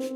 It's 0.00 0.10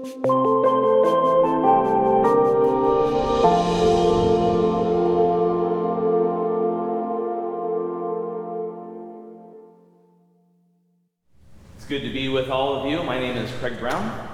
good 11.88 12.02
to 12.02 12.12
be 12.12 12.28
with 12.28 12.48
all 12.48 12.76
of 12.76 12.88
you. 12.88 13.02
My 13.02 13.18
name 13.18 13.36
is 13.36 13.50
Craig 13.58 13.80
Brown. 13.80 14.28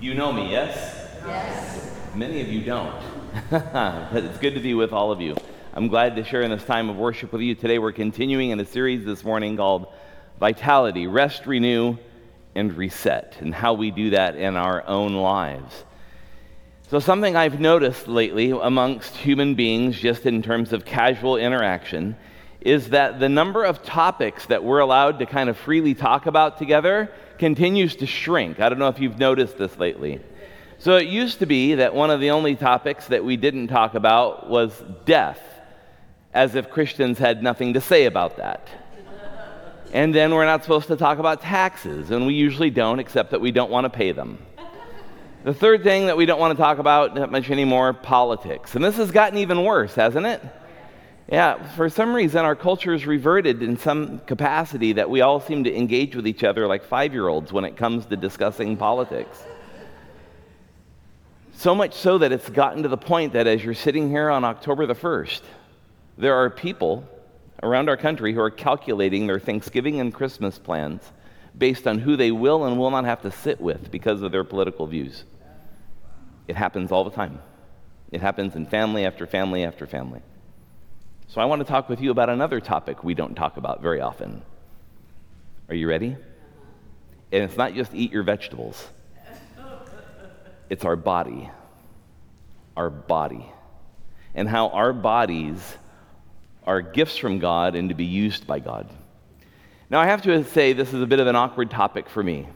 You 0.00 0.14
know 0.14 0.32
me, 0.32 0.50
yes? 0.50 1.08
Yes. 1.24 1.96
Many 2.16 2.40
of 2.40 2.48
you 2.48 2.64
don't. 2.64 3.00
but 3.50 4.24
it's 4.24 4.38
good 4.38 4.54
to 4.54 4.60
be 4.60 4.74
with 4.74 4.92
all 4.92 5.12
of 5.12 5.20
you. 5.20 5.36
I'm 5.74 5.86
glad 5.86 6.16
to 6.16 6.24
share 6.24 6.42
in 6.42 6.50
this 6.50 6.64
time 6.64 6.90
of 6.90 6.96
worship 6.96 7.30
with 7.30 7.42
you. 7.42 7.54
Today 7.54 7.78
we're 7.78 7.92
continuing 7.92 8.50
in 8.50 8.58
a 8.58 8.64
series 8.64 9.04
this 9.04 9.22
morning 9.22 9.56
called 9.56 9.92
Vitality 10.40 11.06
Rest, 11.06 11.46
Renew, 11.46 11.98
and 12.54 12.76
Reset, 12.76 13.36
and 13.40 13.54
how 13.54 13.74
we 13.74 13.90
do 13.90 14.10
that 14.10 14.36
in 14.36 14.56
our 14.56 14.86
own 14.86 15.14
lives. 15.14 15.84
So, 16.90 16.98
something 17.00 17.36
I've 17.36 17.60
noticed 17.60 18.08
lately 18.08 18.50
amongst 18.50 19.14
human 19.14 19.54
beings, 19.54 19.98
just 19.98 20.24
in 20.24 20.42
terms 20.42 20.72
of 20.72 20.84
casual 20.84 21.36
interaction, 21.36 22.16
is 22.60 22.90
that 22.90 23.20
the 23.20 23.28
number 23.28 23.64
of 23.64 23.82
topics 23.82 24.46
that 24.46 24.64
we're 24.64 24.80
allowed 24.80 25.18
to 25.18 25.26
kind 25.26 25.48
of 25.48 25.56
freely 25.56 25.94
talk 25.94 26.26
about 26.26 26.58
together 26.58 27.12
continues 27.38 27.96
to 27.96 28.06
shrink. 28.06 28.58
I 28.60 28.68
don't 28.68 28.78
know 28.78 28.88
if 28.88 28.98
you've 28.98 29.18
noticed 29.18 29.58
this 29.58 29.78
lately. 29.78 30.20
So 30.78 30.96
it 30.96 31.08
used 31.08 31.40
to 31.40 31.46
be 31.46 31.74
that 31.74 31.94
one 31.94 32.10
of 32.10 32.20
the 32.20 32.30
only 32.30 32.54
topics 32.54 33.06
that 33.08 33.24
we 33.24 33.36
didn't 33.36 33.68
talk 33.68 33.94
about 33.94 34.48
was 34.48 34.72
death, 35.04 35.40
as 36.32 36.54
if 36.54 36.70
Christians 36.70 37.18
had 37.18 37.42
nothing 37.42 37.74
to 37.74 37.80
say 37.80 38.06
about 38.06 38.36
that. 38.36 38.68
And 39.92 40.14
then 40.14 40.34
we're 40.34 40.44
not 40.44 40.62
supposed 40.62 40.88
to 40.88 40.96
talk 40.96 41.18
about 41.18 41.40
taxes, 41.40 42.10
and 42.10 42.26
we 42.26 42.34
usually 42.34 42.70
don't, 42.70 42.98
except 42.98 43.30
that 43.30 43.40
we 43.40 43.50
don't 43.50 43.70
want 43.70 43.84
to 43.84 43.90
pay 43.90 44.12
them. 44.12 44.38
The 45.44 45.54
third 45.54 45.82
thing 45.82 46.06
that 46.06 46.16
we 46.16 46.26
don't 46.26 46.40
want 46.40 46.56
to 46.56 46.62
talk 46.62 46.78
about 46.78 47.14
that 47.14 47.30
much 47.30 47.50
anymore 47.50 47.94
politics. 47.94 48.74
And 48.74 48.84
this 48.84 48.96
has 48.96 49.10
gotten 49.10 49.38
even 49.38 49.64
worse, 49.64 49.94
hasn't 49.94 50.26
it? 50.26 50.42
Yeah, 51.30 51.62
for 51.74 51.88
some 51.88 52.14
reason, 52.14 52.44
our 52.44 52.56
culture 52.56 52.92
has 52.92 53.06
reverted 53.06 53.62
in 53.62 53.76
some 53.76 54.18
capacity 54.20 54.94
that 54.94 55.08
we 55.08 55.20
all 55.20 55.40
seem 55.40 55.64
to 55.64 55.74
engage 55.74 56.16
with 56.16 56.26
each 56.26 56.42
other 56.42 56.66
like 56.66 56.84
five 56.84 57.12
year 57.12 57.28
olds 57.28 57.52
when 57.52 57.64
it 57.64 57.76
comes 57.76 58.06
to 58.06 58.16
discussing 58.16 58.76
politics. 58.76 59.42
So 61.54 61.74
much 61.74 61.94
so 61.94 62.18
that 62.18 62.32
it's 62.32 62.48
gotten 62.48 62.82
to 62.82 62.88
the 62.88 62.96
point 62.96 63.32
that 63.34 63.46
as 63.46 63.64
you're 63.64 63.74
sitting 63.74 64.08
here 64.08 64.30
on 64.30 64.44
October 64.44 64.86
the 64.86 64.94
1st, 64.94 65.40
there 66.16 66.34
are 66.34 66.50
people 66.50 67.06
around 67.62 67.88
our 67.88 67.96
country 67.96 68.32
who 68.32 68.40
are 68.40 68.50
calculating 68.50 69.26
their 69.26 69.40
Thanksgiving 69.40 70.00
and 70.00 70.14
Christmas 70.14 70.58
plans 70.58 71.02
based 71.56 71.86
on 71.86 71.98
who 71.98 72.16
they 72.16 72.30
will 72.30 72.64
and 72.64 72.78
will 72.78 72.90
not 72.90 73.04
have 73.04 73.22
to 73.22 73.30
sit 73.30 73.60
with 73.60 73.90
because 73.90 74.22
of 74.22 74.32
their 74.32 74.44
political 74.44 74.86
views. 74.86 75.24
It 76.46 76.56
happens 76.56 76.92
all 76.92 77.04
the 77.04 77.10
time. 77.10 77.40
It 78.10 78.20
happens 78.20 78.54
in 78.54 78.66
family 78.66 79.04
after 79.04 79.26
family 79.26 79.64
after 79.64 79.86
family. 79.86 80.20
So 81.26 81.40
I 81.40 81.44
want 81.44 81.60
to 81.60 81.66
talk 81.66 81.88
with 81.88 82.00
you 82.00 82.10
about 82.10 82.30
another 82.30 82.60
topic 82.60 83.04
we 83.04 83.14
don't 83.14 83.34
talk 83.34 83.56
about 83.58 83.82
very 83.82 84.00
often. 84.00 84.42
Are 85.68 85.74
you 85.74 85.88
ready? 85.88 86.16
And 87.30 87.44
it's 87.44 87.56
not 87.56 87.74
just 87.74 87.94
eat 87.94 88.12
your 88.12 88.22
vegetables, 88.22 88.88
it's 90.70 90.84
our 90.84 90.96
body. 90.96 91.50
Our 92.76 92.90
body. 92.90 93.44
And 94.34 94.48
how 94.48 94.68
our 94.68 94.92
bodies 94.92 95.76
are 96.68 96.82
gifts 96.82 97.16
from 97.16 97.38
God 97.38 97.74
and 97.74 97.88
to 97.88 97.94
be 97.94 98.04
used 98.04 98.46
by 98.46 98.58
God. 98.58 98.90
Now, 99.88 100.00
I 100.00 100.06
have 100.06 100.20
to 100.22 100.44
say, 100.44 100.74
this 100.74 100.92
is 100.92 101.00
a 101.00 101.06
bit 101.06 101.18
of 101.18 101.26
an 101.26 101.34
awkward 101.34 101.70
topic 101.70 102.10
for 102.10 102.22
me 102.22 102.46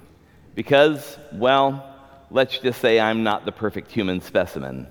because, 0.54 1.16
well, 1.32 1.96
let's 2.30 2.58
just 2.58 2.78
say 2.82 3.00
I'm 3.00 3.22
not 3.22 3.46
the 3.46 3.52
perfect 3.52 3.90
human 3.90 4.20
specimen. 4.20 4.86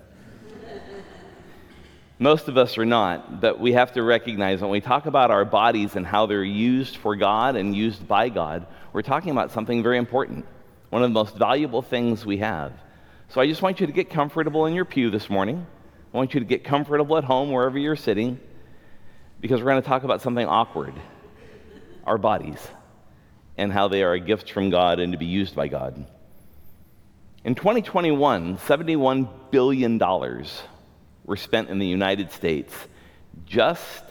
Most 2.18 2.48
of 2.48 2.58
us 2.58 2.80
are 2.80 2.86
not, 2.86 3.40
but 3.42 3.60
we 3.60 3.74
have 3.74 3.92
to 3.94 4.02
recognize 4.02 4.60
when 4.60 4.72
we 4.72 4.82
talk 4.82 5.06
about 5.06 5.30
our 5.30 5.46
bodies 5.46 5.96
and 5.96 6.04
how 6.06 6.26
they're 6.26 6.44
used 6.44 6.98
for 6.98 7.16
God 7.16 7.56
and 7.56 7.76
used 7.76 8.08
by 8.08 8.28
God, 8.30 8.66
we're 8.92 9.04
talking 9.04 9.30
about 9.30 9.52
something 9.52 9.84
very 9.84 10.00
important, 10.00 10.48
one 10.90 11.04
of 11.04 11.10
the 11.12 11.14
most 11.14 11.36
valuable 11.36 11.84
things 11.84 12.26
we 12.26 12.38
have. 12.38 12.74
So 13.30 13.40
I 13.40 13.46
just 13.46 13.62
want 13.62 13.80
you 13.80 13.86
to 13.86 13.94
get 13.94 14.10
comfortable 14.10 14.66
in 14.66 14.74
your 14.74 14.86
pew 14.86 15.12
this 15.12 15.30
morning. 15.30 15.64
I 16.12 16.18
want 16.18 16.34
you 16.34 16.40
to 16.40 16.46
get 16.46 16.64
comfortable 16.64 17.18
at 17.18 17.24
home, 17.24 17.52
wherever 17.52 17.78
you're 17.78 17.96
sitting, 17.96 18.40
because 19.42 19.60
we're 19.60 19.72
going 19.72 19.82
to 19.82 19.88
talk 19.88 20.04
about 20.04 20.22
something 20.22 20.46
awkward 20.46 20.94
our 22.06 22.18
bodies 22.18 22.60
and 23.58 23.72
how 23.72 23.88
they 23.88 24.02
are 24.04 24.14
a 24.14 24.20
gift 24.20 24.52
from 24.52 24.70
God 24.70 25.00
and 25.00 25.12
to 25.12 25.18
be 25.18 25.26
used 25.26 25.56
by 25.56 25.68
God. 25.68 26.06
In 27.44 27.56
2021, 27.56 28.58
$71 28.58 29.30
billion 29.52 30.00
were 31.26 31.36
spent 31.36 31.70
in 31.70 31.80
the 31.80 31.88
United 31.88 32.32
States 32.32 32.74
just 33.46 34.04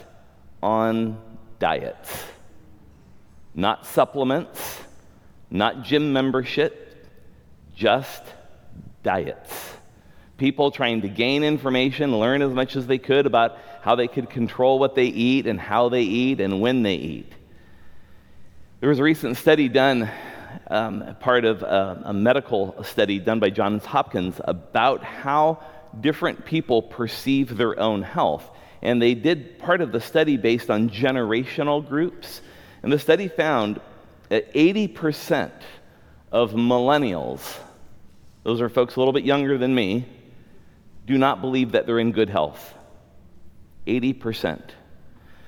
on 0.61 1.19
diets. 1.59 2.25
Not 3.53 3.85
supplements, 3.85 4.81
not 5.49 5.83
gym 5.83 6.13
membership, 6.13 7.07
just 7.75 8.23
diets. 9.03 9.70
People 10.41 10.71
trying 10.71 11.01
to 11.01 11.07
gain 11.07 11.43
information, 11.43 12.17
learn 12.17 12.41
as 12.41 12.51
much 12.51 12.75
as 12.75 12.87
they 12.87 12.97
could 12.97 13.27
about 13.27 13.59
how 13.83 13.93
they 13.93 14.07
could 14.07 14.27
control 14.27 14.79
what 14.79 14.95
they 14.95 15.05
eat 15.05 15.45
and 15.45 15.61
how 15.61 15.89
they 15.89 16.01
eat 16.01 16.41
and 16.41 16.59
when 16.59 16.81
they 16.81 16.95
eat. 16.95 17.31
There 18.79 18.89
was 18.89 18.97
a 18.97 19.03
recent 19.03 19.37
study 19.37 19.69
done, 19.69 20.09
um, 20.65 21.15
part 21.19 21.45
of 21.45 21.61
a, 21.61 22.01
a 22.05 22.13
medical 22.13 22.83
study 22.83 23.19
done 23.19 23.39
by 23.39 23.51
Johns 23.51 23.85
Hopkins, 23.85 24.41
about 24.43 25.03
how 25.03 25.63
different 25.99 26.43
people 26.43 26.81
perceive 26.81 27.55
their 27.55 27.79
own 27.79 28.01
health. 28.01 28.49
And 28.81 28.99
they 28.99 29.13
did 29.13 29.59
part 29.59 29.79
of 29.79 29.91
the 29.91 30.01
study 30.01 30.37
based 30.37 30.71
on 30.71 30.89
generational 30.89 31.87
groups. 31.87 32.41
And 32.81 32.91
the 32.91 32.97
study 32.97 33.27
found 33.27 33.79
that 34.29 34.51
80% 34.55 35.51
of 36.31 36.53
millennials, 36.53 37.59
those 38.41 38.59
are 38.59 38.69
folks 38.69 38.95
a 38.95 38.99
little 38.99 39.13
bit 39.13 39.23
younger 39.23 39.59
than 39.59 39.75
me, 39.75 40.07
do 41.05 41.17
not 41.17 41.41
believe 41.41 41.73
that 41.73 41.85
they're 41.85 41.99
in 41.99 42.11
good 42.11 42.29
health. 42.29 42.73
80%. 43.87 44.61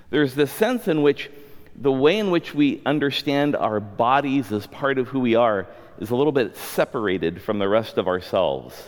There's 0.10 0.36
this 0.36 0.52
sense 0.52 0.88
in 0.88 1.02
which 1.02 1.30
the 1.76 1.92
way 1.92 2.20
in 2.20 2.30
which 2.30 2.54
we 2.54 2.82
understand 2.86 3.56
our 3.56 3.80
bodies 3.80 4.52
as 4.52 4.68
part 4.68 4.98
of 4.98 5.08
who 5.08 5.20
we 5.20 5.36
are 5.36 5.68
is 6.00 6.12
a 6.12 6.16
little 6.16 6.32
bit 6.32 6.56
separated 6.56 7.42
from 7.42 7.60
the 7.60 7.68
rest 7.68 7.98
of 7.98 8.08
ourselves. 8.08 8.82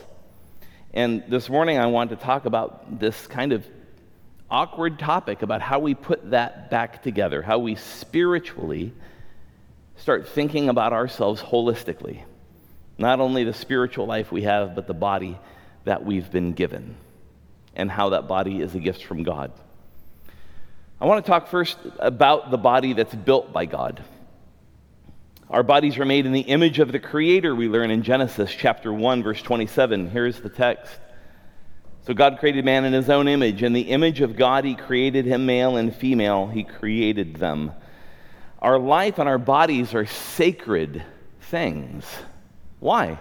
And 0.94 1.24
this 1.28 1.50
morning, 1.50 1.78
I 1.78 1.88
want 1.88 2.12
to 2.12 2.16
talk 2.16 2.46
about 2.46 3.00
this 3.00 3.28
kind 3.28 3.53
of 3.53 3.66
awkward 4.50 5.00
topic 5.00 5.42
about 5.42 5.62
how 5.62 5.80
we 5.80 5.96
put 5.96 6.32
that 6.32 6.70
back 6.70 7.03
together, 7.03 7.42
how 7.42 7.59
we 7.59 7.76
spiritually 7.76 8.94
start 9.97 10.28
thinking 10.30 10.70
about 10.70 10.94
ourselves 10.94 11.42
holistically. 11.42 12.22
Not 12.97 13.20
only 13.20 13.44
the 13.44 13.53
spiritual 13.53 14.06
life 14.06 14.32
we 14.32 14.44
have, 14.44 14.76
but 14.76 14.88
the 14.88 14.94
body 14.94 15.38
that 15.85 16.06
we've 16.06 16.29
been 16.29 16.53
given, 16.53 16.96
and 17.75 17.90
how 17.90 18.09
that 18.09 18.28
body 18.28 18.62
is 18.62 18.75
a 18.75 18.79
gift 18.79 19.03
from 19.03 19.23
God. 19.23 19.51
I 21.00 21.06
want 21.06 21.23
to 21.25 21.29
talk 21.29 21.47
first 21.47 21.78
about 22.00 22.51
the 22.51 22.57
body 22.57 22.94
that's 22.94 23.16
built 23.16 23.51
by 23.53 23.66
God. 23.66 24.03
Our 25.50 25.63
bodies 25.63 25.97
are 26.00 26.06
made 26.06 26.25
in 26.25 26.31
the 26.31 26.41
image 26.41 26.79
of 26.79 26.91
the 26.91 27.00
Creator, 27.00 27.56
we 27.56 27.69
learn 27.69 27.91
in 27.91 28.01
Genesis 28.01 28.51
chapter 28.51 28.91
1, 28.91 29.22
verse 29.22 29.41
27. 29.41 30.09
Here's 30.09 30.40
the 30.40 30.50
text. 30.50 30.91
So 32.07 32.13
God 32.13 32.38
created 32.40 32.66
man 32.66 32.85
in 32.85 32.94
his 32.94 33.09
own 33.09 33.28
image. 33.28 33.63
In 33.63 33.73
the 33.73 33.81
image 33.81 34.22
of 34.22 34.35
God, 34.35 34.63
he 34.63 34.75
created 34.75 35.25
him, 35.25 35.46
male 35.46 35.75
and 35.75 35.96
female, 35.96 36.47
he 36.47 36.63
created 36.63 37.35
them. 37.35 37.72
Our 38.59 38.79
life 38.79 39.19
and 39.19 39.28
our 39.28 39.38
bodies 39.38 39.94
are 39.94 40.06
sacred 40.06 41.03
things. 41.41 42.06
Why? 42.79 43.19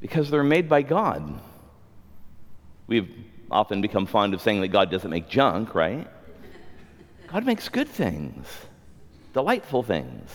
Because 0.00 0.30
they're 0.30 0.44
made 0.44 0.68
by 0.68 0.82
God. 0.82 1.40
We've 2.86 3.10
often 3.50 3.80
become 3.80 4.06
fond 4.06 4.34
of 4.34 4.40
saying 4.40 4.60
that 4.60 4.68
God 4.68 4.90
doesn't 4.90 5.10
make 5.10 5.28
junk, 5.28 5.74
right? 5.74 6.06
God 7.28 7.44
makes 7.44 7.68
good 7.68 7.88
things, 7.88 8.46
delightful 9.32 9.82
things. 9.82 10.30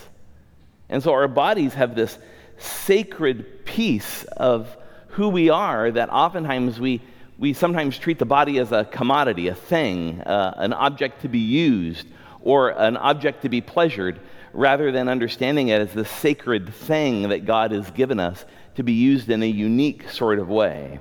And 0.89 1.01
so 1.01 1.13
our 1.13 1.27
bodies 1.27 1.73
have 1.73 1.95
this 1.95 2.17
sacred 2.57 3.65
piece 3.65 4.23
of 4.23 4.75
who 5.07 5.29
we 5.29 5.49
are 5.49 5.91
that 5.91 6.09
oftentimes 6.09 6.79
we, 6.79 7.01
we 7.37 7.53
sometimes 7.53 7.97
treat 7.97 8.19
the 8.19 8.25
body 8.25 8.59
as 8.59 8.71
a 8.71 8.85
commodity, 8.85 9.47
a 9.47 9.55
thing, 9.55 10.21
uh, 10.21 10.53
an 10.57 10.73
object 10.73 11.21
to 11.21 11.29
be 11.29 11.39
used, 11.39 12.07
or 12.41 12.69
an 12.69 12.97
object 12.97 13.41
to 13.43 13.49
be 13.49 13.61
pleasured, 13.61 14.19
rather 14.53 14.91
than 14.91 15.07
understanding 15.07 15.69
it 15.69 15.81
as 15.81 15.93
the 15.93 16.05
sacred 16.05 16.73
thing 16.73 17.29
that 17.29 17.45
God 17.45 17.71
has 17.71 17.89
given 17.91 18.19
us 18.19 18.43
to 18.75 18.83
be 18.83 18.93
used 18.93 19.29
in 19.29 19.43
a 19.43 19.47
unique 19.47 20.09
sort 20.09 20.39
of 20.39 20.49
way. 20.49 20.99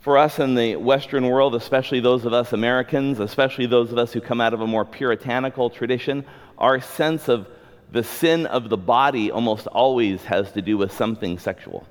For 0.00 0.18
us 0.18 0.38
in 0.38 0.54
the 0.54 0.76
Western 0.76 1.28
world, 1.28 1.54
especially 1.54 2.00
those 2.00 2.26
of 2.26 2.34
us 2.34 2.52
Americans, 2.52 3.20
especially 3.20 3.66
those 3.66 3.90
of 3.90 3.96
us 3.96 4.12
who 4.12 4.20
come 4.20 4.40
out 4.40 4.52
of 4.52 4.60
a 4.60 4.66
more 4.66 4.84
puritanical 4.84 5.70
tradition, 5.70 6.26
our 6.58 6.80
sense 6.80 7.28
of 7.28 7.48
the 7.90 8.04
sin 8.04 8.44
of 8.46 8.68
the 8.68 8.76
body 8.76 9.30
almost 9.30 9.66
always 9.66 10.22
has 10.24 10.52
to 10.52 10.60
do 10.60 10.76
with 10.76 10.92
something 10.92 11.38
sexual. 11.38 11.86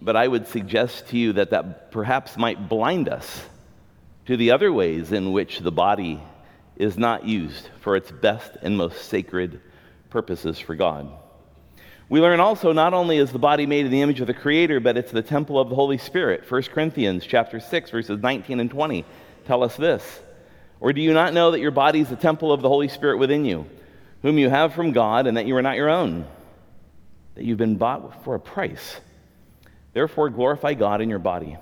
But 0.00 0.16
I 0.16 0.28
would 0.28 0.46
suggest 0.46 1.08
to 1.08 1.18
you 1.18 1.32
that 1.34 1.50
that 1.50 1.90
perhaps 1.90 2.36
might 2.36 2.68
blind 2.68 3.08
us 3.08 3.44
to 4.26 4.36
the 4.36 4.52
other 4.52 4.72
ways 4.72 5.12
in 5.12 5.32
which 5.32 5.58
the 5.58 5.72
body 5.72 6.22
is 6.76 6.96
not 6.96 7.24
used 7.24 7.68
for 7.80 7.96
its 7.96 8.10
best 8.10 8.52
and 8.62 8.76
most 8.76 9.06
sacred 9.06 9.60
purposes 10.08 10.58
for 10.58 10.74
God. 10.74 11.10
We 12.10 12.20
learn 12.20 12.40
also 12.40 12.72
not 12.72 12.92
only 12.92 13.18
is 13.18 13.30
the 13.30 13.38
body 13.38 13.66
made 13.66 13.86
in 13.86 13.92
the 13.92 14.02
image 14.02 14.20
of 14.20 14.26
the 14.26 14.34
creator, 14.34 14.80
but 14.80 14.96
it's 14.96 15.12
the 15.12 15.22
temple 15.22 15.60
of 15.60 15.68
the 15.68 15.76
Holy 15.76 15.96
Spirit. 15.96 16.42
1 16.50 16.62
Corinthians 16.64 17.24
chapter 17.24 17.60
6 17.60 17.90
verses 17.90 18.20
19 18.20 18.58
and 18.58 18.68
20 18.68 19.04
tell 19.46 19.62
us 19.62 19.76
this. 19.76 20.20
Or 20.80 20.92
do 20.92 21.00
you 21.00 21.14
not 21.14 21.32
know 21.32 21.52
that 21.52 21.60
your 21.60 21.70
body 21.70 22.00
is 22.00 22.08
the 22.08 22.16
temple 22.16 22.52
of 22.52 22.62
the 22.62 22.68
Holy 22.68 22.88
Spirit 22.88 23.18
within 23.18 23.44
you, 23.44 23.64
whom 24.22 24.38
you 24.38 24.50
have 24.50 24.74
from 24.74 24.90
God, 24.90 25.28
and 25.28 25.36
that 25.36 25.46
you 25.46 25.54
are 25.54 25.62
not 25.62 25.76
your 25.76 25.88
own, 25.88 26.26
that 27.36 27.44
you've 27.44 27.58
been 27.58 27.76
bought 27.76 28.24
for 28.24 28.34
a 28.34 28.40
price? 28.40 29.00
Therefore 29.92 30.30
glorify 30.30 30.74
God 30.74 31.00
in 31.00 31.10
your 31.10 31.20
body. 31.20 31.58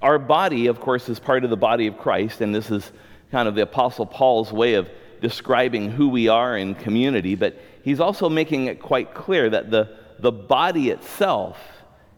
Our 0.00 0.20
body, 0.20 0.68
of 0.68 0.78
course, 0.78 1.08
is 1.08 1.18
part 1.18 1.42
of 1.42 1.50
the 1.50 1.56
body 1.56 1.88
of 1.88 1.98
Christ, 1.98 2.42
and 2.42 2.54
this 2.54 2.70
is 2.70 2.92
kind 3.32 3.48
of 3.48 3.56
the 3.56 3.62
Apostle 3.62 4.06
Paul's 4.06 4.52
way 4.52 4.74
of 4.74 4.88
describing 5.20 5.90
who 5.90 6.10
we 6.10 6.28
are 6.28 6.56
in 6.56 6.76
community, 6.76 7.34
but 7.34 7.58
he's 7.86 8.00
also 8.00 8.28
making 8.28 8.66
it 8.66 8.82
quite 8.82 9.14
clear 9.14 9.48
that 9.48 9.70
the, 9.70 9.88
the 10.18 10.32
body 10.32 10.90
itself 10.90 11.56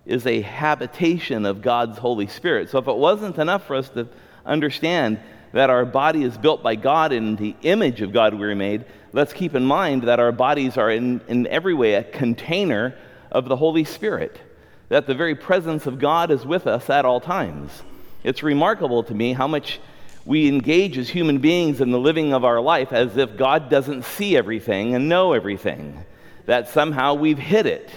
is 0.06 0.26
a 0.26 0.41
habitation 0.41 1.44
of 1.44 1.61
God's 1.61 1.99
Holy 1.99 2.26
Spirit. 2.26 2.70
So 2.70 2.79
if 2.79 2.88
it 2.88 2.97
wasn't 2.97 3.37
enough 3.37 3.67
for 3.67 3.76
us 3.76 3.91
to 3.91 4.09
understand 4.47 5.20
that 5.53 5.69
our 5.69 5.85
body 5.85 6.23
is 6.23 6.38
built 6.38 6.62
by 6.62 6.75
God 6.75 7.12
in 7.12 7.37
the 7.37 7.55
image 7.61 8.00
of 8.00 8.15
God 8.15 8.32
we 8.32 8.47
were 8.47 8.55
made, 8.55 8.87
let's 9.12 9.35
keep 9.35 9.55
in 9.55 9.67
mind 9.67 10.05
that 10.05 10.19
our 10.19 10.32
bodies 10.32 10.79
are 10.79 10.91
in, 10.91 11.20
in 11.29 11.47
every 11.49 11.75
way 11.75 11.94
a 11.94 12.03
container 12.03 12.97
of 13.31 13.47
the 13.47 13.56
Holy 13.56 13.85
Spirit, 13.85 14.41
that 14.88 15.06
the 15.06 15.14
very 15.14 15.35
presence 15.35 15.87
of 15.87 15.99
God 15.99 16.31
is 16.31 16.47
with 16.47 16.67
us 16.67 16.88
at 16.88 17.05
all 17.05 17.21
times. 17.21 17.82
It's 18.25 18.43
remarkable 18.43 19.03
to 19.03 19.14
me 19.14 19.35
how 19.35 19.47
much 19.47 19.81
we 20.28 20.46
engage 20.46 20.98
as 20.98 21.08
human 21.08 21.38
beings 21.38 21.80
in 21.80 21.90
the 21.90 21.98
living 21.98 22.34
of 22.34 22.44
our 22.44 22.60
life 22.60 22.92
as 22.92 23.16
if 23.16 23.34
God 23.38 23.70
doesn't 23.70 24.04
see 24.04 24.36
everything 24.36 24.94
and 24.94 25.08
know 25.08 25.32
everything, 25.32 26.04
that 26.44 26.69
somehow 26.69 27.14
we've 27.14 27.38
hid 27.38 27.64
it, 27.64 27.88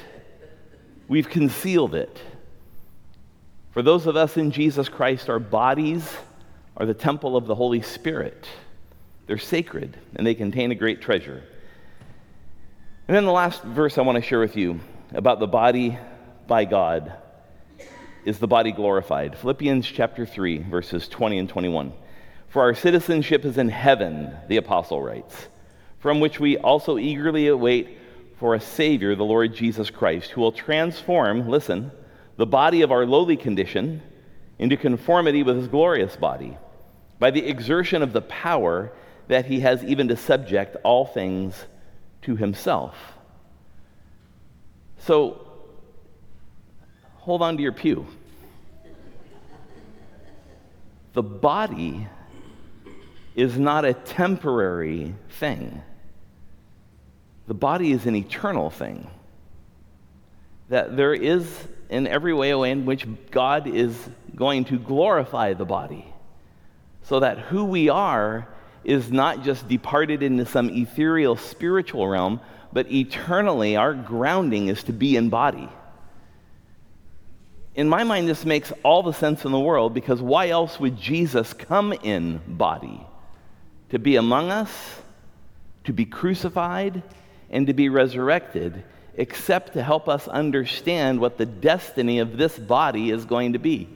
we've 1.09 1.27
concealed 1.27 1.93
it. 1.93 2.21
For 3.71 3.81
those 3.81 4.07
of 4.07 4.15
us 4.15 4.37
in 4.37 4.51
Jesus 4.51 4.87
Christ, 4.87 5.29
our 5.29 5.39
bodies 5.39 6.09
are 6.77 6.85
the 6.85 6.93
temple 6.93 7.35
of 7.35 7.47
the 7.47 7.55
Holy 7.55 7.81
Spirit. 7.81 8.47
They're 9.27 9.37
sacred 9.37 9.97
and 10.15 10.25
they 10.25 10.33
contain 10.33 10.71
a 10.71 10.75
great 10.75 11.01
treasure. 11.01 11.43
And 13.09 13.17
then 13.17 13.25
the 13.25 13.33
last 13.33 13.61
verse 13.61 13.97
I 13.97 14.03
want 14.03 14.15
to 14.15 14.21
share 14.21 14.39
with 14.39 14.55
you 14.55 14.79
about 15.13 15.41
the 15.41 15.47
body 15.47 15.97
by 16.47 16.63
God 16.63 17.11
is 18.23 18.39
the 18.39 18.47
body 18.47 18.71
glorified. 18.71 19.37
Philippians 19.37 19.85
chapter 19.85 20.25
3, 20.25 20.59
verses 20.59 21.09
20 21.09 21.37
and 21.37 21.49
21. 21.49 21.91
For 22.51 22.63
our 22.63 22.75
citizenship 22.75 23.45
is 23.45 23.57
in 23.57 23.69
heaven, 23.69 24.35
the 24.49 24.57
apostle 24.57 25.01
writes, 25.01 25.47
from 25.99 26.19
which 26.19 26.37
we 26.37 26.57
also 26.57 26.97
eagerly 26.97 27.47
await 27.47 27.97
for 28.39 28.55
a 28.55 28.59
Savior, 28.59 29.15
the 29.15 29.23
Lord 29.23 29.55
Jesus 29.55 29.89
Christ, 29.89 30.31
who 30.31 30.41
will 30.41 30.51
transform, 30.51 31.47
listen, 31.47 31.91
the 32.35 32.45
body 32.45 32.81
of 32.81 32.91
our 32.91 33.05
lowly 33.05 33.37
condition 33.37 34.01
into 34.59 34.75
conformity 34.75 35.43
with 35.43 35.55
his 35.55 35.69
glorious 35.69 36.17
body 36.17 36.57
by 37.19 37.31
the 37.31 37.47
exertion 37.47 38.01
of 38.01 38.11
the 38.11 38.21
power 38.23 38.91
that 39.29 39.45
he 39.45 39.61
has 39.61 39.81
even 39.85 40.09
to 40.09 40.17
subject 40.17 40.75
all 40.83 41.05
things 41.05 41.55
to 42.23 42.35
himself. 42.35 42.97
So, 44.97 45.47
hold 47.15 47.41
on 47.43 47.55
to 47.55 47.63
your 47.63 47.71
pew. 47.71 48.05
The 51.13 51.23
body 51.23 52.09
is 53.35 53.57
not 53.57 53.85
a 53.85 53.93
temporary 53.93 55.15
thing. 55.29 55.81
The 57.47 57.53
body 57.53 57.91
is 57.91 58.05
an 58.05 58.15
eternal 58.15 58.69
thing. 58.69 59.09
That 60.69 60.95
there 60.95 61.13
is, 61.13 61.45
in 61.89 62.07
every 62.07 62.33
way, 62.33 62.51
a 62.51 62.57
way 62.57 62.71
in 62.71 62.85
which 62.85 63.05
God 63.29 63.67
is 63.67 63.95
going 64.35 64.65
to 64.65 64.77
glorify 64.77 65.53
the 65.53 65.65
body. 65.65 66.05
So 67.03 67.19
that 67.19 67.39
who 67.39 67.65
we 67.65 67.89
are 67.89 68.47
is 68.83 69.11
not 69.11 69.43
just 69.43 69.67
departed 69.67 70.23
into 70.23 70.45
some 70.45 70.69
ethereal 70.69 71.35
spiritual 71.35 72.07
realm, 72.07 72.39
but 72.73 72.91
eternally 72.91 73.75
our 73.75 73.93
grounding 73.93 74.67
is 74.67 74.83
to 74.83 74.93
be 74.93 75.15
in 75.15 75.29
body. 75.29 75.69
In 77.75 77.87
my 77.87 78.03
mind, 78.03 78.27
this 78.27 78.45
makes 78.45 78.71
all 78.83 79.03
the 79.03 79.13
sense 79.13 79.45
in 79.45 79.51
the 79.51 79.59
world 79.59 79.93
because 79.93 80.21
why 80.21 80.49
else 80.49 80.79
would 80.79 80.97
Jesus 80.97 81.53
come 81.53 81.93
in 81.93 82.41
body? 82.47 83.05
To 83.91 83.99
be 83.99 84.15
among 84.15 84.49
us, 84.49 85.01
to 85.83 85.93
be 85.93 86.05
crucified, 86.05 87.03
and 87.49 87.67
to 87.67 87.73
be 87.73 87.89
resurrected, 87.89 88.83
except 89.15 89.73
to 89.73 89.83
help 89.83 90.07
us 90.07 90.27
understand 90.27 91.19
what 91.19 91.37
the 91.37 91.45
destiny 91.45 92.19
of 92.19 92.37
this 92.37 92.57
body 92.57 93.11
is 93.11 93.25
going 93.25 93.53
to 93.53 93.59
be. 93.59 93.89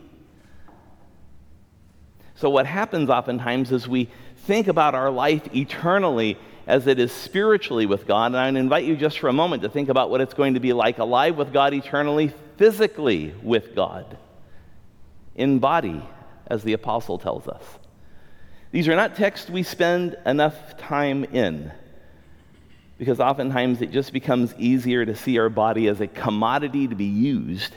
So, 2.35 2.49
what 2.49 2.65
happens 2.65 3.09
oftentimes 3.09 3.71
is 3.71 3.87
we 3.87 4.09
think 4.39 4.67
about 4.67 4.93
our 4.93 5.09
life 5.09 5.55
eternally 5.55 6.37
as 6.67 6.87
it 6.87 6.99
is 6.99 7.13
spiritually 7.13 7.85
with 7.85 8.05
God. 8.05 8.27
And 8.27 8.37
I 8.37 8.47
invite 8.49 8.83
you 8.83 8.97
just 8.97 9.19
for 9.19 9.29
a 9.29 9.33
moment 9.33 9.63
to 9.63 9.69
think 9.69 9.87
about 9.87 10.09
what 10.09 10.19
it's 10.19 10.33
going 10.33 10.55
to 10.55 10.59
be 10.59 10.73
like 10.73 10.97
alive 10.97 11.37
with 11.37 11.53
God 11.53 11.73
eternally, 11.73 12.33
physically 12.57 13.33
with 13.41 13.75
God, 13.75 14.17
in 15.35 15.59
body, 15.59 16.01
as 16.47 16.63
the 16.63 16.73
apostle 16.73 17.17
tells 17.17 17.47
us. 17.47 17.63
These 18.75 18.89
are 18.89 18.95
not 18.97 19.15
texts 19.15 19.49
we 19.49 19.63
spend 19.63 20.17
enough 20.25 20.75
time 20.77 21.23
in 21.23 21.71
because 22.97 23.21
oftentimes 23.21 23.81
it 23.81 23.89
just 23.89 24.11
becomes 24.11 24.53
easier 24.57 25.05
to 25.05 25.15
see 25.15 25.39
our 25.39 25.47
body 25.47 25.87
as 25.87 26.01
a 26.01 26.07
commodity 26.07 26.85
to 26.89 26.93
be 26.93 27.05
used 27.05 27.73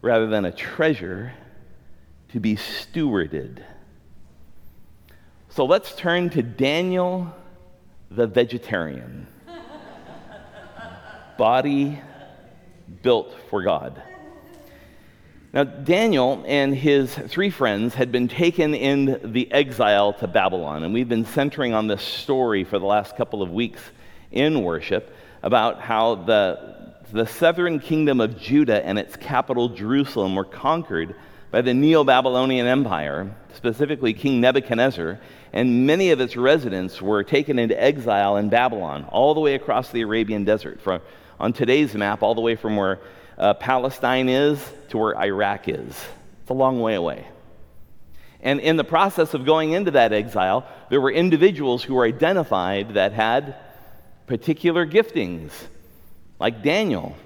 rather 0.00 0.28
than 0.28 0.44
a 0.44 0.52
treasure 0.52 1.32
to 2.28 2.38
be 2.38 2.54
stewarded. 2.54 3.64
So 5.48 5.64
let's 5.64 5.92
turn 5.96 6.30
to 6.30 6.42
Daniel 6.44 7.34
the 8.12 8.28
vegetarian. 8.28 9.26
body 11.36 12.00
built 13.02 13.34
for 13.48 13.64
God. 13.64 14.00
Now, 15.52 15.64
Daniel 15.64 16.44
and 16.46 16.72
his 16.72 17.12
three 17.12 17.50
friends 17.50 17.92
had 17.96 18.12
been 18.12 18.28
taken 18.28 18.72
in 18.72 19.32
the 19.32 19.50
exile 19.50 20.12
to 20.14 20.28
Babylon, 20.28 20.84
and 20.84 20.94
we've 20.94 21.08
been 21.08 21.24
centering 21.24 21.74
on 21.74 21.88
this 21.88 22.02
story 22.02 22.62
for 22.62 22.78
the 22.78 22.86
last 22.86 23.16
couple 23.16 23.42
of 23.42 23.50
weeks 23.50 23.80
in 24.30 24.62
worship 24.62 25.12
about 25.42 25.80
how 25.80 26.14
the, 26.14 26.92
the 27.10 27.26
southern 27.26 27.80
kingdom 27.80 28.20
of 28.20 28.38
Judah 28.38 28.86
and 28.86 28.96
its 28.96 29.16
capital, 29.16 29.68
Jerusalem, 29.70 30.36
were 30.36 30.44
conquered 30.44 31.16
by 31.50 31.62
the 31.62 31.74
Neo 31.74 32.04
Babylonian 32.04 32.68
Empire, 32.68 33.34
specifically 33.52 34.14
King 34.14 34.40
Nebuchadnezzar, 34.40 35.18
and 35.52 35.84
many 35.84 36.12
of 36.12 36.20
its 36.20 36.36
residents 36.36 37.02
were 37.02 37.24
taken 37.24 37.58
into 37.58 37.82
exile 37.82 38.36
in 38.36 38.50
Babylon, 38.50 39.04
all 39.08 39.34
the 39.34 39.40
way 39.40 39.56
across 39.56 39.90
the 39.90 40.02
Arabian 40.02 40.44
desert, 40.44 40.80
from, 40.80 41.00
on 41.40 41.52
today's 41.52 41.92
map, 41.94 42.22
all 42.22 42.36
the 42.36 42.40
way 42.40 42.54
from 42.54 42.76
where 42.76 43.00
uh, 43.40 43.54
Palestine 43.54 44.28
is 44.28 44.62
to 44.90 44.98
where 44.98 45.18
Iraq 45.18 45.68
is. 45.68 45.88
It's 46.42 46.50
a 46.50 46.54
long 46.54 46.80
way 46.80 46.94
away. 46.94 47.26
And 48.42 48.60
in 48.60 48.76
the 48.76 48.84
process 48.84 49.32
of 49.34 49.46
going 49.46 49.72
into 49.72 49.92
that 49.92 50.12
exile, 50.12 50.66
there 50.90 51.00
were 51.00 51.10
individuals 51.10 51.82
who 51.82 51.94
were 51.94 52.04
identified 52.04 52.94
that 52.94 53.12
had 53.12 53.56
particular 54.26 54.86
giftings, 54.86 55.50
like 56.38 56.62
Daniel. 56.62 57.16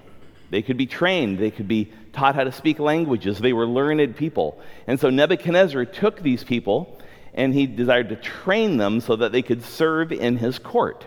They 0.51 0.63
could 0.63 0.77
be 0.77 0.87
trained, 0.87 1.39
they 1.39 1.51
could 1.51 1.69
be 1.69 1.93
taught 2.13 2.37
how 2.37 2.45
to 2.45 2.53
speak 2.53 2.79
languages, 2.79 3.41
they 3.41 3.53
were 3.53 3.67
learned 3.67 4.17
people. 4.17 4.61
And 4.87 5.01
so 5.01 5.11
Nebuchadnezzar 5.11 5.85
took 5.85 6.23
these 6.23 6.45
people 6.45 7.01
and 7.35 7.53
he 7.53 7.67
desired 7.67 8.11
to 8.11 8.17
train 8.17 8.77
them 8.77 9.01
so 9.01 9.17
that 9.17 9.33
they 9.33 9.43
could 9.43 9.65
serve 9.65 10.13
in 10.13 10.37
his 10.37 10.61
court 10.61 11.07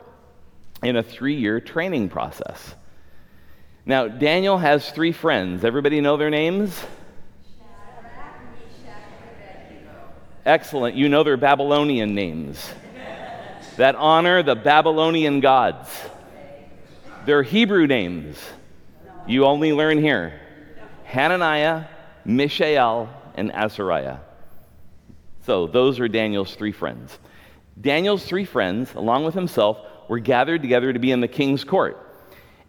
in 0.84 0.98
a 0.98 1.04
three 1.04 1.36
year 1.36 1.62
training 1.62 2.10
process. 2.10 2.76
Now, 3.88 4.10
Daniel 4.10 4.58
has 4.58 4.92
three 4.92 5.14
friends. 5.14 5.64
Everybody 5.64 6.02
know 6.02 6.18
their 6.18 6.30
names? 6.30 6.78
Excellent. 10.46 10.98
You 10.98 11.08
know 11.08 11.24
their 11.24 11.38
Babylonian 11.38 12.14
names 12.14 12.70
that 13.78 13.96
honor 13.96 14.44
the 14.44 14.56
Babylonian 14.56 15.40
gods. 15.40 15.90
Their 17.26 17.44
Hebrew 17.44 17.88
names 17.88 18.38
you 19.26 19.46
only 19.46 19.72
learn 19.72 20.00
here 20.00 20.38
Hananiah, 21.06 21.86
Mishael, 22.26 23.10
and 23.36 23.54
Azariah. 23.54 24.18
So, 25.46 25.66
those 25.66 26.02
are 26.02 26.10
Daniel's 26.10 26.54
three 26.56 26.74
friends. 26.74 27.18
Daniel's 27.80 28.26
three 28.26 28.44
friends, 28.44 28.94
along 28.96 29.24
with 29.24 29.34
himself, 29.34 29.78
were 30.10 30.20
gathered 30.20 30.62
together 30.62 30.92
to 30.92 31.00
be 31.00 31.12
in 31.14 31.22
the 31.22 31.28
king's 31.30 31.64
court. 31.64 32.04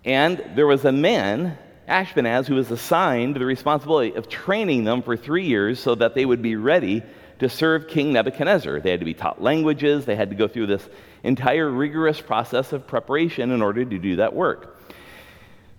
And 0.04 0.42
there 0.54 0.66
was 0.66 0.84
a 0.84 0.92
man, 0.92 1.58
Ashpenaz, 1.88 2.46
who 2.46 2.54
was 2.54 2.70
assigned 2.70 3.36
the 3.36 3.44
responsibility 3.44 4.14
of 4.14 4.28
training 4.28 4.84
them 4.84 5.02
for 5.02 5.16
three 5.16 5.46
years 5.46 5.80
so 5.80 5.94
that 5.96 6.14
they 6.14 6.24
would 6.24 6.42
be 6.42 6.56
ready 6.56 7.02
to 7.38 7.48
serve 7.48 7.88
King 7.88 8.12
Nebuchadnezzar. 8.12 8.80
They 8.80 8.90
had 8.90 9.00
to 9.00 9.06
be 9.06 9.14
taught 9.14 9.42
languages, 9.42 10.04
they 10.04 10.16
had 10.16 10.30
to 10.30 10.36
go 10.36 10.48
through 10.48 10.66
this 10.66 10.88
entire 11.22 11.70
rigorous 11.70 12.20
process 12.20 12.72
of 12.72 12.86
preparation 12.86 13.50
in 13.50 13.62
order 13.62 13.84
to 13.84 13.98
do 13.98 14.16
that 14.16 14.34
work. 14.34 14.80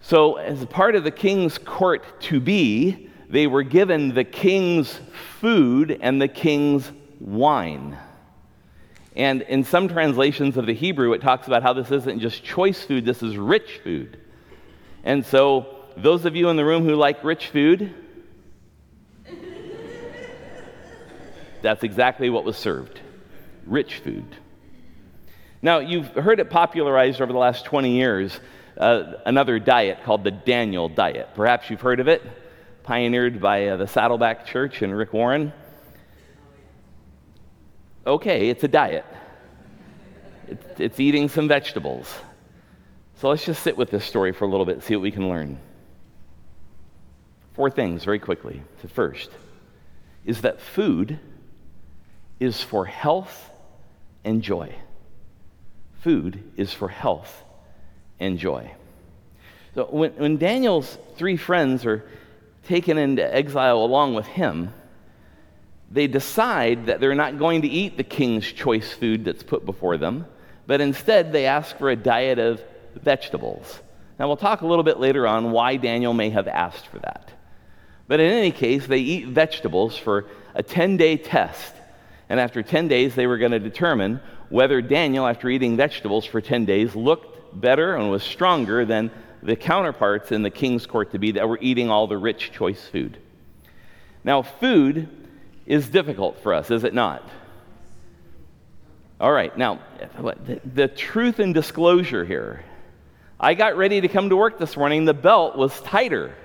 So, 0.02 0.36
as 0.36 0.66
part 0.66 0.96
of 0.96 1.04
the 1.04 1.12
king's 1.12 1.58
court 1.58 2.22
to 2.22 2.40
be, 2.40 3.10
they 3.30 3.48
were 3.48 3.64
given 3.64 4.14
the 4.14 4.24
king's 4.24 5.00
food 5.40 5.98
and 6.02 6.22
the 6.22 6.28
king's 6.28 6.90
wine. 7.20 7.98
And 9.20 9.42
in 9.42 9.66
some 9.66 9.90
translations 9.90 10.56
of 10.56 10.66
the 10.66 10.74
Hebrew, 10.74 11.12
it 11.12 11.22
talks 11.22 11.46
about 11.46 11.62
how 11.62 11.74
this 11.74 11.92
isn't 11.92 12.22
just 12.22 12.42
choice 12.42 12.82
food, 12.82 13.04
this 13.04 13.22
is 13.22 13.36
rich 13.36 13.82
food. 13.84 14.18
And 15.04 15.26
so, 15.26 15.76
those 15.98 16.24
of 16.24 16.38
you 16.38 16.48
in 16.48 16.56
the 16.56 16.64
room 16.64 16.86
who 16.86 16.96
like 16.96 17.22
rich 17.22 17.48
food, 17.48 17.94
that's 21.62 21.84
exactly 21.84 22.30
what 22.30 22.46
was 22.46 22.56
served 22.56 23.02
rich 23.66 23.96
food. 23.96 24.38
Now, 25.62 25.80
you've 25.80 26.08
heard 26.08 26.40
it 26.40 26.50
popularized 26.50 27.20
over 27.22 27.34
the 27.34 27.40
last 27.40 27.66
20 27.66 27.92
years, 27.92 28.40
uh, 28.78 29.16
another 29.26 29.60
diet 29.60 30.06
called 30.06 30.24
the 30.24 30.32
Daniel 30.32 30.88
diet. 30.88 31.28
Perhaps 31.36 31.70
you've 31.70 31.82
heard 31.82 32.00
of 32.00 32.08
it, 32.08 32.24
pioneered 32.84 33.42
by 33.42 33.68
uh, 33.68 33.76
the 33.76 33.88
Saddleback 33.88 34.46
Church 34.46 34.82
and 34.82 34.98
Rick 34.98 35.12
Warren. 35.12 35.52
Okay, 38.10 38.50
it's 38.50 38.64
a 38.64 38.68
diet, 38.68 39.06
it's, 40.48 40.80
it's 40.80 41.00
eating 41.00 41.30
some 41.30 41.48
vegetables. 41.48 42.14
So 43.16 43.30
let's 43.30 43.46
just 43.46 43.64
sit 43.64 43.78
with 43.78 43.92
this 43.92 44.04
story 44.04 44.32
for 44.34 44.46
a 44.46 44.48
little 44.48 44.66
bit, 44.66 44.84
see 44.84 44.96
what 44.96 45.02
we 45.02 45.12
can 45.12 45.30
learn. 45.30 45.60
Four 47.54 47.70
things 47.70 48.04
very 48.04 48.20
quickly. 48.20 48.64
The 48.82 48.88
first 48.88 49.30
is 50.26 50.42
that 50.42 50.60
food 50.60 51.20
is 52.40 52.62
for 52.62 52.86
health 52.86 53.50
and 54.24 54.42
joy 54.42 54.76
food 56.02 56.44
is 56.56 56.74
for 56.74 56.88
health 56.88 57.44
and 58.20 58.38
joy. 58.38 58.72
So 59.76 59.86
when, 59.86 60.12
when 60.12 60.38
Daniel's 60.38 60.98
three 61.16 61.38
friends 61.38 61.86
are 61.86 62.04
taken 62.68 62.98
into 62.98 63.36
exile 63.36 63.80
along 63.80 64.16
with 64.16 64.26
him, 64.26 64.74
they 65.92 66.08
decide 66.08 66.86
that 66.88 67.00
they're 67.00 67.16
not 67.16 67.40
going 67.40 67.64
to 67.64 67.68
eat 67.68 67.98
the 67.98 68.04
king's 68.04 68.46
choice 68.46 68.92
food 68.92 69.26
that's 69.26 69.44
put 69.44 69.66
before 69.66 69.98
them, 69.98 70.26
but 70.68 70.82
instead 70.82 71.32
they 71.32 71.46
ask 71.46 71.78
for 71.78 71.90
a 71.90 71.96
diet 71.96 72.38
of 72.38 72.62
vegetables. 72.96 73.80
Now, 74.20 74.28
we'll 74.28 74.38
talk 74.38 74.62
a 74.62 74.68
little 74.68 74.84
bit 74.84 75.00
later 75.00 75.26
on 75.26 75.52
why 75.52 75.78
Daniel 75.78 76.14
may 76.14 76.30
have 76.30 76.48
asked 76.48 76.88
for 76.88 77.00
that. 77.00 77.32
But 78.08 78.20
in 78.20 78.32
any 78.32 78.52
case, 78.52 78.86
they 78.86 79.00
eat 79.00 79.28
vegetables 79.28 79.98
for 79.98 80.26
a 80.54 80.62
10 80.62 80.98
day 80.98 81.16
test. 81.16 81.74
And 82.28 82.40
after 82.40 82.62
10 82.62 82.88
days, 82.88 83.16
they 83.16 83.28
were 83.28 83.38
going 83.38 83.54
to 83.54 83.60
determine 83.60 84.20
whether 84.50 84.82
Daniel, 84.82 85.26
after 85.26 85.50
eating 85.50 85.78
vegetables 85.78 86.26
for 86.26 86.42
10 86.42 86.66
days, 86.66 86.96
looked 86.96 87.60
better 87.60 87.96
and 87.96 88.12
was 88.12 88.24
stronger 88.24 88.86
than 88.86 89.10
the 89.42 89.56
counterparts 89.56 90.32
in 90.32 90.44
the 90.44 90.50
king's 90.50 90.86
court 90.86 91.12
to 91.12 91.20
be 91.20 91.32
that 91.32 91.48
were 91.48 91.60
eating 91.62 91.90
all 91.90 92.08
the 92.08 92.18
rich, 92.18 92.52
choice 92.52 92.86
food. 92.88 93.18
Now, 94.24 94.42
food 94.42 95.08
is 95.70 95.88
difficult 95.88 96.42
for 96.42 96.54
us, 96.54 96.72
is 96.72 96.84
it 96.84 96.96
not? 96.96 97.24
All 99.22 99.32
right, 99.32 99.56
now, 99.56 99.80
the, 100.00 100.60
the 100.66 100.88
truth 100.88 101.40
and 101.40 101.54
disclosure 101.54 102.26
here. 102.26 102.66
I 103.40 103.54
got 103.54 103.78
ready 103.78 104.02
to 104.02 104.08
come 104.08 104.30
to 104.30 104.36
work 104.36 104.58
this 104.58 104.76
morning, 104.76 105.06
the 105.06 105.14
belt 105.14 105.56
was 105.56 105.80
tighter. 105.82 106.36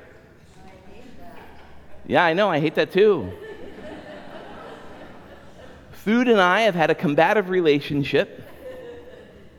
Yeah, 2.07 2.23
I 2.23 2.35
know, 2.35 2.51
I 2.51 2.61
hate 2.61 2.75
that 2.75 2.93
too. 2.93 3.33
Food 5.93 6.29
and 6.29 6.39
I 6.39 6.63
have 6.63 6.75
had 6.75 6.91
a 6.91 6.95
combative 6.95 7.49
relationship 7.49 8.47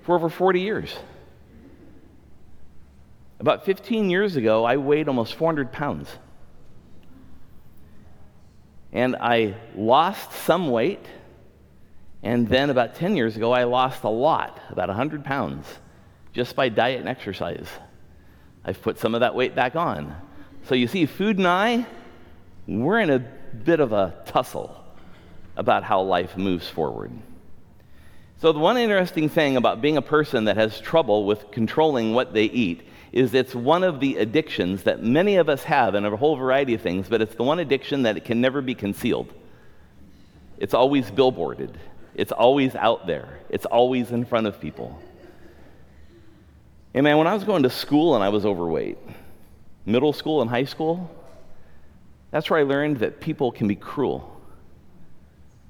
for 0.04 0.14
over 0.14 0.30
40 0.30 0.62
years. 0.62 0.96
About 3.40 3.66
15 3.66 4.12
years 4.12 4.36
ago, 4.36 4.64
I 4.64 4.78
weighed 4.78 5.08
almost 5.08 5.34
400 5.34 5.72
pounds. 5.72 6.08
And 8.96 9.18
I 9.18 9.56
lost 9.76 10.32
some 10.32 10.72
weight. 10.72 11.06
And 12.24 12.48
then 12.48 12.70
about 12.70 12.96
10 12.96 13.18
years 13.18 13.36
ago, 13.36 13.52
I 13.52 13.66
lost 13.66 14.04
a 14.04 14.10
lot, 14.10 14.60
about 14.70 14.88
100 14.88 15.26
pounds, 15.26 15.68
just 16.32 16.56
by 16.56 16.70
diet 16.70 17.02
and 17.02 17.10
exercise. 17.10 17.68
I've 18.64 18.82
put 18.82 18.98
some 18.98 19.14
of 19.14 19.20
that 19.20 19.36
weight 19.36 19.54
back 19.54 19.76
on. 19.76 20.16
So 20.64 20.76
you 20.76 20.88
see, 20.88 21.06
food 21.06 21.38
and 21.38 21.46
I, 21.46 21.86
we're 22.68 23.02
in 23.02 23.10
a 23.10 23.20
bit 23.20 23.82
of 23.82 23.92
a 23.92 24.16
tussle 24.26 24.82
about 25.58 25.84
how 25.84 26.02
life 26.02 26.38
moves 26.38 26.68
forward. 26.68 27.12
So, 28.38 28.52
the 28.52 28.60
one 28.60 28.78
interesting 28.78 29.30
thing 29.30 29.56
about 29.56 29.82
being 29.82 29.98
a 29.98 30.02
person 30.02 30.46
that 30.46 30.58
has 30.58 30.80
trouble 30.80 31.26
with 31.26 31.52
controlling 31.52 32.14
what 32.14 32.34
they 32.34 32.46
eat 32.46 32.82
is 33.16 33.34
it's 33.34 33.56
one 33.56 33.84
of 33.84 34.02
the 34.02 34.18
addictions 34.18 34.84
that 34.84 35.02
many 35.02 35.38
of 35.38 35.48
us 35.48 35.64
have 35.64 35.96
in 35.96 36.06
a 36.06 36.16
whole 36.18 36.36
variety 36.36 36.74
of 36.74 36.82
things, 36.82 37.08
but 37.08 37.22
it's 37.22 37.34
the 37.34 37.44
one 37.44 37.60
addiction 37.60 38.04
that 38.04 38.18
it 38.18 38.26
can 38.26 38.42
never 38.42 38.62
be 38.62 38.76
concealed. 38.76 39.34
It's 40.58 40.74
always 40.74 41.10
billboarded, 41.10 41.74
it's 42.14 42.34
always 42.34 42.76
out 42.76 43.08
there, 43.08 43.40
it's 43.50 43.66
always 43.66 44.12
in 44.12 44.26
front 44.26 44.48
of 44.48 44.60
people. 44.60 45.02
And 46.94 47.06
man, 47.06 47.18
when 47.18 47.26
I 47.26 47.34
was 47.34 47.46
going 47.46 47.64
to 47.64 47.70
school 47.70 48.16
and 48.16 48.24
I 48.24 48.30
was 48.30 48.46
overweight, 48.46 48.98
middle 49.86 50.14
school 50.14 50.42
and 50.42 50.50
high 50.50 50.66
school, 50.66 51.10
that's 52.32 52.50
where 52.50 52.60
I 52.60 52.64
learned 52.64 52.98
that 52.98 53.22
people 53.22 53.50
can 53.52 53.70
be 53.70 53.76
cruel. 53.76 54.30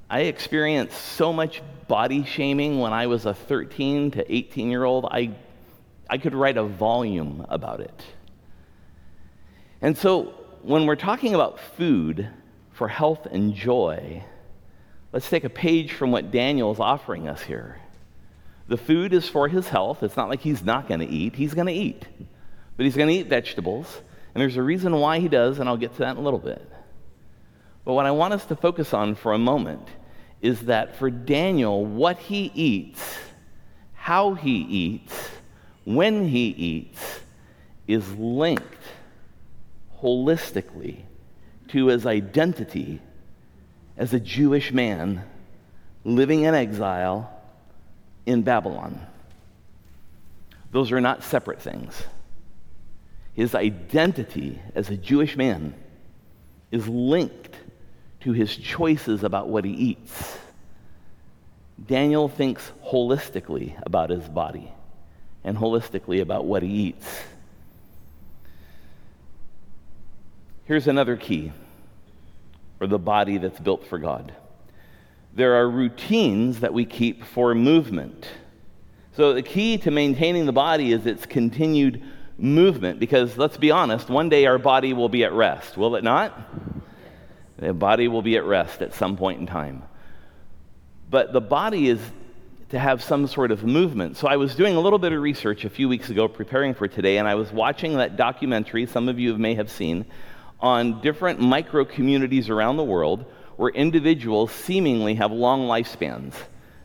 I 0.10 0.22
experienced 0.22 1.00
so 1.00 1.32
much 1.32 1.62
body 1.88 2.26
shaming 2.26 2.80
when 2.80 2.92
I 2.92 3.06
was 3.06 3.28
a 3.28 3.36
13 3.36 4.12
to 4.12 4.34
18 4.34 4.72
year 4.72 4.84
old, 4.84 5.06
I, 5.06 5.32
I 6.10 6.18
could 6.18 6.34
write 6.34 6.58
a 6.58 6.64
volume 6.64 7.46
about 7.50 7.80
it. 7.80 8.04
And 9.82 9.98
so, 9.98 10.34
when 10.62 10.86
we're 10.86 10.96
talking 10.96 11.36
about 11.36 11.60
food 11.60 12.30
for 12.72 12.88
health 12.88 13.28
and 13.28 13.54
joy, 13.54 14.24
let's 15.12 15.30
take 15.30 15.44
a 15.44 15.50
page 15.50 15.94
from 15.94 16.12
what 16.12 16.32
Daniel 16.32 16.72
is 16.72 16.80
offering 16.80 17.28
us 17.28 17.42
here. 17.42 17.80
The 18.68 18.78
food 18.78 19.14
is 19.14 19.30
for 19.30 19.48
his 19.48 19.68
health. 19.68 20.02
It's 20.02 20.18
not 20.18 20.30
like 20.30 20.42
he's 20.42 20.64
not 20.64 20.88
going 20.88 21.02
to 21.02 21.08
eat, 21.08 21.36
he's 21.36 21.54
going 21.54 21.68
to 21.68 21.74
eat. 21.74 22.06
But 22.78 22.84
he's 22.86 22.96
going 22.96 23.10
to 23.10 23.14
eat 23.14 23.28
vegetables. 23.28 24.02
And 24.34 24.42
there's 24.42 24.58
a 24.58 24.64
reason 24.64 25.00
why 25.00 25.20
he 25.20 25.30
does, 25.30 25.60
and 25.60 25.70
I'll 25.70 25.78
get 25.78 25.94
to 25.94 26.00
that 26.00 26.12
in 26.12 26.18
a 26.18 26.22
little 26.22 26.40
bit. 26.40 26.70
But 27.86 27.94
what 27.94 28.06
I 28.06 28.12
want 28.12 28.34
us 28.34 28.46
to 28.48 28.56
focus 28.56 28.94
on 28.94 29.16
for 29.16 29.34
a 29.34 29.38
moment 29.38 29.88
is 30.42 30.62
that 30.62 30.98
for 30.98 31.10
Daniel, 31.10 31.86
what 31.86 32.18
he 32.18 32.52
eats, 32.54 33.18
how 33.94 34.34
he 34.34 34.58
eats, 34.58 35.30
when 35.86 36.28
he 36.28 36.48
eats, 36.48 37.22
is 37.88 38.12
linked 38.16 38.64
holistically 40.02 41.04
to 41.70 41.88
his 41.88 42.06
identity 42.06 43.00
as 43.96 44.14
a 44.14 44.20
Jewish 44.20 44.72
man 44.72 45.24
living 46.04 46.44
in 46.44 46.54
exile 46.56 47.32
in 48.26 48.42
Babylon. 48.42 49.06
Those 50.72 50.92
are 50.92 51.00
not 51.00 51.24
separate 51.24 51.62
things. 51.62 52.04
His 53.34 53.54
identity 53.54 54.60
as 54.74 54.90
a 54.90 54.98
Jewish 54.98 55.38
man 55.38 55.76
is 56.72 56.88
linked 56.88 57.56
to 58.22 58.32
his 58.32 58.56
choices 58.56 59.24
about 59.24 59.50
what 59.50 59.66
he 59.66 59.72
eats. 59.72 60.38
Daniel 61.86 62.28
thinks 62.28 62.72
holistically 62.84 63.80
about 63.86 64.10
his 64.10 64.28
body 64.28 64.72
and 65.46 65.58
holistically 65.58 66.22
about 66.22 66.44
what 66.44 66.64
he 66.64 66.70
eats. 66.70 67.22
Here's 70.66 70.88
another 70.88 71.16
key 71.16 71.54
for 72.80 72.88
the 72.88 73.00
body 73.00 73.38
that's 73.38 73.60
built 73.60 73.86
for 73.88 73.98
God 74.00 74.34
there 75.36 75.56
are 75.56 75.70
routines 75.70 76.62
that 76.62 76.74
we 76.74 76.86
keep 76.86 77.26
for 77.26 77.54
movement. 77.54 78.26
So, 79.18 79.34
the 79.34 79.42
key 79.42 79.78
to 79.80 79.92
maintaining 79.92 80.46
the 80.46 80.54
body 80.54 80.94
is 80.94 81.06
its 81.06 81.26
continued 81.26 82.02
movement 82.38 83.00
because 83.00 83.38
let's 83.38 83.58
be 83.58 83.70
honest, 83.70 84.10
one 84.10 84.30
day 84.30 84.46
our 84.46 84.58
body 84.58 84.94
will 84.94 85.10
be 85.10 85.26
at 85.26 85.34
rest, 85.34 85.78
will 85.78 85.96
it 85.98 86.04
not? 86.04 86.38
The 87.58 87.74
body 87.74 88.08
will 88.08 88.22
be 88.22 88.38
at 88.38 88.46
rest 88.46 88.82
at 88.82 88.94
some 88.94 89.18
point 89.18 89.42
in 89.42 89.48
time. 89.48 89.84
But 91.10 91.34
the 91.34 91.42
body 91.42 91.90
is 91.90 92.00
to 92.70 92.80
have 92.80 93.04
some 93.04 93.28
sort 93.28 93.52
of 93.52 93.64
movement. 93.64 94.18
So 94.18 94.28
I 94.28 94.38
was 94.38 94.56
doing 94.56 94.76
a 94.76 94.80
little 94.80 95.00
bit 95.00 95.12
of 95.14 95.22
research 95.22 95.66
a 95.66 95.70
few 95.70 95.88
weeks 95.88 96.10
ago, 96.10 96.28
preparing 96.28 96.74
for 96.74 96.88
today, 96.88 97.18
and 97.18 97.28
I 97.28 97.36
was 97.36 97.52
watching 97.52 97.98
that 97.98 98.18
documentary, 98.18 98.86
some 98.88 99.08
of 99.08 99.20
you 99.20 99.38
may 99.38 99.54
have 99.56 99.70
seen, 99.70 100.06
on 100.60 101.00
different 101.02 101.40
micro 101.40 101.86
communities 101.86 102.50
around 102.50 102.78
the 102.78 102.84
world 102.84 103.26
where 103.58 103.70
individuals 103.70 104.52
seemingly 104.52 105.16
have 105.16 105.32
long 105.32 105.62
lifespans. 105.62 106.34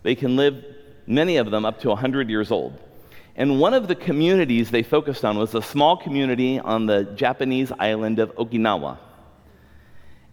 They 0.02 0.14
can 0.14 0.36
live, 0.36 0.64
many 1.06 1.36
of 1.38 1.50
them, 1.50 1.64
up 1.64 1.80
to 1.80 1.88
100 1.88 2.28
years 2.28 2.50
old. 2.50 2.78
And 3.36 3.58
one 3.58 3.74
of 3.74 3.88
the 3.88 3.94
communities 3.94 4.70
they 4.70 4.82
focused 4.82 5.24
on 5.24 5.38
was 5.38 5.54
a 5.54 5.62
small 5.62 5.96
community 5.96 6.58
on 6.58 6.86
the 6.86 7.04
Japanese 7.04 7.72
island 7.78 8.18
of 8.18 8.34
Okinawa. 8.36 8.98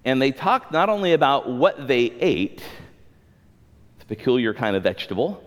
And 0.04 0.22
they 0.22 0.32
talked 0.32 0.72
not 0.72 0.89
only 0.89 1.13
about 1.13 1.50
what 1.50 1.88
they 1.88 2.12
ate, 2.20 2.62
peculiar 4.08 4.54
kind 4.54 4.76
of 4.76 4.84
vegetable, 4.84 5.44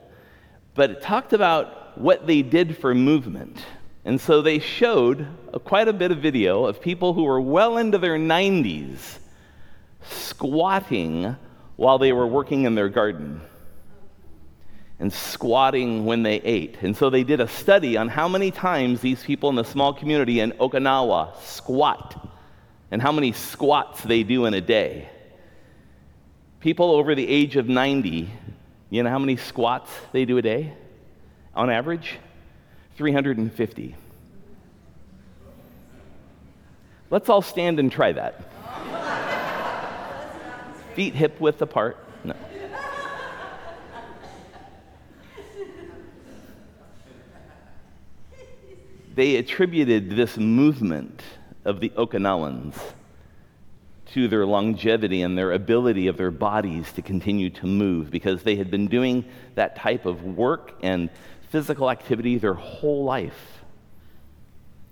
but 0.75 0.91
it 0.91 1.03
talked 1.03 1.33
about 1.33 1.99
what 1.99 2.27
they 2.27 2.43
did 2.43 2.77
for 2.77 2.95
movement. 2.95 3.65
And 4.05 4.21
so 4.21 4.43
they 4.43 4.59
showed 4.59 5.27
a, 5.53 5.61
quite 5.61 5.89
a 5.89 5.93
bit 5.93 6.11
of 6.11 6.19
video 6.19 6.65
of 6.65 6.81
people 6.81 7.13
who 7.13 7.25
were 7.25 7.41
well 7.41 7.77
into 7.77 7.99
their 7.99 8.19
90s 8.19 9.19
squatting 10.03 11.37
while 11.77 11.99
they 11.99 12.13
were 12.13 12.27
working 12.27 12.65
in 12.65 12.75
their 12.75 12.89
garden 12.89 13.41
and 14.99 15.13
squatting 15.13 16.05
when 16.05 16.23
they 16.23 16.37
ate. 16.37 16.77
And 16.83 16.97
so 16.97 17.11
they 17.11 17.25
did 17.25 17.41
a 17.41 17.49
study 17.49 17.97
on 17.97 18.09
how 18.09 18.29
many 18.29 18.51
times 18.51 19.01
these 19.01 19.23
people 19.23 19.49
in 19.49 19.57
the 19.57 19.65
small 19.65 19.95
community 19.95 20.41
in 20.41 20.53
Okinawa 20.53 21.37
squat 21.39 22.31
and 22.91 23.01
how 23.01 23.11
many 23.11 23.33
squats 23.33 24.03
they 24.03 24.23
do 24.23 24.45
in 24.45 24.55
a 24.55 24.61
day. 24.61 25.09
People 26.61 26.91
over 26.91 27.15
the 27.15 27.27
age 27.27 27.57
of 27.57 27.69
90, 27.69 28.29
you 28.91 29.03
know 29.03 29.09
how 29.09 29.19
many 29.19 29.37
squats 29.37 29.91
they 30.13 30.27
do 30.27 30.37
a 30.37 30.43
day 30.43 30.75
on 31.55 31.71
average? 31.71 32.19
350. 32.97 33.97
Let's 37.09 37.31
all 37.31 37.41
stand 37.41 37.81
and 37.81 37.91
try 37.91 38.13
that. 38.13 38.45
Feet 40.95 41.15
hip 41.15 41.41
width 41.41 41.63
apart. 41.63 41.97
No. 42.25 42.35
They 49.15 49.37
attributed 49.37 50.11
this 50.11 50.37
movement 50.37 51.23
of 51.65 51.81
the 51.81 51.89
Okinawans 51.91 52.75
to 54.15 54.29
their 54.29 54.45
longevity 54.45 55.23
and 55.23 55.39
their 55.39 55.53
ability 55.53 56.09
of 56.09 56.17
their 56.17 56.31
bodies 56.31 56.91
to 56.93 57.03
continue 57.03 57.51
to 57.51 57.67
move 57.67 58.11
because 58.11 58.43
they 58.43 58.57
had 58.57 58.71
been 58.71 58.89
doing 58.89 59.25
that 59.55 59.77
type 59.77 60.07
of 60.07 60.25
work 60.25 60.75
and 60.83 61.11
physical 61.51 61.91
activity 61.91 62.39
their 62.39 62.55
whole 62.55 63.05
life. 63.05 63.61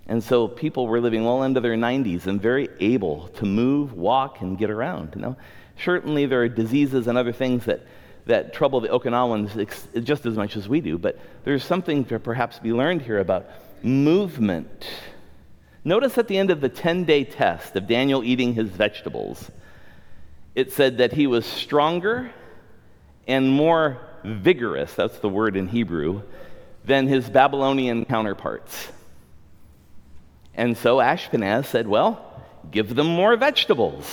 And 0.07 0.23
so 0.23 0.47
people 0.47 0.87
were 0.87 0.99
living 0.99 1.23
well 1.23 1.43
into 1.43 1.59
their 1.61 1.75
90s 1.75 2.25
and 2.25 2.41
very 2.41 2.67
able 2.79 3.27
to 3.35 3.45
move, 3.45 3.93
walk, 3.93 4.41
and 4.41 4.57
get 4.57 4.69
around. 4.69 5.13
You 5.15 5.21
know? 5.21 5.35
Certainly, 5.83 6.25
there 6.25 6.41
are 6.41 6.49
diseases 6.49 7.07
and 7.07 7.17
other 7.17 7.31
things 7.31 7.65
that, 7.65 7.85
that 8.25 8.53
trouble 8.53 8.79
the 8.79 8.87
Okinawans 8.87 9.55
ex- 9.61 9.87
just 10.03 10.25
as 10.25 10.35
much 10.35 10.57
as 10.57 10.67
we 10.67 10.81
do, 10.81 10.97
but 10.97 11.19
there's 11.43 11.63
something 11.63 12.05
to 12.05 12.19
perhaps 12.19 12.57
be 12.57 12.73
learned 12.73 13.03
here 13.03 13.19
about 13.19 13.45
movement. 13.83 14.89
Notice 15.89 16.19
at 16.19 16.27
the 16.27 16.37
end 16.37 16.51
of 16.51 16.61
the 16.61 16.69
10 16.69 17.05
day 17.05 17.23
test 17.23 17.75
of 17.75 17.87
Daniel 17.87 18.23
eating 18.23 18.53
his 18.53 18.69
vegetables, 18.69 19.49
it 20.53 20.71
said 20.71 20.99
that 20.99 21.13
he 21.13 21.25
was 21.25 21.47
stronger 21.47 22.29
and 23.27 23.49
more 23.49 23.97
vigorous, 24.23 24.93
that's 24.93 25.17
the 25.17 25.27
word 25.27 25.57
in 25.57 25.67
Hebrew, 25.67 26.21
than 26.85 27.07
his 27.07 27.27
Babylonian 27.27 28.05
counterparts. 28.05 28.89
And 30.53 30.77
so 30.77 30.97
Ashpenaz 30.97 31.65
said, 31.65 31.87
Well, 31.87 32.23
give 32.69 32.93
them 32.93 33.07
more 33.07 33.35
vegetables. 33.35 34.05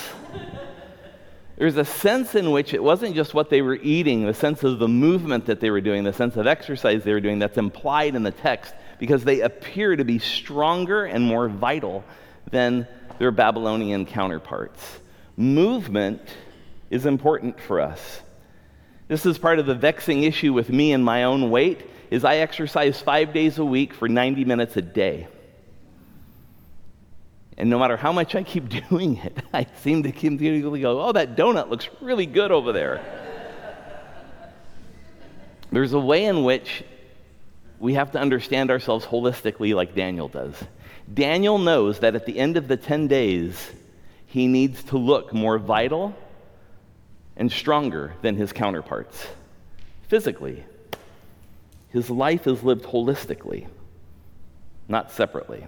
There's 1.58 1.76
a 1.76 1.84
sense 1.84 2.34
in 2.34 2.52
which 2.52 2.72
it 2.72 2.82
wasn't 2.82 3.14
just 3.14 3.34
what 3.34 3.50
they 3.50 3.60
were 3.60 3.78
eating, 3.82 4.24
the 4.24 4.32
sense 4.32 4.62
of 4.62 4.78
the 4.78 4.88
movement 4.88 5.44
that 5.44 5.60
they 5.60 5.68
were 5.68 5.82
doing, 5.82 6.04
the 6.04 6.14
sense 6.14 6.36
of 6.36 6.46
exercise 6.46 7.04
they 7.04 7.12
were 7.12 7.20
doing 7.20 7.38
that's 7.38 7.58
implied 7.58 8.14
in 8.14 8.22
the 8.22 8.30
text, 8.30 8.72
because 8.98 9.24
they 9.24 9.40
appear 9.40 9.96
to 9.96 10.04
be 10.04 10.18
stronger 10.18 11.04
and 11.04 11.24
more 11.24 11.48
vital 11.48 12.04
than 12.50 12.86
their 13.18 13.30
Babylonian 13.30 14.06
counterparts. 14.06 14.98
Movement 15.36 16.22
is 16.90 17.06
important 17.06 17.60
for 17.60 17.80
us. 17.80 18.22
This 19.08 19.26
is 19.26 19.38
part 19.38 19.58
of 19.58 19.66
the 19.66 19.74
vexing 19.74 20.22
issue 20.22 20.52
with 20.52 20.68
me 20.68 20.92
and 20.92 21.04
my 21.04 21.24
own 21.24 21.50
weight 21.50 21.88
is 22.10 22.24
I 22.24 22.36
exercise 22.36 23.00
5 23.00 23.32
days 23.32 23.58
a 23.58 23.64
week 23.64 23.94
for 23.94 24.08
90 24.08 24.44
minutes 24.44 24.76
a 24.76 24.82
day. 24.82 25.28
And 27.58 27.70
no 27.70 27.78
matter 27.78 27.96
how 27.96 28.12
much 28.12 28.34
I 28.34 28.42
keep 28.42 28.68
doing 28.88 29.16
it, 29.18 29.38
I 29.52 29.66
seem 29.82 30.02
to 30.02 30.12
continually 30.12 30.80
go, 30.80 31.00
oh, 31.02 31.12
that 31.12 31.36
donut 31.36 31.68
looks 31.68 31.88
really 32.00 32.26
good 32.26 32.50
over 32.50 32.72
there. 32.72 33.00
There's 35.72 35.92
a 35.92 36.00
way 36.00 36.24
in 36.24 36.44
which 36.44 36.84
we 37.78 37.94
have 37.94 38.12
to 38.12 38.18
understand 38.18 38.70
ourselves 38.70 39.04
holistically, 39.04 39.74
like 39.74 39.94
Daniel 39.94 40.28
does. 40.28 40.54
Daniel 41.12 41.58
knows 41.58 42.00
that 42.00 42.14
at 42.14 42.26
the 42.26 42.38
end 42.38 42.56
of 42.56 42.68
the 42.68 42.76
10 42.76 43.08
days, 43.08 43.70
he 44.26 44.46
needs 44.46 44.82
to 44.84 44.98
look 44.98 45.32
more 45.32 45.58
vital 45.58 46.14
and 47.36 47.50
stronger 47.52 48.14
than 48.22 48.36
his 48.36 48.52
counterparts 48.52 49.26
physically. 50.08 50.64
His 51.90 52.10
life 52.10 52.46
is 52.46 52.62
lived 52.62 52.84
holistically, 52.84 53.66
not 54.88 55.12
separately. 55.12 55.66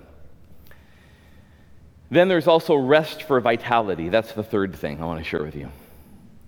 Then 2.11 2.29
there's 2.29 2.47
also 2.47 2.75
rest 2.75 3.23
for 3.25 3.41
vitality. 3.41 4.09
That's 4.09 4.33
the 4.33 4.43
third 4.43 4.75
thing 4.75 5.03
I 5.03 5.07
want 5.07 5.19
to 5.19 5.25
share 5.25 5.43
with 5.43 5.57
you. 5.57 5.71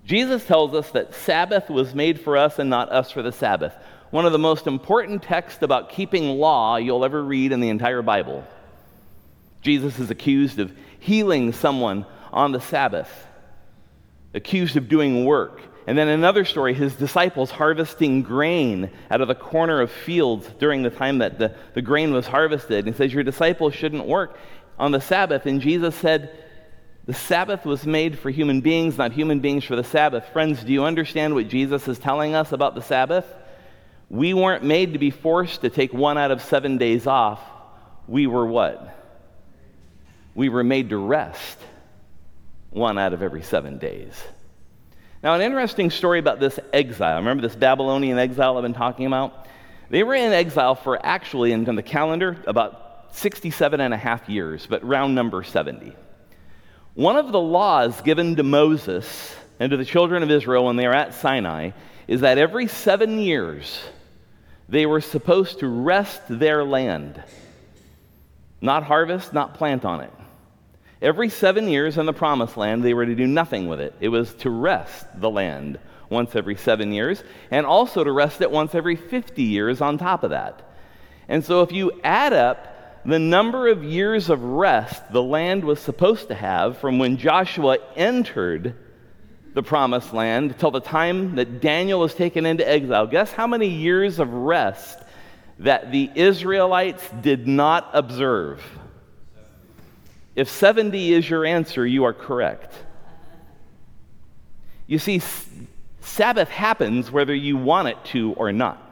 Jesus 0.04 0.44
tells 0.44 0.74
us 0.74 0.90
that 0.92 1.14
Sabbath 1.14 1.68
was 1.68 1.94
made 1.94 2.20
for 2.20 2.36
us 2.36 2.58
and 2.58 2.70
not 2.70 2.90
us 2.90 3.10
for 3.10 3.22
the 3.22 3.32
Sabbath. 3.32 3.74
One 4.10 4.26
of 4.26 4.32
the 4.32 4.38
most 4.38 4.66
important 4.66 5.22
texts 5.22 5.62
about 5.62 5.90
keeping 5.90 6.38
law 6.38 6.76
you'll 6.76 7.04
ever 7.04 7.22
read 7.22 7.52
in 7.52 7.60
the 7.60 7.68
entire 7.68 8.02
Bible. 8.02 8.44
Jesus 9.62 9.98
is 10.00 10.10
accused 10.10 10.58
of 10.58 10.72
healing 10.98 11.52
someone 11.52 12.04
on 12.32 12.50
the 12.50 12.60
Sabbath, 12.60 13.10
accused 14.34 14.76
of 14.76 14.88
doing 14.88 15.24
work. 15.24 15.60
And 15.86 15.96
then 15.96 16.08
another 16.08 16.44
story, 16.44 16.74
his 16.74 16.94
disciples 16.94 17.50
harvesting 17.50 18.22
grain 18.22 18.90
out 19.10 19.20
of 19.20 19.28
the 19.28 19.34
corner 19.34 19.80
of 19.80 19.90
fields 19.90 20.48
during 20.58 20.82
the 20.82 20.90
time 20.90 21.18
that 21.18 21.38
the, 21.38 21.54
the 21.74 21.82
grain 21.82 22.12
was 22.12 22.26
harvested. 22.26 22.86
And 22.86 22.94
he 22.94 22.98
says, 22.98 23.12
Your 23.12 23.22
disciples 23.22 23.74
shouldn't 23.74 24.06
work 24.06 24.36
on 24.78 24.90
the 24.90 25.00
Sabbath. 25.00 25.46
And 25.46 25.60
Jesus 25.60 25.94
said, 25.94 26.36
The 27.06 27.14
Sabbath 27.14 27.64
was 27.64 27.86
made 27.86 28.18
for 28.18 28.30
human 28.30 28.60
beings, 28.60 28.98
not 28.98 29.12
human 29.12 29.40
beings 29.40 29.64
for 29.64 29.76
the 29.76 29.84
Sabbath. 29.84 30.28
Friends, 30.32 30.64
do 30.64 30.72
you 30.72 30.84
understand 30.84 31.34
what 31.34 31.48
Jesus 31.48 31.86
is 31.86 31.98
telling 31.98 32.34
us 32.34 32.52
about 32.52 32.74
the 32.74 32.82
Sabbath? 32.82 33.24
We 34.10 34.34
weren't 34.34 34.64
made 34.64 34.94
to 34.94 34.98
be 34.98 35.10
forced 35.10 35.60
to 35.60 35.70
take 35.70 35.94
one 35.94 36.18
out 36.18 36.32
of 36.32 36.42
seven 36.42 36.78
days 36.78 37.06
off. 37.06 37.40
We 38.08 38.26
were 38.26 38.44
what? 38.44 38.98
We 40.34 40.48
were 40.48 40.64
made 40.64 40.90
to 40.90 40.96
rest 40.96 41.58
one 42.70 42.98
out 42.98 43.12
of 43.12 43.22
every 43.22 43.42
seven 43.42 43.78
days. 43.78 44.12
Now, 45.22 45.34
an 45.34 45.42
interesting 45.42 45.90
story 45.90 46.18
about 46.18 46.40
this 46.40 46.58
exile. 46.72 47.18
Remember 47.18 47.42
this 47.42 47.54
Babylonian 47.54 48.18
exile 48.18 48.56
I've 48.56 48.62
been 48.62 48.74
talking 48.74 49.06
about? 49.06 49.46
They 49.90 50.02
were 50.02 50.14
in 50.14 50.32
exile 50.32 50.74
for 50.74 51.04
actually, 51.04 51.52
in 51.52 51.64
the 51.64 51.82
calendar, 51.82 52.36
about 52.48 53.10
67 53.12 53.80
and 53.80 53.94
a 53.94 53.96
half 53.96 54.28
years, 54.28 54.66
but 54.66 54.84
round 54.84 55.14
number 55.14 55.44
70. 55.44 55.94
One 56.94 57.16
of 57.16 57.30
the 57.30 57.40
laws 57.40 58.00
given 58.00 58.36
to 58.36 58.42
Moses 58.42 59.36
and 59.60 59.70
to 59.70 59.76
the 59.76 59.84
children 59.84 60.22
of 60.24 60.30
Israel 60.30 60.64
when 60.64 60.76
they 60.76 60.86
were 60.86 60.94
at 60.94 61.14
Sinai 61.14 61.70
is 62.08 62.22
that 62.22 62.38
every 62.38 62.66
seven 62.66 63.20
years 63.20 63.80
they 64.70 64.86
were 64.86 65.00
supposed 65.00 65.58
to 65.58 65.68
rest 65.68 66.22
their 66.28 66.64
land, 66.64 67.22
not 68.60 68.84
harvest, 68.84 69.32
not 69.32 69.54
plant 69.54 69.84
on 69.84 70.00
it. 70.00 70.12
Every 71.02 71.28
seven 71.28 71.68
years 71.68 71.98
in 71.98 72.06
the 72.06 72.12
promised 72.12 72.56
land, 72.56 72.84
they 72.84 72.94
were 72.94 73.06
to 73.06 73.14
do 73.14 73.26
nothing 73.26 73.68
with 73.68 73.80
it. 73.80 73.94
It 74.00 74.08
was 74.08 74.32
to 74.34 74.50
rest 74.50 75.06
the 75.20 75.30
land 75.30 75.78
once 76.08 76.36
every 76.36 76.56
seven 76.56 76.92
years, 76.92 77.22
and 77.50 77.66
also 77.66 78.04
to 78.04 78.12
rest 78.12 78.40
it 78.40 78.50
once 78.50 78.74
every 78.74 78.96
50 78.96 79.42
years 79.42 79.80
on 79.80 79.98
top 79.98 80.22
of 80.22 80.30
that. 80.30 80.62
And 81.28 81.44
so 81.44 81.62
if 81.62 81.72
you 81.72 81.92
add 82.04 82.32
up 82.32 83.02
the 83.04 83.18
number 83.18 83.68
of 83.68 83.82
years 83.82 84.28
of 84.28 84.42
rest 84.42 85.10
the 85.10 85.22
land 85.22 85.64
was 85.64 85.80
supposed 85.80 86.28
to 86.28 86.34
have 86.34 86.76
from 86.78 86.98
when 86.98 87.16
Joshua 87.16 87.78
entered 87.96 88.76
the 89.54 89.62
promised 89.62 90.12
land 90.12 90.58
till 90.58 90.70
the 90.70 90.80
time 90.80 91.36
that 91.36 91.60
Daniel 91.60 92.00
was 92.00 92.14
taken 92.14 92.46
into 92.46 92.68
exile. 92.68 93.06
Guess 93.06 93.32
how 93.32 93.46
many 93.46 93.66
years 93.66 94.18
of 94.18 94.32
rest 94.32 94.98
that 95.58 95.90
the 95.90 96.10
Israelites 96.14 97.08
did 97.20 97.48
not 97.48 97.90
observe? 97.92 98.62
If 100.36 100.48
70 100.48 101.12
is 101.12 101.28
your 101.28 101.44
answer, 101.44 101.86
you 101.86 102.04
are 102.04 102.12
correct. 102.12 102.72
You 104.86 104.98
see, 104.98 105.20
Sabbath 106.00 106.48
happens 106.48 107.10
whether 107.10 107.34
you 107.34 107.56
want 107.56 107.88
it 107.88 108.04
to 108.06 108.32
or 108.34 108.52
not. 108.52 108.86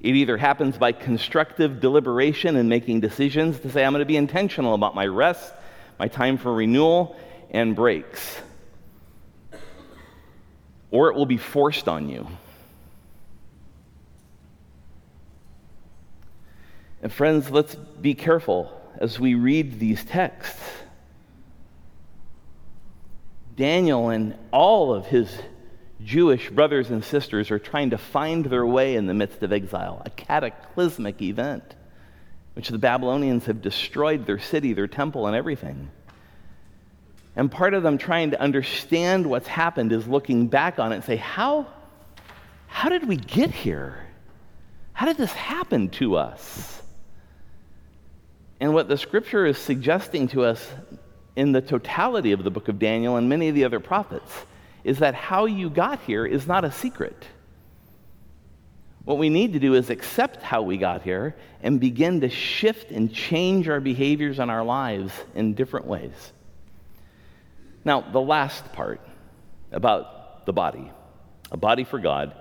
It 0.00 0.16
either 0.16 0.36
happens 0.36 0.76
by 0.76 0.92
constructive 0.92 1.80
deliberation 1.80 2.56
and 2.56 2.68
making 2.68 3.00
decisions 3.00 3.58
to 3.60 3.70
say, 3.70 3.84
I'm 3.84 3.92
going 3.92 4.00
to 4.00 4.06
be 4.06 4.18
intentional 4.18 4.74
about 4.74 4.94
my 4.94 5.06
rest, 5.06 5.54
my 5.98 6.08
time 6.08 6.36
for 6.36 6.52
renewal, 6.52 7.16
and 7.50 7.74
breaks. 7.74 8.36
Or 10.94 11.08
it 11.08 11.16
will 11.16 11.26
be 11.26 11.38
forced 11.38 11.88
on 11.88 12.08
you. 12.08 12.24
And 17.02 17.12
friends, 17.12 17.50
let's 17.50 17.74
be 17.74 18.14
careful 18.14 18.80
as 18.98 19.18
we 19.18 19.34
read 19.34 19.80
these 19.80 20.04
texts. 20.04 20.62
Daniel 23.56 24.10
and 24.10 24.38
all 24.52 24.94
of 24.94 25.06
his 25.06 25.28
Jewish 26.00 26.48
brothers 26.50 26.90
and 26.90 27.02
sisters 27.04 27.50
are 27.50 27.58
trying 27.58 27.90
to 27.90 27.98
find 27.98 28.44
their 28.44 28.64
way 28.64 28.94
in 28.94 29.06
the 29.06 29.14
midst 29.14 29.42
of 29.42 29.52
exile, 29.52 30.00
a 30.06 30.10
cataclysmic 30.10 31.20
event, 31.20 31.74
which 32.52 32.68
the 32.68 32.78
Babylonians 32.78 33.46
have 33.46 33.60
destroyed 33.60 34.26
their 34.26 34.38
city, 34.38 34.74
their 34.74 34.86
temple, 34.86 35.26
and 35.26 35.34
everything. 35.34 35.90
And 37.36 37.50
part 37.50 37.74
of 37.74 37.82
them 37.82 37.98
trying 37.98 38.30
to 38.30 38.40
understand 38.40 39.26
what's 39.26 39.48
happened 39.48 39.92
is 39.92 40.06
looking 40.06 40.46
back 40.46 40.78
on 40.78 40.92
it 40.92 40.96
and 40.96 41.04
say, 41.04 41.16
How, 41.16 41.66
how 42.66 42.88
did 42.88 43.08
we 43.08 43.16
get 43.16 43.50
here? 43.50 43.98
How 44.92 45.06
did 45.06 45.16
this 45.16 45.32
happen 45.32 45.88
to 45.90 46.16
us? 46.16 46.82
And 48.60 48.72
what 48.72 48.88
the 48.88 48.96
scripture 48.96 49.44
is 49.46 49.58
suggesting 49.58 50.28
to 50.28 50.44
us 50.44 50.66
in 51.34 51.50
the 51.50 51.60
totality 51.60 52.30
of 52.32 52.44
the 52.44 52.50
book 52.50 52.68
of 52.68 52.78
Daniel 52.78 53.16
and 53.16 53.28
many 53.28 53.48
of 53.48 53.56
the 53.56 53.64
other 53.64 53.80
prophets 53.80 54.32
is 54.84 55.00
that 55.00 55.14
how 55.14 55.46
you 55.46 55.68
got 55.68 56.00
here 56.00 56.24
is 56.24 56.46
not 56.46 56.64
a 56.64 56.70
secret. 56.70 57.24
What 59.04 59.18
we 59.18 59.28
need 59.28 59.52
to 59.54 59.58
do 59.58 59.74
is 59.74 59.90
accept 59.90 60.42
how 60.42 60.62
we 60.62 60.78
got 60.78 61.02
here 61.02 61.34
and 61.62 61.80
begin 61.80 62.20
to 62.20 62.28
shift 62.28 62.90
and 62.90 63.12
change 63.12 63.68
our 63.68 63.80
behaviors 63.80 64.38
and 64.38 64.50
our 64.50 64.64
lives 64.64 65.12
in 65.34 65.54
different 65.54 65.86
ways. 65.86 66.32
Now, 67.84 68.00
the 68.00 68.20
last 68.20 68.72
part 68.72 69.00
about 69.72 70.46
the 70.46 70.52
body, 70.52 70.90
a 71.50 71.56
body 71.56 71.84
for 71.84 71.98
God, 71.98 72.34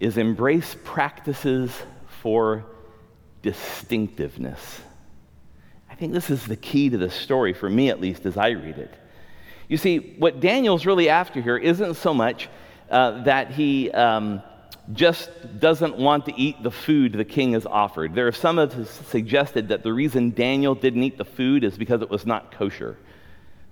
is 0.00 0.18
embrace 0.18 0.76
practices 0.84 1.70
for 2.22 2.64
distinctiveness. 3.42 4.80
I 5.88 5.94
think 5.94 6.12
this 6.12 6.30
is 6.30 6.44
the 6.44 6.56
key 6.56 6.90
to 6.90 6.98
the 6.98 7.10
story, 7.10 7.52
for 7.52 7.70
me 7.70 7.88
at 7.88 8.00
least, 8.00 8.26
as 8.26 8.36
I 8.36 8.48
read 8.48 8.78
it. 8.78 8.92
You 9.68 9.76
see, 9.76 10.14
what 10.18 10.40
Daniel's 10.40 10.84
really 10.84 11.08
after 11.08 11.40
here 11.40 11.56
isn't 11.56 11.94
so 11.94 12.12
much 12.12 12.48
uh, 12.90 13.22
that 13.24 13.50
he 13.50 13.90
um, 13.90 14.42
just 14.92 15.30
doesn't 15.58 15.96
want 15.96 16.26
to 16.26 16.34
eat 16.38 16.62
the 16.62 16.70
food 16.70 17.12
the 17.12 17.24
king 17.24 17.52
has 17.52 17.66
offered. 17.66 18.14
There 18.14 18.28
are 18.28 18.32
some 18.32 18.58
have 18.58 18.88
suggested 18.88 19.68
that 19.68 19.82
the 19.82 19.92
reason 19.92 20.30
Daniel 20.30 20.74
didn't 20.74 21.02
eat 21.02 21.18
the 21.18 21.24
food 21.24 21.64
is 21.64 21.76
because 21.78 22.02
it 22.02 22.10
was 22.10 22.26
not 22.26 22.52
kosher. 22.52 22.96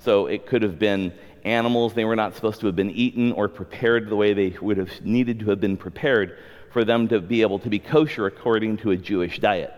So 0.04 0.26
it 0.26 0.46
could 0.46 0.62
have 0.62 0.78
been 0.78 1.14
animals 1.44 1.94
they 1.94 2.04
were 2.04 2.14
not 2.14 2.34
supposed 2.34 2.60
to 2.60 2.66
have 2.66 2.76
been 2.76 2.90
eaten 2.90 3.32
or 3.32 3.48
prepared 3.48 4.10
the 4.10 4.16
way 4.16 4.34
they 4.34 4.50
would 4.60 4.76
have 4.76 5.00
needed 5.02 5.40
to 5.40 5.50
have 5.50 5.60
been 5.60 5.78
prepared 5.78 6.38
for 6.72 6.84
them 6.84 7.08
to 7.08 7.20
be 7.20 7.40
able 7.40 7.58
to 7.60 7.70
be 7.70 7.78
kosher 7.78 8.26
according 8.26 8.76
to 8.78 8.90
a 8.90 8.96
Jewish 8.96 9.38
diet. 9.38 9.72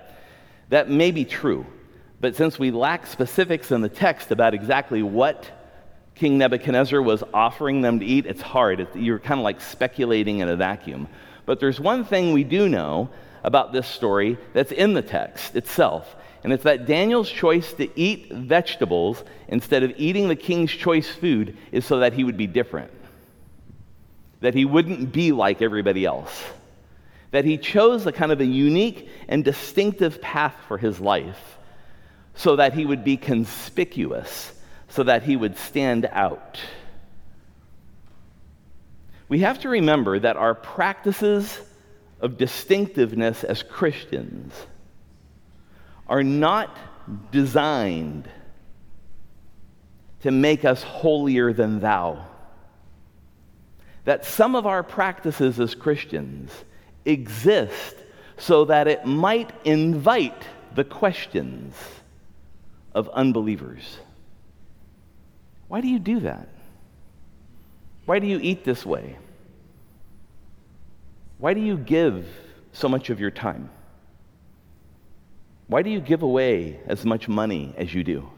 That 0.70 0.90
may 0.90 1.12
be 1.12 1.24
true, 1.24 1.64
but 2.20 2.34
since 2.34 2.58
we 2.58 2.72
lack 2.72 3.06
specifics 3.06 3.70
in 3.70 3.82
the 3.82 3.88
text 3.88 4.32
about 4.32 4.52
exactly 4.52 5.00
what 5.00 5.48
King 6.16 6.38
Nebuchadnezzar 6.38 7.00
was 7.00 7.22
offering 7.32 7.82
them 7.82 8.00
to 8.00 8.04
eat, 8.04 8.26
it's 8.26 8.42
hard. 8.42 8.88
You're 8.94 9.20
kind 9.20 9.38
of 9.38 9.44
like 9.44 9.60
speculating 9.60 10.40
in 10.40 10.48
a 10.48 10.56
vacuum. 10.56 11.06
But 11.44 11.60
there's 11.60 11.78
one 11.78 12.04
thing 12.04 12.32
we 12.32 12.42
do 12.42 12.68
know 12.68 13.10
about 13.44 13.72
this 13.72 13.86
story 13.86 14.38
that's 14.54 14.72
in 14.72 14.94
the 14.94 15.02
text 15.02 15.54
itself, 15.54 16.16
and 16.46 16.52
it's 16.52 16.62
that 16.62 16.86
Daniel's 16.86 17.28
choice 17.28 17.72
to 17.72 17.88
eat 17.98 18.30
vegetables 18.30 19.24
instead 19.48 19.82
of 19.82 19.92
eating 19.96 20.28
the 20.28 20.36
king's 20.36 20.70
choice 20.70 21.08
food 21.08 21.56
is 21.72 21.84
so 21.84 21.98
that 21.98 22.12
he 22.12 22.22
would 22.22 22.36
be 22.36 22.46
different, 22.46 22.92
that 24.42 24.54
he 24.54 24.64
wouldn't 24.64 25.10
be 25.10 25.32
like 25.32 25.60
everybody 25.60 26.04
else, 26.04 26.44
that 27.32 27.44
he 27.44 27.58
chose 27.58 28.06
a 28.06 28.12
kind 28.12 28.30
of 28.30 28.40
a 28.40 28.44
unique 28.44 29.08
and 29.26 29.44
distinctive 29.44 30.22
path 30.22 30.54
for 30.68 30.78
his 30.78 31.00
life 31.00 31.58
so 32.36 32.54
that 32.54 32.72
he 32.74 32.86
would 32.86 33.02
be 33.02 33.16
conspicuous, 33.16 34.52
so 34.86 35.02
that 35.02 35.24
he 35.24 35.34
would 35.34 35.58
stand 35.58 36.08
out. 36.12 36.60
We 39.28 39.40
have 39.40 39.58
to 39.62 39.68
remember 39.68 40.20
that 40.20 40.36
our 40.36 40.54
practices 40.54 41.60
of 42.20 42.38
distinctiveness 42.38 43.42
as 43.42 43.64
Christians 43.64 44.54
are 46.08 46.22
not 46.22 46.76
designed 47.30 48.28
to 50.22 50.30
make 50.30 50.64
us 50.64 50.82
holier 50.82 51.52
than 51.52 51.80
thou. 51.80 52.24
That 54.04 54.24
some 54.24 54.54
of 54.54 54.66
our 54.66 54.82
practices 54.82 55.58
as 55.60 55.74
Christians 55.74 56.50
exist 57.04 57.96
so 58.36 58.66
that 58.66 58.88
it 58.88 59.04
might 59.06 59.52
invite 59.64 60.42
the 60.74 60.84
questions 60.84 61.74
of 62.92 63.08
unbelievers. 63.10 63.98
Why 65.68 65.80
do 65.80 65.88
you 65.88 65.98
do 65.98 66.20
that? 66.20 66.48
Why 68.04 68.18
do 68.18 68.26
you 68.26 68.38
eat 68.40 68.64
this 68.64 68.86
way? 68.86 69.16
Why 71.38 71.54
do 71.54 71.60
you 71.60 71.76
give 71.76 72.26
so 72.72 72.88
much 72.88 73.10
of 73.10 73.20
your 73.20 73.30
time? 73.30 73.70
Why 75.68 75.82
do 75.82 75.90
you 75.90 76.00
give 76.00 76.22
away 76.22 76.78
as 76.86 77.04
much 77.04 77.28
money 77.28 77.74
as 77.76 77.92
you 77.92 78.04
do? 78.04 78.28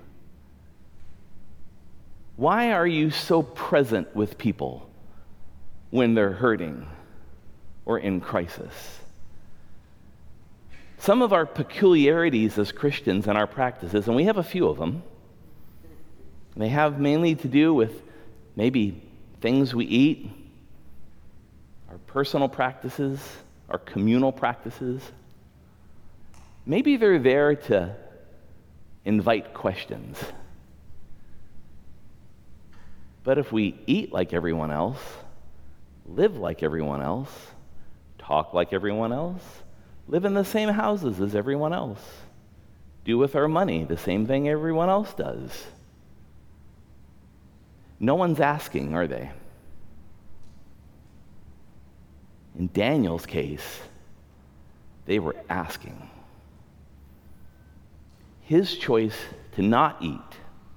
Why 2.36 2.72
are 2.72 2.86
you 2.86 3.10
so 3.10 3.42
present 3.42 4.14
with 4.14 4.38
people 4.38 4.88
when 5.90 6.14
they're 6.14 6.32
hurting 6.32 6.86
or 7.84 7.98
in 7.98 8.20
crisis? 8.20 9.00
Some 10.98 11.22
of 11.22 11.32
our 11.32 11.46
peculiarities 11.46 12.58
as 12.58 12.72
Christians 12.72 13.26
and 13.26 13.36
our 13.36 13.46
practices, 13.46 14.06
and 14.06 14.16
we 14.16 14.24
have 14.24 14.36
a 14.36 14.42
few 14.42 14.68
of 14.68 14.78
them, 14.78 15.02
they 16.56 16.68
have 16.68 16.98
mainly 16.98 17.36
to 17.36 17.48
do 17.48 17.72
with 17.72 18.02
maybe 18.56 19.00
things 19.40 19.74
we 19.74 19.84
eat, 19.84 20.30
our 21.88 21.98
personal 21.98 22.48
practices, 22.48 23.20
our 23.68 23.78
communal 23.78 24.32
practices, 24.32 25.00
Maybe 26.68 26.98
they're 26.98 27.18
there 27.18 27.56
to 27.56 27.96
invite 29.02 29.54
questions. 29.54 30.18
But 33.24 33.38
if 33.38 33.50
we 33.50 33.80
eat 33.86 34.12
like 34.12 34.34
everyone 34.34 34.70
else, 34.70 35.00
live 36.04 36.36
like 36.36 36.62
everyone 36.62 37.00
else, 37.00 37.30
talk 38.18 38.52
like 38.52 38.74
everyone 38.74 39.14
else, 39.14 39.42
live 40.08 40.26
in 40.26 40.34
the 40.34 40.44
same 40.44 40.68
houses 40.68 41.22
as 41.22 41.34
everyone 41.34 41.72
else, 41.72 42.02
do 43.06 43.16
with 43.16 43.34
our 43.34 43.48
money 43.48 43.84
the 43.84 43.96
same 43.96 44.26
thing 44.26 44.46
everyone 44.46 44.90
else 44.90 45.14
does, 45.14 45.66
no 47.98 48.14
one's 48.14 48.40
asking, 48.40 48.94
are 48.94 49.06
they? 49.06 49.30
In 52.58 52.68
Daniel's 52.74 53.24
case, 53.24 53.80
they 55.06 55.18
were 55.18 55.36
asking 55.48 56.10
his 58.48 58.78
choice 58.78 59.14
to 59.52 59.60
not 59.60 59.98
eat 60.00 60.18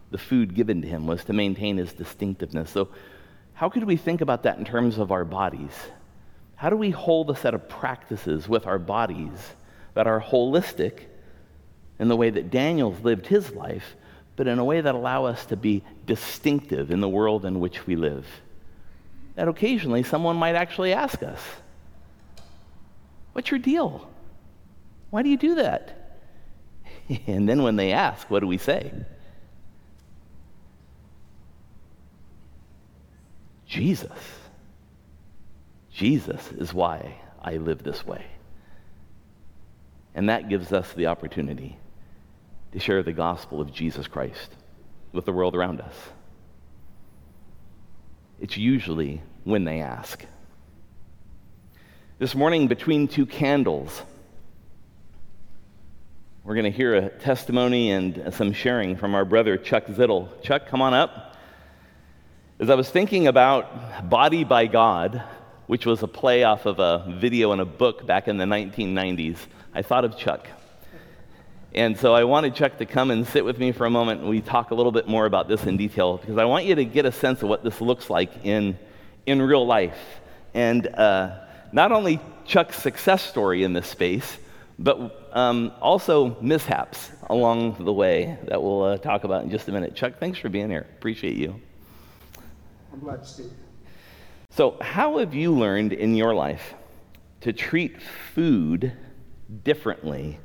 the 0.09 0.17
food 0.17 0.53
given 0.53 0.81
to 0.81 0.87
him 0.89 1.07
was 1.07 1.23
to 1.23 1.31
maintain 1.31 1.77
his 1.77 1.93
distinctiveness. 1.93 2.69
So, 2.69 2.89
how 3.53 3.69
could 3.69 3.85
we 3.85 3.95
think 3.95 4.19
about 4.19 4.43
that 4.43 4.57
in 4.57 4.65
terms 4.65 4.97
of 4.97 5.13
our 5.13 5.23
bodies? 5.23 5.71
How 6.57 6.69
do 6.69 6.75
we 6.75 6.89
hold 6.89 7.29
a 7.29 7.35
set 7.35 7.53
of 7.53 7.69
practices 7.69 8.49
with 8.49 8.67
our 8.67 8.77
bodies 8.77 9.53
that 9.93 10.05
are 10.05 10.19
holistic 10.19 11.03
in 11.97 12.09
the 12.09 12.17
way 12.17 12.29
that 12.29 12.51
Daniel's 12.51 13.01
lived 13.05 13.25
his 13.25 13.51
life, 13.51 13.95
but 14.35 14.47
in 14.47 14.59
a 14.59 14.65
way 14.65 14.81
that 14.81 14.93
allow 14.93 15.23
us 15.23 15.45
to 15.45 15.55
be 15.55 15.81
distinctive 16.05 16.91
in 16.91 16.99
the 16.99 17.07
world 17.07 17.45
in 17.45 17.61
which 17.61 17.87
we 17.87 17.95
live? 17.95 18.27
That 19.35 19.47
occasionally 19.47 20.03
someone 20.03 20.35
might 20.35 20.55
actually 20.55 20.91
ask 20.91 21.23
us, 21.23 21.39
What's 23.31 23.49
your 23.49 23.61
deal? 23.61 24.09
Why 25.09 25.23
do 25.23 25.29
you 25.29 25.37
do 25.37 25.55
that? 25.55 26.00
and 27.27 27.47
then 27.47 27.63
when 27.63 27.75
they 27.75 27.91
ask, 27.91 28.29
what 28.29 28.39
do 28.39 28.47
we 28.47 28.57
say? 28.57 28.91
Jesus. 33.65 34.11
Jesus 35.91 36.51
is 36.51 36.73
why 36.73 37.15
I 37.41 37.57
live 37.57 37.83
this 37.83 38.05
way. 38.05 38.25
And 40.13 40.29
that 40.29 40.49
gives 40.49 40.73
us 40.73 40.91
the 40.93 41.07
opportunity 41.07 41.77
to 42.73 42.79
share 42.79 43.03
the 43.03 43.13
gospel 43.13 43.61
of 43.61 43.73
Jesus 43.73 44.07
Christ 44.07 44.55
with 45.13 45.25
the 45.25 45.31
world 45.31 45.55
around 45.55 45.81
us. 45.81 45.95
It's 48.39 48.57
usually 48.57 49.21
when 49.43 49.63
they 49.63 49.81
ask. 49.81 50.25
This 52.19 52.35
morning, 52.35 52.67
between 52.67 53.07
two 53.07 53.25
candles, 53.25 54.01
we're 56.43 56.55
going 56.55 56.71
to 56.71 56.75
hear 56.75 56.95
a 56.95 57.09
testimony 57.09 57.91
and 57.91 58.33
some 58.33 58.51
sharing 58.51 58.95
from 58.95 59.13
our 59.13 59.23
brother 59.23 59.57
Chuck 59.57 59.85
Zittel. 59.85 60.27
Chuck, 60.41 60.65
come 60.65 60.81
on 60.81 60.91
up. 60.91 61.35
As 62.59 62.71
I 62.71 62.73
was 62.73 62.89
thinking 62.89 63.27
about 63.27 64.09
Body 64.09 64.43
by 64.43 64.65
God, 64.65 65.21
which 65.67 65.85
was 65.85 66.01
a 66.01 66.07
play 66.07 66.43
off 66.43 66.65
of 66.65 66.79
a 66.79 67.05
video 67.19 67.51
and 67.51 67.61
a 67.61 67.65
book 67.65 68.07
back 68.07 68.27
in 68.27 68.37
the 68.37 68.45
1990s, 68.45 69.37
I 69.75 69.83
thought 69.83 70.03
of 70.03 70.17
Chuck. 70.17 70.47
And 71.75 71.95
so 71.95 72.15
I 72.15 72.23
wanted 72.23 72.55
Chuck 72.55 72.79
to 72.79 72.87
come 72.87 73.11
and 73.11 73.27
sit 73.27 73.45
with 73.45 73.59
me 73.59 73.71
for 73.71 73.85
a 73.85 73.91
moment 73.91 74.21
and 74.21 74.29
we 74.29 74.41
talk 74.41 74.71
a 74.71 74.75
little 74.75 74.91
bit 74.91 75.07
more 75.07 75.27
about 75.27 75.47
this 75.47 75.65
in 75.65 75.77
detail 75.77 76.17
because 76.17 76.39
I 76.39 76.45
want 76.45 76.65
you 76.65 76.73
to 76.73 76.85
get 76.85 77.05
a 77.05 77.11
sense 77.11 77.43
of 77.43 77.49
what 77.49 77.63
this 77.63 77.79
looks 77.81 78.09
like 78.09 78.43
in, 78.43 78.79
in 79.27 79.43
real 79.43 79.65
life. 79.67 79.99
And 80.55 80.87
uh, 80.87 81.37
not 81.71 81.91
only 81.91 82.19
Chuck's 82.45 82.79
success 82.79 83.21
story 83.21 83.63
in 83.63 83.73
this 83.73 83.85
space, 83.85 84.39
but 84.81 85.29
um, 85.33 85.71
also 85.79 86.35
mishaps 86.41 87.11
along 87.29 87.83
the 87.83 87.93
way 87.93 88.37
that 88.45 88.61
we'll 88.61 88.83
uh, 88.83 88.97
talk 88.97 89.23
about 89.23 89.43
in 89.43 89.49
just 89.51 89.67
a 89.67 89.71
minute. 89.71 89.95
Chuck, 89.95 90.19
thanks 90.19 90.39
for 90.39 90.49
being 90.49 90.69
here. 90.69 90.87
Appreciate 90.97 91.37
you. 91.37 91.59
I'm 92.91 92.99
glad 92.99 93.23
to 93.23 93.29
see 93.29 93.43
you. 93.43 93.51
So, 94.49 94.75
how 94.81 95.19
have 95.19 95.33
you 95.33 95.53
learned 95.53 95.93
in 95.93 96.15
your 96.15 96.33
life 96.33 96.73
to 97.41 97.53
treat 97.53 98.01
food 98.01 98.91
differently 99.63 100.39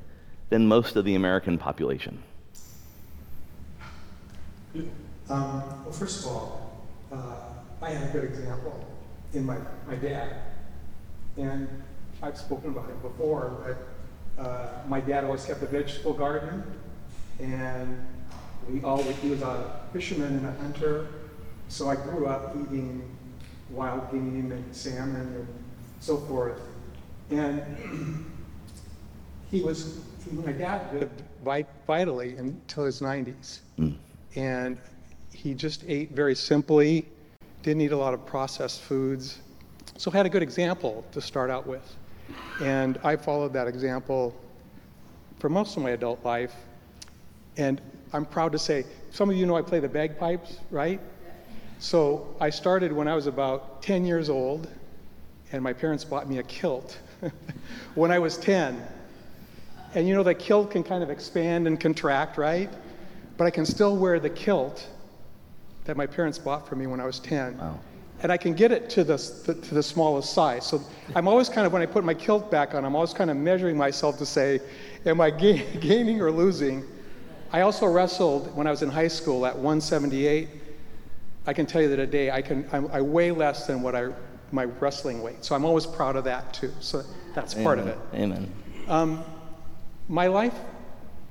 than 0.50 0.66
most 0.66 0.96
of 0.96 1.04
the 1.04 1.14
American 1.14 1.58
population? 1.58 2.22
Um, 4.74 4.84
well, 5.28 5.92
first 5.92 6.24
of 6.24 6.30
all, 6.30 6.86
uh, 7.10 7.34
I 7.82 7.90
have 7.90 8.10
a 8.10 8.12
good 8.12 8.24
example 8.24 8.86
in 9.32 9.44
my, 9.44 9.56
my 9.86 9.96
dad. 9.96 10.36
And 11.36 11.68
I've 12.22 12.38
spoken 12.38 12.70
about 12.70 12.88
him 12.88 12.98
before, 13.00 13.60
but 13.64 13.95
uh, 14.38 14.68
my 14.88 15.00
dad 15.00 15.24
always 15.24 15.44
kept 15.44 15.62
a 15.62 15.66
vegetable 15.66 16.12
garden. 16.12 16.62
And 17.40 18.06
we 18.70 18.82
always, 18.82 19.16
he 19.18 19.30
was 19.30 19.42
a 19.42 19.80
fisherman 19.92 20.34
and 20.34 20.46
a 20.46 20.52
hunter. 20.52 21.08
So 21.68 21.88
I 21.88 21.96
grew 21.96 22.26
up 22.26 22.56
eating 22.56 23.02
wild 23.70 24.10
game 24.10 24.52
and 24.52 24.74
salmon 24.74 25.20
and 25.20 25.48
so 26.00 26.16
forth. 26.18 26.60
And 27.30 28.26
he 29.50 29.62
was, 29.62 30.00
my 30.30 30.52
dad 30.52 30.92
lived 30.94 31.22
vitally 31.86 32.36
until 32.36 32.84
his 32.84 33.00
90s. 33.00 33.60
Mm. 33.78 33.96
And 34.36 34.78
he 35.32 35.54
just 35.54 35.84
ate 35.86 36.12
very 36.12 36.34
simply, 36.34 37.06
didn't 37.62 37.82
eat 37.82 37.92
a 37.92 37.96
lot 37.96 38.14
of 38.14 38.24
processed 38.26 38.82
foods. 38.82 39.38
So 39.96 40.10
had 40.10 40.26
a 40.26 40.28
good 40.28 40.42
example 40.42 41.04
to 41.12 41.20
start 41.20 41.50
out 41.50 41.66
with. 41.66 41.96
And 42.60 42.98
I 43.04 43.16
followed 43.16 43.52
that 43.52 43.68
example 43.68 44.34
for 45.38 45.48
most 45.48 45.76
of 45.76 45.82
my 45.82 45.90
adult 45.90 46.24
life. 46.24 46.54
And 47.56 47.80
I'm 48.12 48.24
proud 48.24 48.52
to 48.52 48.58
say, 48.58 48.84
some 49.10 49.30
of 49.30 49.36
you 49.36 49.46
know 49.46 49.56
I 49.56 49.62
play 49.62 49.80
the 49.80 49.88
bagpipes, 49.88 50.58
right? 50.70 51.00
So 51.78 52.34
I 52.40 52.50
started 52.50 52.92
when 52.92 53.08
I 53.08 53.14
was 53.14 53.26
about 53.26 53.82
10 53.82 54.04
years 54.04 54.30
old, 54.30 54.68
and 55.52 55.62
my 55.62 55.72
parents 55.72 56.04
bought 56.04 56.28
me 56.28 56.38
a 56.38 56.42
kilt 56.42 56.98
when 57.94 58.10
I 58.10 58.18
was 58.18 58.38
10. 58.38 58.82
And 59.94 60.08
you 60.08 60.14
know, 60.14 60.22
the 60.22 60.34
kilt 60.34 60.70
can 60.70 60.82
kind 60.82 61.02
of 61.02 61.10
expand 61.10 61.66
and 61.66 61.78
contract, 61.78 62.38
right? 62.38 62.70
But 63.36 63.46
I 63.46 63.50
can 63.50 63.66
still 63.66 63.96
wear 63.96 64.18
the 64.18 64.30
kilt 64.30 64.86
that 65.84 65.96
my 65.96 66.06
parents 66.06 66.38
bought 66.38 66.68
for 66.68 66.76
me 66.76 66.86
when 66.86 67.00
I 67.00 67.04
was 67.04 67.18
10. 67.20 67.58
Wow. 67.58 67.78
And 68.22 68.32
I 68.32 68.36
can 68.36 68.54
get 68.54 68.72
it 68.72 68.88
to 68.90 69.04
the, 69.04 69.18
to 69.18 69.74
the 69.74 69.82
smallest 69.82 70.32
size. 70.32 70.66
So 70.66 70.82
I'm 71.14 71.28
always 71.28 71.48
kind 71.48 71.66
of, 71.66 71.72
when 71.72 71.82
I 71.82 71.86
put 71.86 72.04
my 72.04 72.14
kilt 72.14 72.50
back 72.50 72.74
on, 72.74 72.84
I'm 72.84 72.94
always 72.94 73.12
kind 73.12 73.30
of 73.30 73.36
measuring 73.36 73.76
myself 73.76 74.16
to 74.18 74.26
say, 74.26 74.60
am 75.04 75.20
I 75.20 75.30
ga- 75.30 75.78
gaining 75.80 76.20
or 76.20 76.30
losing? 76.30 76.82
I 77.52 77.60
also 77.60 77.86
wrestled 77.86 78.54
when 78.56 78.66
I 78.66 78.70
was 78.70 78.82
in 78.82 78.88
high 78.88 79.08
school 79.08 79.44
at 79.46 79.54
178 79.54 80.48
I 81.46 81.52
can 81.52 81.64
tell 81.64 81.80
you 81.80 81.88
that 81.88 81.96
today 81.96 82.30
I 82.30 82.42
can 82.42 82.66
I, 82.72 82.78
I 82.98 83.00
weigh 83.00 83.30
less 83.30 83.66
than 83.66 83.82
what 83.82 83.94
I 83.94 84.08
my 84.52 84.64
wrestling 84.64 85.22
weight. 85.22 85.44
So 85.44 85.54
I'm 85.54 85.64
always 85.64 85.86
proud 85.86 86.16
of 86.16 86.24
that 86.24 86.52
too. 86.52 86.72
So 86.80 87.02
that's 87.34 87.54
Amen. 87.54 87.64
part 87.64 87.78
of 87.78 87.86
it. 87.86 87.98
Amen. 88.14 88.52
Um, 88.88 89.24
my 90.08 90.26
life 90.26 90.54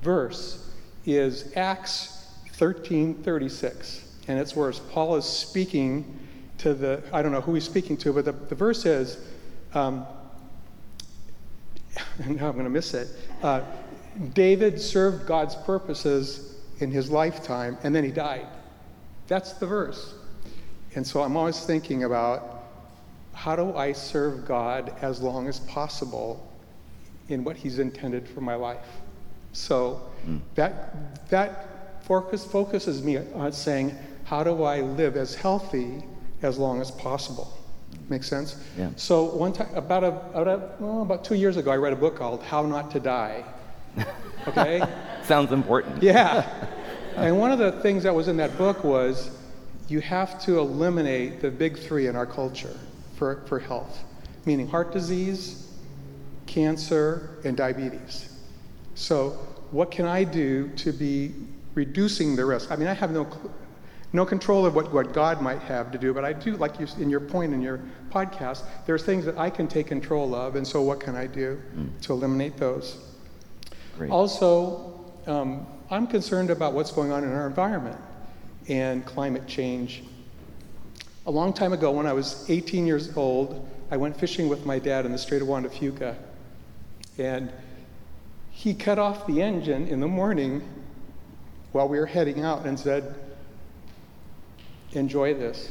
verse 0.02 0.70
is 1.04 1.52
Acts 1.56 2.28
13:36, 2.58 4.04
and 4.28 4.38
it's 4.38 4.56
where 4.56 4.72
Paul 4.72 5.16
is 5.16 5.24
speaking 5.24 6.18
to 6.58 6.74
the 6.74 7.02
I 7.12 7.22
don't 7.22 7.32
know 7.32 7.40
who 7.40 7.54
he's 7.54 7.64
speaking 7.64 7.96
to, 7.98 8.12
but 8.12 8.24
the, 8.24 8.32
the 8.32 8.54
verse 8.54 8.84
is. 8.86 9.18
Um, 9.74 10.06
now 12.26 12.48
I'm 12.48 12.52
going 12.52 12.64
to 12.64 12.70
miss 12.70 12.94
it. 12.94 13.08
Uh, 13.42 13.62
David 14.32 14.80
served 14.80 15.26
God's 15.26 15.54
purposes 15.54 16.56
in 16.78 16.90
his 16.90 17.10
lifetime, 17.10 17.76
and 17.82 17.94
then 17.94 18.04
he 18.04 18.10
died. 18.10 18.46
That's 19.28 19.54
the 19.54 19.66
verse. 19.66 20.14
And 20.94 21.06
so 21.06 21.22
I'm 21.22 21.36
always 21.36 21.60
thinking 21.60 22.04
about 22.04 22.64
how 23.34 23.54
do 23.54 23.76
I 23.76 23.92
serve 23.92 24.46
God 24.46 24.94
as 25.02 25.20
long 25.20 25.46
as 25.46 25.60
possible 25.60 26.50
in 27.28 27.44
what 27.44 27.56
He's 27.56 27.78
intended 27.78 28.26
for 28.26 28.40
my 28.40 28.54
life. 28.54 28.86
So 29.52 30.00
mm. 30.26 30.40
that 30.54 31.28
that 31.28 32.04
focus 32.04 32.44
focuses 32.44 33.02
me 33.02 33.18
on 33.34 33.52
saying, 33.52 33.96
how 34.24 34.42
do 34.42 34.62
I 34.62 34.80
live 34.80 35.16
as 35.16 35.34
healthy 35.34 36.02
as 36.46 36.58
long 36.58 36.80
as 36.80 36.90
possible? 36.90 37.52
Makes 38.08 38.28
sense? 38.28 38.56
Yeah. 38.78 38.90
So 38.96 39.24
one 39.24 39.52
time, 39.52 39.74
about 39.74 40.04
a, 40.04 40.08
about, 40.08 40.48
a, 40.48 40.70
well, 40.78 41.02
about 41.02 41.24
two 41.24 41.34
years 41.34 41.56
ago, 41.56 41.70
I 41.70 41.76
read 41.76 41.92
a 41.92 41.96
book 41.96 42.16
called 42.16 42.42
How 42.42 42.64
Not 42.64 42.90
to 42.92 43.00
Die. 43.00 43.44
Okay. 44.46 44.80
Sounds 45.24 45.50
important. 45.50 46.00
Yeah. 46.00 46.48
And 47.16 47.36
one 47.36 47.50
of 47.50 47.58
the 47.58 47.72
things 47.72 48.04
that 48.04 48.14
was 48.14 48.28
in 48.28 48.36
that 48.36 48.56
book 48.56 48.84
was 48.84 49.36
you 49.88 50.00
have 50.00 50.40
to 50.44 50.60
eliminate 50.60 51.40
the 51.40 51.50
big 51.50 51.76
three 51.76 52.06
in 52.06 52.14
our 52.14 52.26
culture 52.26 52.76
for, 53.16 53.42
for 53.46 53.58
health, 53.58 54.04
meaning 54.44 54.68
heart 54.68 54.92
disease, 54.92 55.68
cancer, 56.46 57.40
and 57.44 57.56
diabetes. 57.56 58.38
So, 58.94 59.30
what 59.72 59.90
can 59.90 60.06
I 60.06 60.24
do 60.24 60.68
to 60.76 60.92
be 60.92 61.34
reducing 61.74 62.36
the 62.36 62.44
risk? 62.44 62.70
I 62.70 62.76
mean, 62.76 62.88
I 62.88 62.94
have 62.94 63.10
no, 63.10 63.26
no 64.16 64.24
control 64.24 64.64
of 64.64 64.74
what, 64.74 64.92
what 64.92 65.12
God 65.12 65.42
might 65.42 65.60
have 65.62 65.92
to 65.92 65.98
do, 65.98 66.14
but 66.14 66.24
I 66.24 66.32
do, 66.32 66.56
like 66.56 66.80
you, 66.80 66.88
in 66.98 67.10
your 67.10 67.20
point 67.20 67.52
in 67.52 67.60
your 67.60 67.80
podcast, 68.10 68.62
there's 68.86 69.04
things 69.04 69.26
that 69.26 69.36
I 69.38 69.50
can 69.50 69.68
take 69.68 69.86
control 69.86 70.34
of, 70.34 70.56
and 70.56 70.66
so 70.66 70.80
what 70.80 71.00
can 71.00 71.14
I 71.14 71.26
do 71.26 71.60
mm. 71.76 72.00
to 72.00 72.14
eliminate 72.14 72.56
those? 72.56 72.98
Great. 73.98 74.10
Also, 74.10 75.04
um, 75.26 75.66
I'm 75.90 76.06
concerned 76.06 76.50
about 76.50 76.72
what's 76.72 76.90
going 76.90 77.12
on 77.12 77.24
in 77.24 77.32
our 77.32 77.46
environment 77.46 78.00
and 78.68 79.04
climate 79.04 79.46
change. 79.46 80.02
A 81.26 81.30
long 81.30 81.52
time 81.52 81.74
ago, 81.74 81.90
when 81.92 82.06
I 82.06 82.14
was 82.14 82.48
18 82.48 82.86
years 82.86 83.14
old, 83.16 83.68
I 83.90 83.98
went 83.98 84.18
fishing 84.18 84.48
with 84.48 84.64
my 84.64 84.78
dad 84.78 85.04
in 85.04 85.12
the 85.12 85.18
Strait 85.18 85.42
of 85.42 85.48
Juan 85.48 85.64
de 85.64 85.68
Fuca. 85.68 86.16
And 87.18 87.52
he 88.50 88.72
cut 88.72 88.98
off 88.98 89.26
the 89.26 89.42
engine 89.42 89.86
in 89.88 90.00
the 90.00 90.08
morning 90.08 90.66
while 91.72 91.86
we 91.86 91.98
were 91.98 92.06
heading 92.06 92.42
out 92.42 92.64
and 92.64 92.80
said, 92.80 93.14
Enjoy 94.92 95.34
this, 95.34 95.70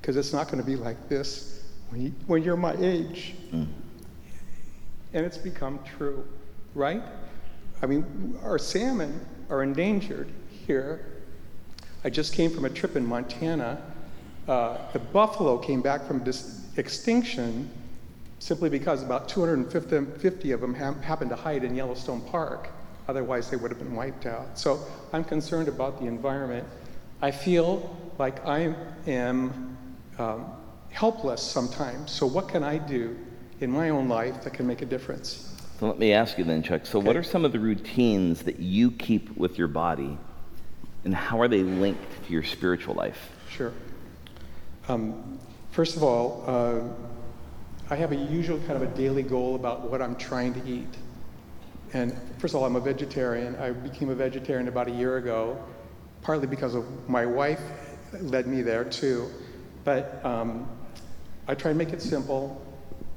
because 0.00 0.16
it's 0.16 0.32
not 0.32 0.46
going 0.46 0.58
to 0.58 0.66
be 0.66 0.76
like 0.76 1.08
this 1.08 1.64
when, 1.90 2.02
you, 2.02 2.12
when 2.26 2.42
you're 2.42 2.56
my 2.56 2.74
age. 2.78 3.34
Mm. 3.52 3.66
And 5.14 5.26
it's 5.26 5.38
become 5.38 5.80
true, 5.96 6.24
right? 6.74 7.02
I 7.82 7.86
mean, 7.86 8.38
our 8.42 8.58
salmon 8.58 9.24
are 9.48 9.62
endangered 9.62 10.30
here. 10.66 11.22
I 12.04 12.10
just 12.10 12.34
came 12.34 12.50
from 12.50 12.64
a 12.64 12.70
trip 12.70 12.96
in 12.96 13.06
Montana. 13.06 13.82
Uh, 14.46 14.78
the 14.92 14.98
buffalo 14.98 15.58
came 15.58 15.80
back 15.80 16.06
from 16.06 16.22
dis- 16.24 16.66
extinction 16.76 17.70
simply 18.38 18.70
because 18.70 19.02
about 19.02 19.28
250 19.28 20.52
of 20.52 20.60
them 20.60 20.74
ha- 20.74 20.94
happened 20.94 21.30
to 21.30 21.36
hide 21.36 21.64
in 21.64 21.74
Yellowstone 21.74 22.20
Park. 22.20 22.68
Otherwise, 23.08 23.50
they 23.50 23.56
would 23.56 23.70
have 23.70 23.78
been 23.78 23.94
wiped 23.94 24.26
out. 24.26 24.58
So 24.58 24.80
I'm 25.12 25.24
concerned 25.24 25.68
about 25.68 25.98
the 26.00 26.06
environment. 26.06 26.66
I 27.20 27.30
feel 27.30 27.96
like 28.18 28.44
I 28.46 28.74
am 29.06 29.76
um, 30.18 30.46
helpless 30.90 31.42
sometimes. 31.42 32.10
So, 32.10 32.26
what 32.26 32.48
can 32.48 32.62
I 32.62 32.78
do 32.78 33.16
in 33.60 33.70
my 33.70 33.90
own 33.90 34.08
life 34.08 34.42
that 34.44 34.54
can 34.54 34.66
make 34.66 34.82
a 34.82 34.86
difference? 34.86 35.44
So 35.78 35.86
let 35.86 35.98
me 35.98 36.12
ask 36.12 36.38
you 36.38 36.44
then, 36.44 36.62
Chuck. 36.62 36.86
So, 36.86 36.98
okay. 36.98 37.06
what 37.06 37.16
are 37.16 37.22
some 37.22 37.44
of 37.44 37.52
the 37.52 37.60
routines 37.60 38.42
that 38.42 38.58
you 38.58 38.90
keep 38.90 39.36
with 39.36 39.58
your 39.58 39.68
body, 39.68 40.16
and 41.04 41.14
how 41.14 41.40
are 41.40 41.48
they 41.48 41.62
linked 41.62 42.26
to 42.26 42.32
your 42.32 42.42
spiritual 42.42 42.94
life? 42.94 43.30
Sure. 43.48 43.72
Um, 44.88 45.38
first 45.70 45.96
of 45.96 46.02
all, 46.02 46.44
uh, 46.46 46.80
I 47.90 47.96
have 47.96 48.12
a 48.12 48.16
usual 48.16 48.58
kind 48.60 48.72
of 48.72 48.82
a 48.82 48.94
daily 48.96 49.22
goal 49.22 49.54
about 49.54 49.90
what 49.90 50.02
I'm 50.02 50.16
trying 50.16 50.54
to 50.54 50.68
eat. 50.68 50.94
And 51.92 52.14
first 52.38 52.54
of 52.54 52.60
all, 52.60 52.66
I'm 52.66 52.76
a 52.76 52.80
vegetarian. 52.80 53.56
I 53.56 53.70
became 53.70 54.10
a 54.10 54.14
vegetarian 54.14 54.68
about 54.68 54.88
a 54.88 54.90
year 54.90 55.16
ago, 55.16 55.62
partly 56.22 56.46
because 56.46 56.74
of 56.74 57.08
my 57.08 57.24
wife 57.24 57.60
led 58.20 58.46
me 58.46 58.62
there 58.62 58.84
too. 58.84 59.30
But 59.84 60.24
um, 60.24 60.68
I 61.46 61.54
try 61.54 61.70
and 61.70 61.78
make 61.78 61.92
it 61.92 62.02
simple. 62.02 62.64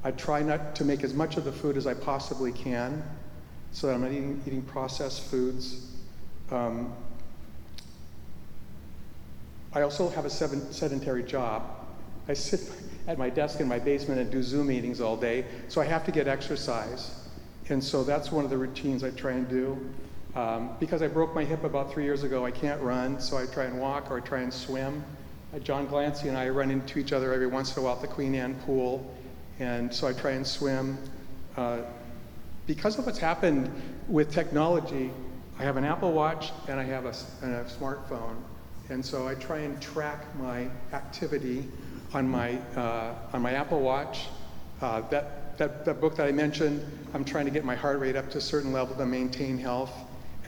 I 0.04 0.10
try 0.10 0.42
not 0.42 0.74
to 0.76 0.84
make 0.84 1.04
as 1.04 1.14
much 1.14 1.36
of 1.36 1.44
the 1.44 1.52
food 1.52 1.76
as 1.76 1.86
I 1.86 1.94
possibly 1.94 2.52
can 2.52 3.02
so 3.72 3.86
that 3.86 3.94
I'm 3.94 4.02
not 4.02 4.12
eating, 4.12 4.42
eating 4.46 4.62
processed 4.62 5.22
foods. 5.22 5.92
Um, 6.50 6.92
I 9.74 9.82
also 9.82 10.10
have 10.10 10.24
a 10.24 10.30
sedentary 10.30 11.22
job. 11.22 11.62
I 12.28 12.34
sit 12.34 12.70
at 13.08 13.18
my 13.18 13.30
desk 13.30 13.60
in 13.60 13.68
my 13.68 13.78
basement 13.78 14.20
and 14.20 14.30
do 14.30 14.42
Zoom 14.42 14.68
meetings 14.68 15.00
all 15.00 15.16
day, 15.16 15.44
so 15.68 15.80
I 15.80 15.86
have 15.86 16.04
to 16.04 16.12
get 16.12 16.28
exercise. 16.28 17.18
And 17.68 17.82
so 17.82 18.04
that's 18.04 18.30
one 18.30 18.44
of 18.44 18.50
the 18.50 18.58
routines 18.58 19.02
I 19.02 19.10
try 19.10 19.32
and 19.32 19.48
do. 19.48 19.78
Um, 20.34 20.70
because 20.80 21.02
I 21.02 21.08
broke 21.08 21.34
my 21.34 21.44
hip 21.44 21.62
about 21.62 21.92
three 21.92 22.04
years 22.04 22.22
ago, 22.22 22.46
I 22.46 22.50
can't 22.50 22.80
run, 22.80 23.20
so 23.20 23.36
I 23.36 23.44
try 23.44 23.64
and 23.64 23.78
walk 23.78 24.10
or 24.10 24.16
I 24.16 24.20
try 24.20 24.40
and 24.40 24.52
swim. 24.52 25.04
Uh, 25.54 25.58
John 25.58 25.86
Glancy 25.86 26.28
and 26.28 26.38
I 26.38 26.48
run 26.48 26.70
into 26.70 26.98
each 26.98 27.12
other 27.12 27.34
every 27.34 27.46
once 27.46 27.76
in 27.76 27.82
a 27.82 27.84
while 27.84 27.96
at 27.96 28.00
the 28.00 28.08
Queen 28.08 28.34
Anne 28.34 28.54
pool, 28.64 29.14
and 29.58 29.92
so 29.92 30.06
I 30.06 30.14
try 30.14 30.30
and 30.30 30.46
swim. 30.46 30.96
Uh, 31.54 31.80
because 32.66 32.98
of 32.98 33.04
what's 33.04 33.18
happened 33.18 33.70
with 34.08 34.32
technology, 34.32 35.10
I 35.58 35.64
have 35.64 35.76
an 35.76 35.84
Apple 35.84 36.12
Watch 36.12 36.50
and 36.66 36.80
I 36.80 36.84
have 36.84 37.04
a, 37.04 37.14
and 37.42 37.54
a 37.54 37.64
smartphone, 37.64 38.36
and 38.88 39.04
so 39.04 39.28
I 39.28 39.34
try 39.34 39.58
and 39.58 39.80
track 39.82 40.24
my 40.38 40.68
activity 40.94 41.68
on 42.14 42.26
my 42.26 42.56
uh, 42.74 43.14
on 43.34 43.42
my 43.42 43.52
Apple 43.52 43.80
Watch. 43.80 44.28
Uh, 44.80 45.02
that, 45.10 45.58
that 45.58 45.84
that 45.84 46.00
book 46.00 46.16
that 46.16 46.26
I 46.26 46.32
mentioned, 46.32 46.82
I'm 47.12 47.24
trying 47.24 47.44
to 47.44 47.50
get 47.50 47.66
my 47.66 47.74
heart 47.74 48.00
rate 48.00 48.16
up 48.16 48.30
to 48.30 48.38
a 48.38 48.40
certain 48.40 48.72
level 48.72 48.96
to 48.96 49.04
maintain 49.04 49.58
health, 49.58 49.92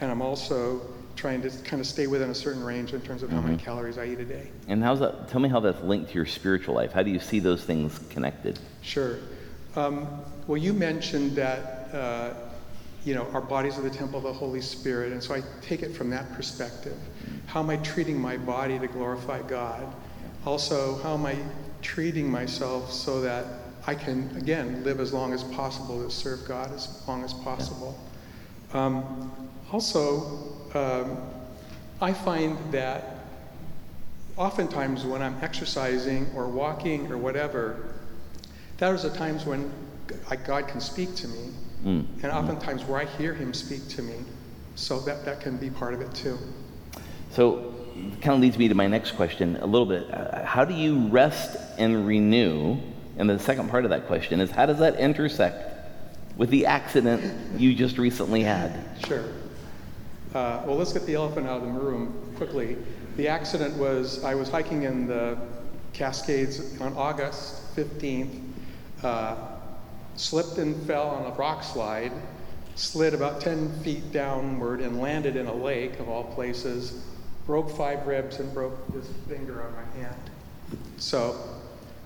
and 0.01 0.11
I'm 0.11 0.21
also 0.21 0.81
trying 1.15 1.41
to 1.41 1.49
kind 1.63 1.79
of 1.79 1.87
stay 1.87 2.07
within 2.07 2.29
a 2.29 2.35
certain 2.35 2.63
range 2.63 2.93
in 2.93 3.01
terms 3.01 3.23
of 3.23 3.29
how 3.29 3.39
many 3.39 3.57
calories 3.57 3.97
I 3.97 4.05
eat 4.05 4.19
a 4.19 4.25
day. 4.25 4.49
And 4.67 4.83
how's 4.83 4.99
that? 4.99 5.29
Tell 5.29 5.39
me 5.39 5.47
how 5.47 5.59
that's 5.59 5.81
linked 5.81 6.09
to 6.09 6.15
your 6.15 6.25
spiritual 6.25 6.75
life. 6.75 6.91
How 6.91 7.03
do 7.03 7.11
you 7.11 7.19
see 7.19 7.39
those 7.39 7.63
things 7.63 7.99
connected? 8.09 8.59
Sure. 8.81 9.17
Um, 9.75 10.07
well, 10.47 10.57
you 10.57 10.73
mentioned 10.73 11.35
that 11.35 11.89
uh, 11.93 12.33
you 13.05 13.13
know 13.15 13.27
our 13.33 13.41
bodies 13.41 13.77
are 13.77 13.81
the 13.81 13.89
temple 13.89 14.17
of 14.17 14.23
the 14.23 14.33
Holy 14.33 14.61
Spirit, 14.61 15.11
and 15.13 15.23
so 15.23 15.33
I 15.33 15.41
take 15.61 15.83
it 15.83 15.95
from 15.95 16.09
that 16.09 16.31
perspective. 16.33 16.97
How 17.45 17.61
am 17.61 17.69
I 17.69 17.77
treating 17.77 18.19
my 18.19 18.37
body 18.37 18.77
to 18.79 18.87
glorify 18.87 19.41
God? 19.41 19.93
Also, 20.45 21.01
how 21.01 21.13
am 21.13 21.25
I 21.25 21.35
treating 21.81 22.29
myself 22.29 22.91
so 22.91 23.21
that 23.21 23.45
I 23.87 23.95
can 23.95 24.35
again 24.37 24.83
live 24.83 24.99
as 24.99 25.13
long 25.13 25.33
as 25.33 25.43
possible 25.43 26.03
to 26.03 26.11
serve 26.11 26.47
God 26.47 26.73
as 26.73 27.01
long 27.07 27.23
as 27.23 27.33
possible? 27.33 27.97
Um, 28.73 29.31
also, 29.79 30.23
um, 30.73 31.17
I 31.99 32.13
find 32.13 32.57
that 32.71 33.17
oftentimes 34.37 35.03
when 35.03 35.21
I'm 35.21 35.35
exercising 35.41 36.27
or 36.33 36.47
walking 36.47 37.11
or 37.11 37.17
whatever, 37.17 37.93
those 38.77 39.03
are 39.03 39.09
times 39.13 39.45
when 39.45 39.69
I, 40.29 40.37
God 40.37 40.69
can 40.69 40.79
speak 40.79 41.13
to 41.15 41.27
me, 41.27 41.49
Mm. 41.85 42.05
and 42.23 42.31
oftentimes 42.31 42.83
where 42.85 42.99
I 43.01 43.05
hear 43.05 43.33
Him 43.35 43.53
speak 43.53 43.87
to 43.89 44.01
me. 44.01 44.15
So 44.75 44.99
that, 45.01 45.23
that 45.25 45.41
can 45.41 45.57
be 45.57 45.69
part 45.69 45.93
of 45.93 45.99
it 46.01 46.11
too. 46.15 46.37
So, 47.31 47.73
kind 48.21 48.33
of 48.35 48.39
leads 48.39 48.57
me 48.57 48.67
to 48.69 48.75
my 48.75 48.87
next 48.87 49.11
question 49.11 49.57
a 49.57 49.65
little 49.67 49.85
bit. 49.85 50.09
Uh, 50.11 50.43
How 50.45 50.63
do 50.65 50.73
you 50.73 51.07
rest 51.09 51.57
and 51.77 52.07
renew? 52.07 52.77
And 53.17 53.29
the 53.29 53.37
second 53.37 53.69
part 53.69 53.83
of 53.83 53.91
that 53.91 54.07
question 54.07 54.39
is 54.41 54.49
how 54.51 54.65
does 54.65 54.79
that 54.79 54.95
intersect 54.95 55.57
with 56.37 56.49
the 56.49 56.65
accident 56.65 57.21
you 57.59 57.75
just 57.75 57.97
recently 57.97 58.41
had? 58.41 58.71
Sure. 59.05 59.23
Uh, 60.35 60.61
well, 60.65 60.75
let's 60.75 60.91
get 60.91 61.05
the 61.05 61.15
elephant 61.15 61.47
out 61.47 61.61
of 61.61 61.63
the 61.63 61.79
room 61.79 62.13
quickly. 62.35 62.75
The 63.15 63.29
accident 63.29 63.73
was 63.77 64.21
I 64.21 64.35
was 64.35 64.49
hiking 64.49 64.83
in 64.83 65.07
the 65.07 65.37
Cascades 65.93 66.81
on 66.81 66.91
August 66.97 67.73
15th, 67.77 68.41
uh, 69.01 69.37
slipped 70.17 70.57
and 70.57 70.75
fell 70.85 71.07
on 71.07 71.31
a 71.31 71.33
rock 71.35 71.63
slide, 71.63 72.11
slid 72.75 73.13
about 73.13 73.39
10 73.39 73.81
feet 73.81 74.11
downward, 74.11 74.81
and 74.81 74.99
landed 74.99 75.37
in 75.37 75.47
a 75.47 75.53
lake 75.53 76.01
of 76.01 76.09
all 76.09 76.25
places. 76.25 77.01
Broke 77.45 77.69
five 77.69 78.05
ribs 78.05 78.39
and 78.39 78.53
broke 78.53 78.93
this 78.93 79.07
finger 79.29 79.63
on 79.63 79.73
my 79.73 80.01
hand. 80.01 80.19
So 80.97 81.39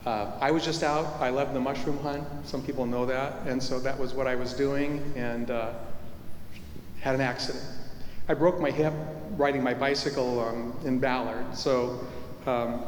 uh, 0.06 0.34
I 0.40 0.52
was 0.52 0.64
just 0.64 0.84
out. 0.84 1.20
I 1.20 1.30
love 1.30 1.56
the 1.56 1.60
mushroom 1.60 1.98
hunt. 2.04 2.28
Some 2.46 2.62
people 2.62 2.86
know 2.86 3.08
that. 3.08 3.48
And 3.48 3.64
so 3.64 3.80
that 3.80 3.98
was 3.98 4.14
what 4.14 4.28
I 4.28 4.36
was 4.36 4.54
doing 4.54 5.14
and 5.16 5.50
uh, 5.50 5.74
had 7.00 7.16
an 7.16 7.22
accident. 7.22 7.66
I 8.30 8.36
broke 8.36 8.60
my 8.60 8.70
hip 8.70 8.94
riding 9.38 9.64
my 9.64 9.74
bicycle 9.74 10.40
um, 10.40 10.78
in 10.86 11.00
Ballard. 11.00 11.58
So 11.58 12.00
um, 12.46 12.86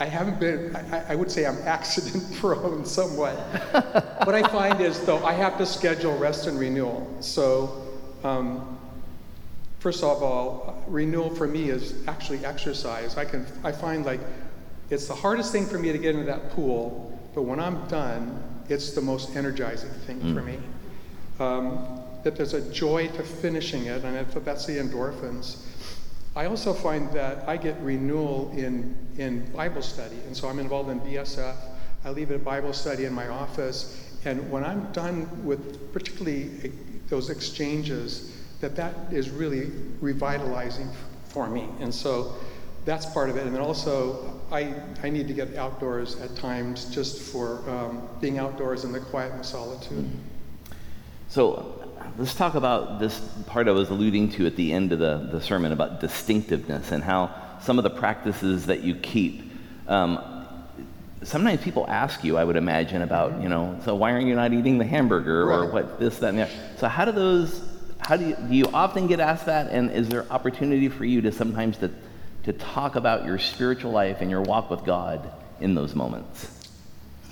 I 0.00 0.06
haven't 0.06 0.40
been, 0.40 0.74
I, 0.74 1.12
I 1.12 1.14
would 1.14 1.30
say 1.30 1.44
I'm 1.44 1.58
accident 1.64 2.24
prone 2.40 2.86
somewhat. 2.86 3.34
what 4.24 4.34
I 4.34 4.42
find 4.48 4.80
is, 4.80 4.98
though, 5.04 5.22
I 5.22 5.34
have 5.34 5.58
to 5.58 5.66
schedule 5.66 6.16
rest 6.16 6.46
and 6.46 6.58
renewal. 6.58 7.14
So, 7.20 7.86
um, 8.24 8.78
first 9.80 10.02
of 10.02 10.22
all, 10.22 10.82
renewal 10.88 11.28
for 11.28 11.46
me 11.46 11.68
is 11.68 11.94
actually 12.08 12.42
exercise. 12.46 13.18
I 13.18 13.26
can, 13.26 13.46
I 13.62 13.72
find 13.72 14.06
like 14.06 14.20
it's 14.88 15.06
the 15.06 15.14
hardest 15.14 15.52
thing 15.52 15.66
for 15.66 15.78
me 15.78 15.92
to 15.92 15.98
get 15.98 16.14
into 16.14 16.26
that 16.26 16.50
pool, 16.52 17.18
but 17.34 17.42
when 17.42 17.60
I'm 17.60 17.86
done, 17.88 18.42
it's 18.70 18.92
the 18.92 19.02
most 19.02 19.36
energizing 19.36 19.90
thing 20.06 20.34
for 20.34 20.42
me. 20.42 20.58
Um, 21.38 21.99
that 22.22 22.36
there's 22.36 22.54
a 22.54 22.72
joy 22.72 23.08
to 23.08 23.22
finishing 23.22 23.86
it, 23.86 24.04
and 24.04 24.16
it, 24.16 24.44
that's 24.44 24.66
the 24.66 24.78
endorphins. 24.78 25.64
I 26.36 26.46
also 26.46 26.72
find 26.72 27.10
that 27.12 27.48
I 27.48 27.56
get 27.56 27.78
renewal 27.80 28.52
in, 28.56 28.96
in 29.18 29.50
Bible 29.52 29.82
study, 29.82 30.16
and 30.26 30.36
so 30.36 30.48
I'm 30.48 30.58
involved 30.58 30.90
in 30.90 31.00
BSF. 31.00 31.56
I 32.04 32.10
leave 32.10 32.30
a 32.30 32.38
Bible 32.38 32.72
study 32.72 33.04
in 33.04 33.12
my 33.12 33.28
office, 33.28 34.16
and 34.24 34.50
when 34.50 34.64
I'm 34.64 34.90
done 34.92 35.44
with 35.44 35.92
particularly 35.92 36.72
those 37.08 37.30
exchanges, 37.30 38.36
that 38.60 38.76
that 38.76 38.94
is 39.10 39.30
really 39.30 39.70
revitalizing 40.00 40.88
for 41.24 41.48
me. 41.48 41.68
And 41.80 41.94
so 41.94 42.36
that's 42.84 43.06
part 43.06 43.30
of 43.30 43.36
it. 43.36 43.46
And 43.46 43.54
then 43.54 43.62
also, 43.62 44.40
I, 44.50 44.74
I 45.02 45.10
need 45.10 45.28
to 45.28 45.34
get 45.34 45.56
outdoors 45.56 46.20
at 46.20 46.36
times 46.36 46.86
just 46.86 47.20
for 47.20 47.68
um, 47.68 48.08
being 48.20 48.38
outdoors 48.38 48.84
in 48.84 48.92
the 48.92 49.00
quiet 49.00 49.32
and 49.32 49.44
solitude. 49.44 50.08
So 51.30 51.88
let's 52.18 52.34
talk 52.34 52.56
about 52.56 52.98
this 52.98 53.20
part 53.46 53.68
I 53.68 53.70
was 53.70 53.88
alluding 53.88 54.32
to 54.32 54.46
at 54.46 54.56
the 54.56 54.72
end 54.72 54.90
of 54.90 54.98
the, 54.98 55.28
the 55.30 55.40
sermon 55.40 55.70
about 55.70 56.00
distinctiveness 56.00 56.90
and 56.90 57.04
how 57.04 57.32
some 57.62 57.78
of 57.78 57.84
the 57.84 57.90
practices 57.90 58.66
that 58.66 58.80
you 58.80 58.96
keep. 58.96 59.52
Um, 59.86 60.56
sometimes 61.22 61.62
people 61.62 61.86
ask 61.88 62.24
you, 62.24 62.36
I 62.36 62.42
would 62.42 62.56
imagine, 62.56 63.02
about, 63.02 63.40
you 63.40 63.48
know, 63.48 63.78
so 63.84 63.94
why 63.94 64.10
aren't 64.10 64.26
you 64.26 64.34
not 64.34 64.52
eating 64.52 64.78
the 64.78 64.84
hamburger 64.84 65.52
or 65.52 65.70
what 65.70 66.00
this, 66.00 66.18
that, 66.18 66.30
and 66.30 66.38
the 66.38 66.42
other. 66.42 66.52
So 66.78 66.88
how 66.88 67.04
do 67.04 67.12
those, 67.12 67.62
how 68.00 68.16
do 68.16 68.26
you, 68.26 68.34
do 68.34 68.54
you 68.56 68.66
often 68.74 69.06
get 69.06 69.20
asked 69.20 69.46
that? 69.46 69.70
And 69.70 69.92
is 69.92 70.08
there 70.08 70.26
opportunity 70.32 70.88
for 70.88 71.04
you 71.04 71.20
to 71.20 71.30
sometimes 71.30 71.76
to, 71.78 71.92
to 72.42 72.52
talk 72.54 72.96
about 72.96 73.24
your 73.24 73.38
spiritual 73.38 73.92
life 73.92 74.20
and 74.20 74.32
your 74.32 74.42
walk 74.42 74.68
with 74.68 74.84
God 74.84 75.30
in 75.60 75.76
those 75.76 75.94
moments? 75.94 76.68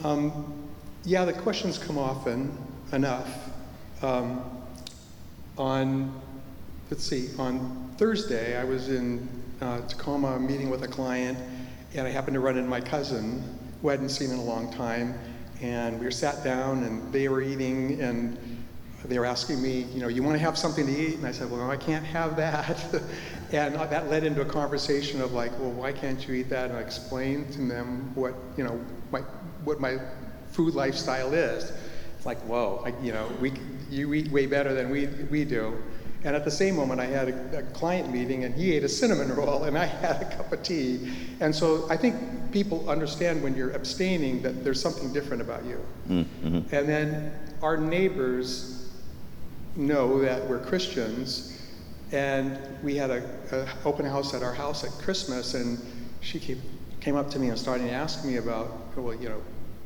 Um, 0.05 0.69
yeah, 1.05 1.25
the 1.25 1.33
questions 1.33 1.79
come 1.79 1.99
often 1.99 2.57
enough. 2.93 3.48
Um, 4.01 4.45
on, 5.57 6.21
let's 6.89 7.03
see, 7.03 7.31
on 7.37 7.93
Thursday, 7.97 8.57
I 8.57 8.63
was 8.63 8.91
in 8.91 9.29
uh, 9.61 9.81
Tacoma 9.89 10.39
meeting 10.39 10.71
with 10.71 10.85
a 10.85 10.89
client, 10.89 11.37
and 11.95 12.07
I 12.07 12.11
happened 12.11 12.35
to 12.35 12.41
run 12.41 12.57
into 12.57 12.71
my 12.71 12.81
cousin, 12.81 13.43
who 13.83 13.89
I 13.89 13.93
hadn't 13.93 14.11
seen 14.11 14.31
in 14.31 14.39
a 14.39 14.45
long 14.45 14.73
time. 14.73 15.19
And 15.61 15.99
we 15.99 16.05
were 16.05 16.13
sat 16.13 16.45
down, 16.45 16.85
and 16.85 17.13
they 17.13 17.29
were 17.29 17.43
eating, 17.43 18.01
and 18.01 18.39
they 19.05 19.19
were 19.19 19.27
asking 19.27 19.61
me, 19.61 19.83
you 19.93 20.01
know, 20.01 20.07
you 20.07 20.23
want 20.23 20.37
to 20.37 20.45
have 20.45 20.57
something 20.57 20.87
to 20.87 20.93
eat? 20.93 21.17
And 21.17 21.27
I 21.27 21.33
said, 21.33 21.51
well, 21.51 21.67
no, 21.67 21.71
I 21.71 21.77
can't 21.77 22.05
have 22.05 22.37
that. 22.37 22.85
and 23.53 23.75
that 23.75 24.09
led 24.09 24.23
into 24.23 24.43
a 24.43 24.45
conversation 24.45 25.21
of 25.21 25.33
like, 25.33 25.51
well, 25.59 25.73
why 25.73 25.93
can't 25.93 26.27
you 26.29 26.35
eat 26.35 26.51
that? 26.51 26.71
And 26.71 26.79
I 26.79 26.83
explained 26.83 27.53
to 27.55 27.63
them 27.63 28.15
what, 28.15 28.35
you 28.57 28.63
know, 28.63 28.81
my, 29.11 29.21
what 29.65 29.81
my 29.81 29.99
food 30.53 30.75
lifestyle 30.75 31.35
is. 31.35 31.73
It's 32.17 32.27
like, 32.27 32.39
whoa, 32.43 32.83
I, 32.85 32.93
you 33.03 33.13
know, 33.13 33.29
we, 33.41 33.53
you 33.91 34.15
eat 34.15 34.31
way 34.31 34.47
better 34.47 34.75
than 34.75 34.91
we, 34.91 35.07
we 35.31 35.45
do. 35.45 35.77
And 36.25 36.35
at 36.35 36.45
the 36.45 36.51
same 36.51 36.77
moment, 36.77 37.01
I 37.01 37.07
had 37.07 37.29
a, 37.29 37.59
a 37.59 37.63
client 37.63 38.11
meeting, 38.13 38.45
and 38.45 38.55
he 38.55 38.73
ate 38.73 38.83
a 38.83 38.89
cinnamon 38.89 39.35
roll, 39.35 39.65
and 39.65 39.79
I 39.79 39.87
had 40.05 40.23
a 40.23 40.37
cup 40.37 40.53
of 40.53 40.63
tea. 40.63 41.13
And 41.41 41.55
so 41.55 41.87
I 41.89 41.97
think 41.97 42.17
people 42.53 42.89
understand 42.91 43.43
when 43.43 43.55
you're 43.55 43.71
abstaining 43.71 44.43
that 44.43 44.65
there's 44.65 44.83
something 44.83 45.13
different 45.13 45.43
about 45.43 45.65
you. 45.65 45.85
Mm-hmm. 46.09 46.75
And 46.75 46.89
then 46.89 47.33
our 47.63 47.77
neighbors 47.77 48.91
know 49.77 50.21
that 50.21 50.45
we're 50.49 50.59
Christians, 50.59 51.63
and 52.11 52.59
we 52.83 52.97
had 52.97 53.11
a, 53.11 53.23
a 53.53 53.69
open 53.87 54.05
house 54.05 54.35
at 54.35 54.43
our 54.43 54.55
house 54.55 54.83
at 54.83 54.91
Christmas, 55.03 55.55
and 55.55 55.79
she 56.21 56.41
came, 56.41 56.61
came 57.01 57.15
up 57.15 57.31
to 57.31 57.39
me 57.39 57.49
and 57.49 57.59
started 57.59 57.85
to 57.85 57.93
ask 57.93 58.25
me 58.25 58.37
about, 58.37 58.97
well, 58.97 59.15
you 59.15 59.29
know, 59.29 59.43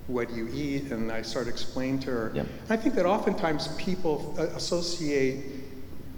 what 0.07 0.31
you 0.31 0.49
eat? 0.53 0.91
And 0.93 1.11
I 1.13 1.23
started 1.23 1.51
explaining 1.51 2.01
to 2.01 2.11
her. 2.11 2.33
Yep. 2.35 2.47
I 2.71 2.77
think 2.77 2.95
that 2.95 3.07
oftentimes 3.07 3.69
people 3.77 4.35
uh, 4.39 4.43
associate 4.57 5.45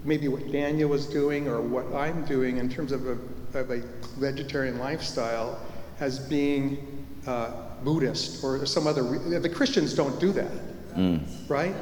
maybe 0.04 0.28
what 0.28 0.50
Daniel 0.52 0.90
was 0.90 1.06
doing 1.06 1.48
or 1.48 1.60
what 1.60 1.86
I'm 1.94 2.24
doing 2.26 2.58
in 2.58 2.68
terms 2.68 2.92
of 2.92 3.06
a, 3.06 3.58
of 3.58 3.70
a 3.70 3.78
vegetarian 4.18 4.78
lifestyle 4.78 5.58
as 6.00 6.18
being 6.18 7.06
uh, 7.26 7.52
Buddhist 7.82 8.42
or 8.44 8.66
some 8.66 8.86
other. 8.86 9.02
Re- 9.02 9.38
the 9.38 9.48
Christians 9.48 9.94
don't 9.94 10.18
do 10.20 10.32
that, 10.32 10.50
right? 11.48 11.74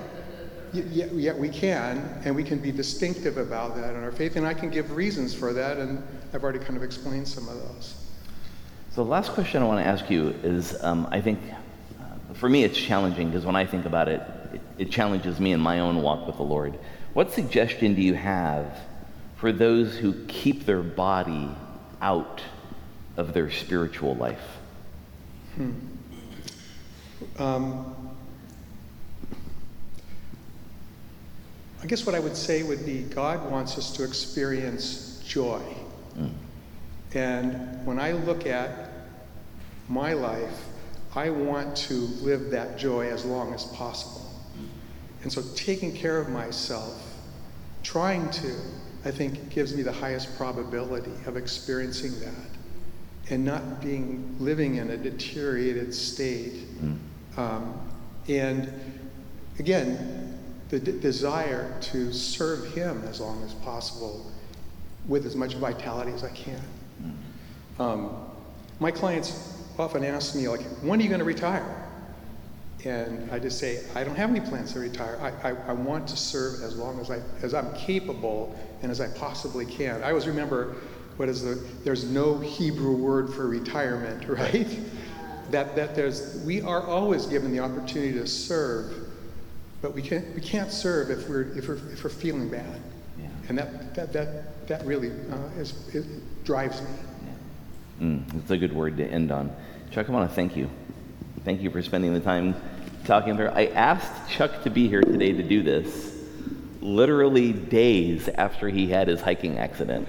Y- 0.72 0.84
Yet, 0.90 1.12
yet 1.12 1.36
we 1.38 1.48
can, 1.50 1.98
and 2.24 2.34
we 2.34 2.42
can 2.42 2.58
be 2.58 2.72
distinctive 2.72 3.36
about 3.36 3.76
that 3.76 3.94
in 3.94 4.02
our 4.02 4.12
faith, 4.12 4.36
and 4.36 4.46
I 4.46 4.54
can 4.54 4.70
give 4.70 4.96
reasons 4.96 5.34
for 5.34 5.52
that, 5.52 5.76
and 5.78 6.02
I've 6.32 6.42
already 6.42 6.60
kind 6.60 6.76
of 6.76 6.82
explained 6.82 7.28
some 7.28 7.46
of 7.48 7.56
those. 7.56 7.94
So 8.90 9.04
the 9.04 9.10
last 9.10 9.32
question 9.32 9.62
I 9.62 9.66
want 9.66 9.84
to 9.84 9.86
ask 9.86 10.08
you 10.10 10.28
is, 10.42 10.82
um, 10.82 11.06
I 11.10 11.20
think 11.20 11.40
for 12.34 12.48
me, 12.48 12.64
it's 12.64 12.78
challenging 12.78 13.30
because 13.30 13.44
when 13.44 13.56
I 13.56 13.66
think 13.66 13.84
about 13.84 14.08
it, 14.08 14.22
it, 14.52 14.60
it 14.78 14.90
challenges 14.90 15.40
me 15.40 15.52
in 15.52 15.60
my 15.60 15.80
own 15.80 16.02
walk 16.02 16.26
with 16.26 16.36
the 16.36 16.42
Lord. 16.42 16.78
What 17.12 17.32
suggestion 17.32 17.94
do 17.94 18.02
you 18.02 18.14
have 18.14 18.78
for 19.36 19.52
those 19.52 19.96
who 19.96 20.24
keep 20.26 20.66
their 20.66 20.82
body 20.82 21.50
out 22.00 22.42
of 23.16 23.34
their 23.34 23.50
spiritual 23.50 24.14
life? 24.14 24.58
Hmm. 25.56 25.72
Um, 27.38 27.94
I 31.82 31.86
guess 31.86 32.06
what 32.06 32.14
I 32.14 32.20
would 32.20 32.36
say 32.36 32.62
would 32.62 32.86
be 32.86 33.02
God 33.02 33.50
wants 33.50 33.76
us 33.76 33.90
to 33.96 34.04
experience 34.04 35.20
joy. 35.26 35.62
Mm. 36.16 36.32
And 37.14 37.86
when 37.86 37.98
I 37.98 38.12
look 38.12 38.46
at 38.46 38.90
my 39.88 40.12
life, 40.12 40.64
I 41.14 41.30
want 41.30 41.76
to 41.76 41.94
live 41.94 42.50
that 42.50 42.78
joy 42.78 43.08
as 43.08 43.24
long 43.24 43.52
as 43.54 43.64
possible. 43.64 44.32
And 45.22 45.32
so 45.32 45.42
taking 45.54 45.94
care 45.94 46.18
of 46.18 46.28
myself, 46.28 47.00
trying 47.82 48.28
to, 48.30 48.54
I 49.04 49.10
think 49.10 49.50
gives 49.50 49.74
me 49.76 49.82
the 49.82 49.92
highest 49.92 50.36
probability 50.36 51.12
of 51.26 51.36
experiencing 51.36 52.18
that 52.20 53.30
and 53.30 53.44
not 53.44 53.80
being 53.80 54.36
living 54.40 54.76
in 54.76 54.90
a 54.90 54.96
deteriorated 54.96 55.94
state. 55.94 56.66
Mm. 56.80 56.98
Um, 57.36 57.80
and 58.28 58.72
again, 59.58 60.38
the 60.70 60.80
d- 60.80 60.98
desire 60.98 61.72
to 61.82 62.12
serve 62.12 62.74
Him 62.74 63.02
as 63.04 63.20
long 63.20 63.42
as 63.44 63.54
possible 63.54 64.30
with 65.06 65.24
as 65.24 65.36
much 65.36 65.54
vitality 65.54 66.12
as 66.12 66.24
I 66.24 66.30
can. 66.30 66.60
Mm. 67.00 67.80
Um, 67.80 68.10
my 68.80 68.90
clients 68.90 69.51
often 69.78 70.04
ask 70.04 70.34
me, 70.34 70.48
like, 70.48 70.62
when 70.82 71.00
are 71.00 71.02
you 71.02 71.08
going 71.08 71.20
to 71.20 71.24
retire? 71.24 71.88
And 72.84 73.30
I 73.30 73.38
just 73.38 73.58
say, 73.58 73.84
I 73.94 74.02
don't 74.02 74.16
have 74.16 74.30
any 74.30 74.40
plans 74.40 74.72
to 74.72 74.80
retire. 74.80 75.18
I, 75.20 75.50
I, 75.50 75.54
I, 75.68 75.72
want 75.72 76.08
to 76.08 76.16
serve 76.16 76.62
as 76.62 76.76
long 76.76 76.98
as, 76.98 77.10
I, 77.12 77.20
as 77.42 77.54
I'm 77.54 77.72
capable 77.74 78.58
and 78.82 78.90
as 78.90 79.00
I 79.00 79.06
possibly 79.16 79.64
can. 79.64 80.02
I 80.02 80.08
always 80.08 80.26
remember 80.26 80.74
what 81.16 81.28
is 81.28 81.42
the, 81.42 81.54
there's 81.84 82.04
no 82.04 82.38
Hebrew 82.38 82.96
word 82.96 83.32
for 83.32 83.46
retirement, 83.46 84.28
right? 84.28 84.66
that, 85.52 85.76
that 85.76 85.94
there's, 85.94 86.42
we 86.44 86.62
are 86.62 86.82
always 86.82 87.26
given 87.26 87.52
the 87.52 87.60
opportunity 87.60 88.12
to 88.14 88.26
serve, 88.26 88.94
but 89.80 89.94
we 89.94 90.02
can't, 90.02 90.34
we 90.34 90.40
can't 90.40 90.72
serve 90.72 91.10
if 91.10 91.28
we're, 91.28 91.56
if 91.56 91.68
we're, 91.68 91.92
if 91.92 92.02
we're 92.02 92.10
feeling 92.10 92.48
bad. 92.48 92.80
Yeah. 93.20 93.28
And 93.48 93.58
that, 93.58 93.94
that, 93.94 94.12
that, 94.12 94.66
that 94.68 94.86
really 94.86 95.10
uh, 95.10 95.60
is, 95.60 95.74
it 95.94 96.04
drives 96.44 96.80
me. 96.80 96.88
Mm, 98.02 98.40
it's 98.40 98.50
a 98.50 98.58
good 98.58 98.72
word 98.72 98.96
to 98.96 99.06
end 99.06 99.30
on. 99.30 99.54
Chuck, 99.92 100.08
I 100.08 100.12
want 100.12 100.28
to 100.28 100.34
thank 100.34 100.56
you. 100.56 100.68
Thank 101.44 101.62
you 101.62 101.70
for 101.70 101.80
spending 101.82 102.12
the 102.12 102.20
time 102.20 102.56
talking 103.04 103.36
through. 103.36 103.48
I 103.48 103.66
asked 103.66 104.28
Chuck 104.28 104.64
to 104.64 104.70
be 104.70 104.88
here 104.88 105.02
today 105.02 105.32
to 105.32 105.42
do 105.42 105.62
this 105.62 106.10
literally 106.80 107.52
days 107.52 108.28
after 108.28 108.68
he 108.68 108.88
had 108.88 109.06
his 109.06 109.20
hiking 109.20 109.58
accident. 109.58 110.08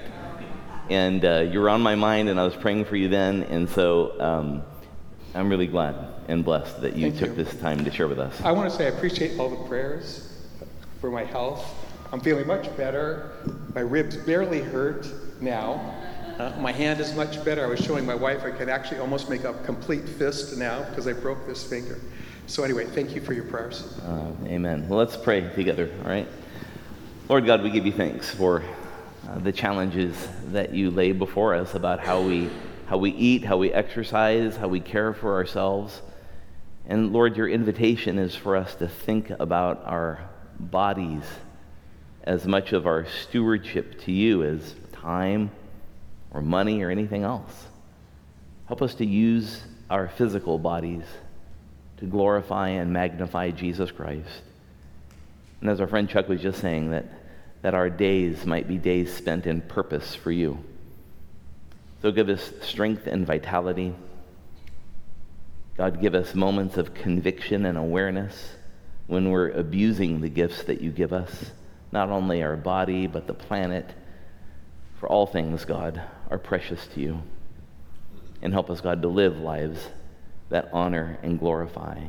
And 0.89 1.23
uh, 1.23 1.41
you 1.41 1.59
were 1.59 1.69
on 1.69 1.81
my 1.81 1.93
mind, 1.93 2.29
and 2.29 2.39
I 2.39 2.43
was 2.43 2.55
praying 2.55 2.85
for 2.85 2.95
you 2.95 3.09
then. 3.09 3.43
And 3.43 3.69
so 3.69 4.19
um, 4.19 4.63
I'm 5.35 5.49
really 5.49 5.67
glad 5.67 5.95
and 6.27 6.43
blessed 6.43 6.81
that 6.81 6.95
you 6.95 7.11
Thank 7.11 7.19
took 7.19 7.37
you. 7.37 7.43
this 7.43 7.55
time 7.61 7.85
to 7.85 7.91
share 7.91 8.07
with 8.07 8.19
us. 8.19 8.41
I 8.41 8.51
want 8.51 8.71
to 8.71 8.75
say 8.75 8.87
I 8.87 8.89
appreciate 8.89 9.39
all 9.39 9.49
the 9.49 9.67
prayers 9.67 10.35
for 10.99 11.11
my 11.11 11.23
health. 11.23 11.63
I'm 12.11 12.21
feeling 12.21 12.47
much 12.47 12.75
better. 12.75 13.31
My 13.75 13.81
ribs 13.81 14.17
barely 14.17 14.61
hurt 14.61 15.07
now. 15.41 15.95
Uh, 16.39 16.51
my 16.59 16.71
hand 16.71 16.99
is 16.99 17.13
much 17.13 17.43
better. 17.45 17.63
I 17.63 17.67
was 17.67 17.79
showing 17.79 18.05
my 18.05 18.15
wife 18.15 18.43
I 18.43 18.49
could 18.49 18.67
actually 18.67 18.99
almost 18.99 19.29
make 19.29 19.43
a 19.43 19.53
complete 19.65 20.09
fist 20.09 20.57
now 20.57 20.83
because 20.89 21.07
I 21.07 21.13
broke 21.13 21.45
this 21.45 21.63
finger. 21.63 21.99
So, 22.47 22.63
anyway, 22.63 22.85
thank 22.85 23.13
you 23.13 23.21
for 23.21 23.33
your 23.33 23.43
prayers. 23.43 23.99
Uh, 23.99 24.31
amen. 24.45 24.89
Well, 24.89 24.97
let's 24.97 25.15
pray 25.15 25.41
together, 25.53 25.91
all 26.03 26.09
right? 26.09 26.27
Lord 27.29 27.45
God, 27.45 27.61
we 27.61 27.69
give 27.69 27.85
you 27.85 27.91
thanks 27.91 28.31
for 28.31 28.63
uh, 29.29 29.37
the 29.39 29.51
challenges 29.51 30.15
that 30.47 30.73
you 30.73 30.89
lay 30.89 31.11
before 31.11 31.53
us 31.53 31.75
about 31.75 31.99
how 31.99 32.21
we, 32.21 32.49
how 32.87 32.97
we 32.97 33.11
eat, 33.11 33.45
how 33.45 33.57
we 33.57 33.71
exercise, 33.71 34.57
how 34.57 34.67
we 34.67 34.79
care 34.79 35.13
for 35.13 35.33
ourselves. 35.33 36.01
And 36.87 37.13
Lord, 37.13 37.37
your 37.37 37.47
invitation 37.47 38.17
is 38.17 38.35
for 38.35 38.55
us 38.55 38.73
to 38.75 38.87
think 38.87 39.29
about 39.29 39.83
our 39.85 40.27
bodies 40.59 41.23
as 42.23 42.47
much 42.47 42.73
of 42.73 42.87
our 42.87 43.05
stewardship 43.05 44.01
to 44.01 44.11
you 44.11 44.43
as 44.43 44.75
time 44.91 45.51
or 46.33 46.41
money 46.41 46.81
or 46.83 46.89
anything 46.89 47.23
else. 47.23 47.67
Help 48.67 48.81
us 48.81 48.95
to 48.95 49.05
use 49.05 49.61
our 49.89 50.07
physical 50.07 50.57
bodies 50.57 51.03
to 51.97 52.05
glorify 52.05 52.69
and 52.69 52.91
magnify 52.91 53.51
Jesus 53.51 53.91
Christ. 53.91 54.41
And 55.61 55.69
as 55.69 55.79
our 55.79 55.87
friend 55.87 56.09
Chuck 56.09 56.27
was 56.27 56.41
just 56.41 56.59
saying, 56.59 56.91
that, 56.91 57.05
that 57.61 57.73
our 57.73 57.89
days 57.89 58.45
might 58.45 58.67
be 58.67 58.77
days 58.77 59.13
spent 59.13 59.45
in 59.45 59.61
purpose 59.61 60.15
for 60.15 60.31
you. 60.31 60.57
So 62.01 62.11
give 62.11 62.27
us 62.27 62.51
strength 62.61 63.07
and 63.07 63.25
vitality. 63.25 63.95
God, 65.77 66.01
give 66.01 66.15
us 66.15 66.35
moments 66.35 66.75
of 66.77 66.93
conviction 66.93 67.65
and 67.65 67.77
awareness 67.77 68.55
when 69.07 69.29
we're 69.29 69.51
abusing 69.51 70.19
the 70.19 70.29
gifts 70.29 70.63
that 70.63 70.81
you 70.81 70.91
give 70.91 71.13
us, 71.13 71.51
not 71.91 72.09
only 72.09 72.43
our 72.43 72.57
body, 72.57 73.07
but 73.07 73.27
the 73.27 73.33
planet. 73.33 73.89
For 74.99 75.07
all 75.07 75.25
things, 75.25 75.63
God, 75.63 76.01
are 76.29 76.37
precious 76.37 76.85
to 76.87 76.99
you. 76.99 77.21
And 78.41 78.53
help 78.53 78.69
us, 78.69 78.81
God, 78.81 79.01
to 79.01 79.07
live 79.07 79.37
lives 79.37 79.79
that 80.49 80.69
honor 80.73 81.17
and 81.23 81.39
glorify 81.39 81.99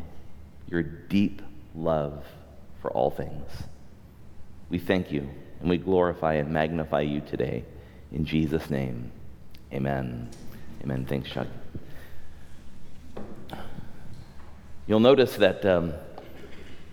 your 0.68 0.82
deep 0.82 1.40
love 1.74 2.24
for 2.82 2.90
all 2.90 3.10
things. 3.10 3.48
We 4.68 4.78
thank 4.78 5.12
you 5.12 5.28
and 5.60 5.70
we 5.70 5.78
glorify 5.78 6.34
and 6.34 6.50
magnify 6.50 7.02
you 7.02 7.20
today. 7.20 7.64
In 8.12 8.24
Jesus' 8.24 8.68
name, 8.70 9.10
amen. 9.72 10.28
Amen. 10.82 11.06
Thanks, 11.06 11.30
Chuck. 11.30 11.46
You'll 14.86 15.00
notice 15.00 15.36
that 15.36 15.64
um, 15.64 15.94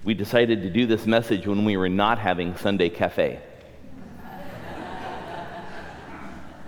we 0.03 0.13
decided 0.13 0.61
to 0.61 0.69
do 0.69 0.85
this 0.85 1.05
message 1.05 1.45
when 1.45 1.65
we 1.65 1.75
were 1.75 1.89
not 1.89 2.17
having 2.17 2.55
Sunday 2.55 2.89
cafe. 2.89 3.41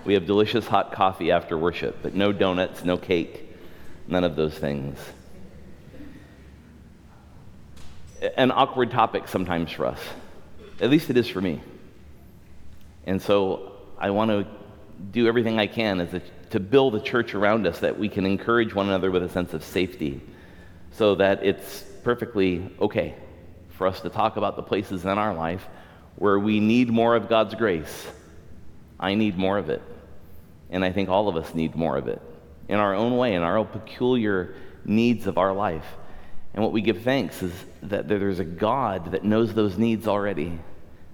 We 0.05 0.15
have 0.15 0.25
delicious 0.25 0.67
hot 0.67 0.91
coffee 0.91 1.31
after 1.31 1.57
worship, 1.57 1.99
but 2.01 2.13
no 2.13 2.31
donuts, 2.31 2.83
no 2.83 2.97
cake, 2.97 3.49
none 4.07 4.23
of 4.23 4.35
those 4.35 4.53
things. 4.53 4.99
An 8.37 8.51
awkward 8.51 8.91
topic 8.91 9.27
sometimes 9.27 9.71
for 9.71 9.85
us. 9.85 9.99
At 10.81 10.89
least 10.89 11.09
it 11.09 11.17
is 11.17 11.29
for 11.29 11.41
me. 11.41 11.61
And 13.05 13.21
so 13.21 13.73
I 13.97 14.09
want 14.09 14.31
to 14.31 14.45
do 15.11 15.27
everything 15.27 15.59
I 15.59 15.67
can 15.67 15.99
a, 16.01 16.21
to 16.51 16.59
build 16.59 16.95
a 16.95 16.99
church 16.99 17.33
around 17.33 17.65
us 17.67 17.79
that 17.79 17.97
we 17.97 18.09
can 18.09 18.25
encourage 18.25 18.73
one 18.73 18.87
another 18.87 19.11
with 19.11 19.23
a 19.23 19.29
sense 19.29 19.53
of 19.53 19.63
safety 19.63 20.21
so 20.91 21.15
that 21.15 21.43
it's 21.43 21.83
perfectly 22.03 22.69
okay 22.79 23.15
for 23.71 23.87
us 23.87 24.01
to 24.01 24.09
talk 24.09 24.37
about 24.37 24.55
the 24.55 24.63
places 24.63 25.03
in 25.03 25.17
our 25.17 25.33
life 25.33 25.65
where 26.15 26.37
we 26.37 26.59
need 26.59 26.89
more 26.89 27.15
of 27.15 27.27
God's 27.27 27.55
grace. 27.55 28.07
I 28.99 29.15
need 29.15 29.37
more 29.37 29.57
of 29.57 29.69
it. 29.69 29.81
And 30.74 30.84
I 30.84 30.91
think 30.91 31.07
all 31.07 31.30
of 31.30 31.38
us 31.38 31.53
need 31.53 31.76
more 31.76 31.97
of 31.97 32.07
it 32.07 32.19
in 32.67 32.80
our 32.80 32.95
own 32.95 33.15
way, 33.15 33.36
in 33.36 33.43
our 33.43 33.57
own 33.57 33.67
peculiar 33.67 34.55
needs 34.84 35.28
of 35.28 35.38
our 35.38 35.53
life. 35.53 35.86
And 36.53 36.63
what 36.63 36.74
we 36.74 36.82
give 36.82 37.03
thanks 37.03 37.43
is 37.43 37.53
that 37.84 38.07
there's 38.07 38.39
a 38.39 38.45
God 38.45 39.11
that 39.11 39.24
knows 39.24 39.53
those 39.53 39.78
needs 39.78 40.07
already. 40.07 40.59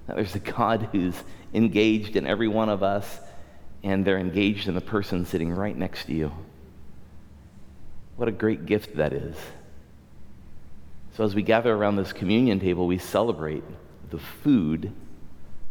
That 0.08 0.16
there's 0.16 0.34
a 0.34 0.40
God 0.40 0.90
who's 0.94 1.16
engaged 1.54 2.16
in 2.16 2.26
every 2.26 2.48
one 2.48 2.70
of 2.70 2.84
us, 2.84 3.20
and 3.84 4.06
they're 4.06 4.18
engaged 4.18 4.70
in 4.70 4.76
the 4.76 4.82
person 4.82 5.26
sitting 5.26 5.52
right 5.52 5.76
next 5.76 6.06
to 6.06 6.14
you. 6.14 6.32
What 8.16 8.30
a 8.30 8.34
great 8.34 8.66
gift 8.66 8.96
that 8.96 9.12
is. 9.12 9.36
So, 11.16 11.26
as 11.26 11.36
we 11.36 11.42
gather 11.42 11.74
around 11.74 11.98
this 11.98 12.14
communion 12.14 12.62
table, 12.62 12.88
we 12.88 12.98
celebrate 12.98 13.64
the 14.10 14.20
food 14.20 14.94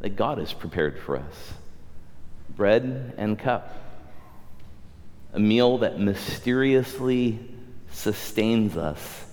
that 0.01 0.11
God 0.11 0.37
has 0.37 0.53
prepared 0.53 0.99
for 0.99 1.17
us 1.17 1.55
bread 2.59 3.15
and 3.17 3.39
cup. 3.39 3.73
A 5.33 5.39
meal 5.39 5.79
that 5.79 6.01
mysteriously 6.01 7.39
sustains 7.93 8.77
us 8.77 9.25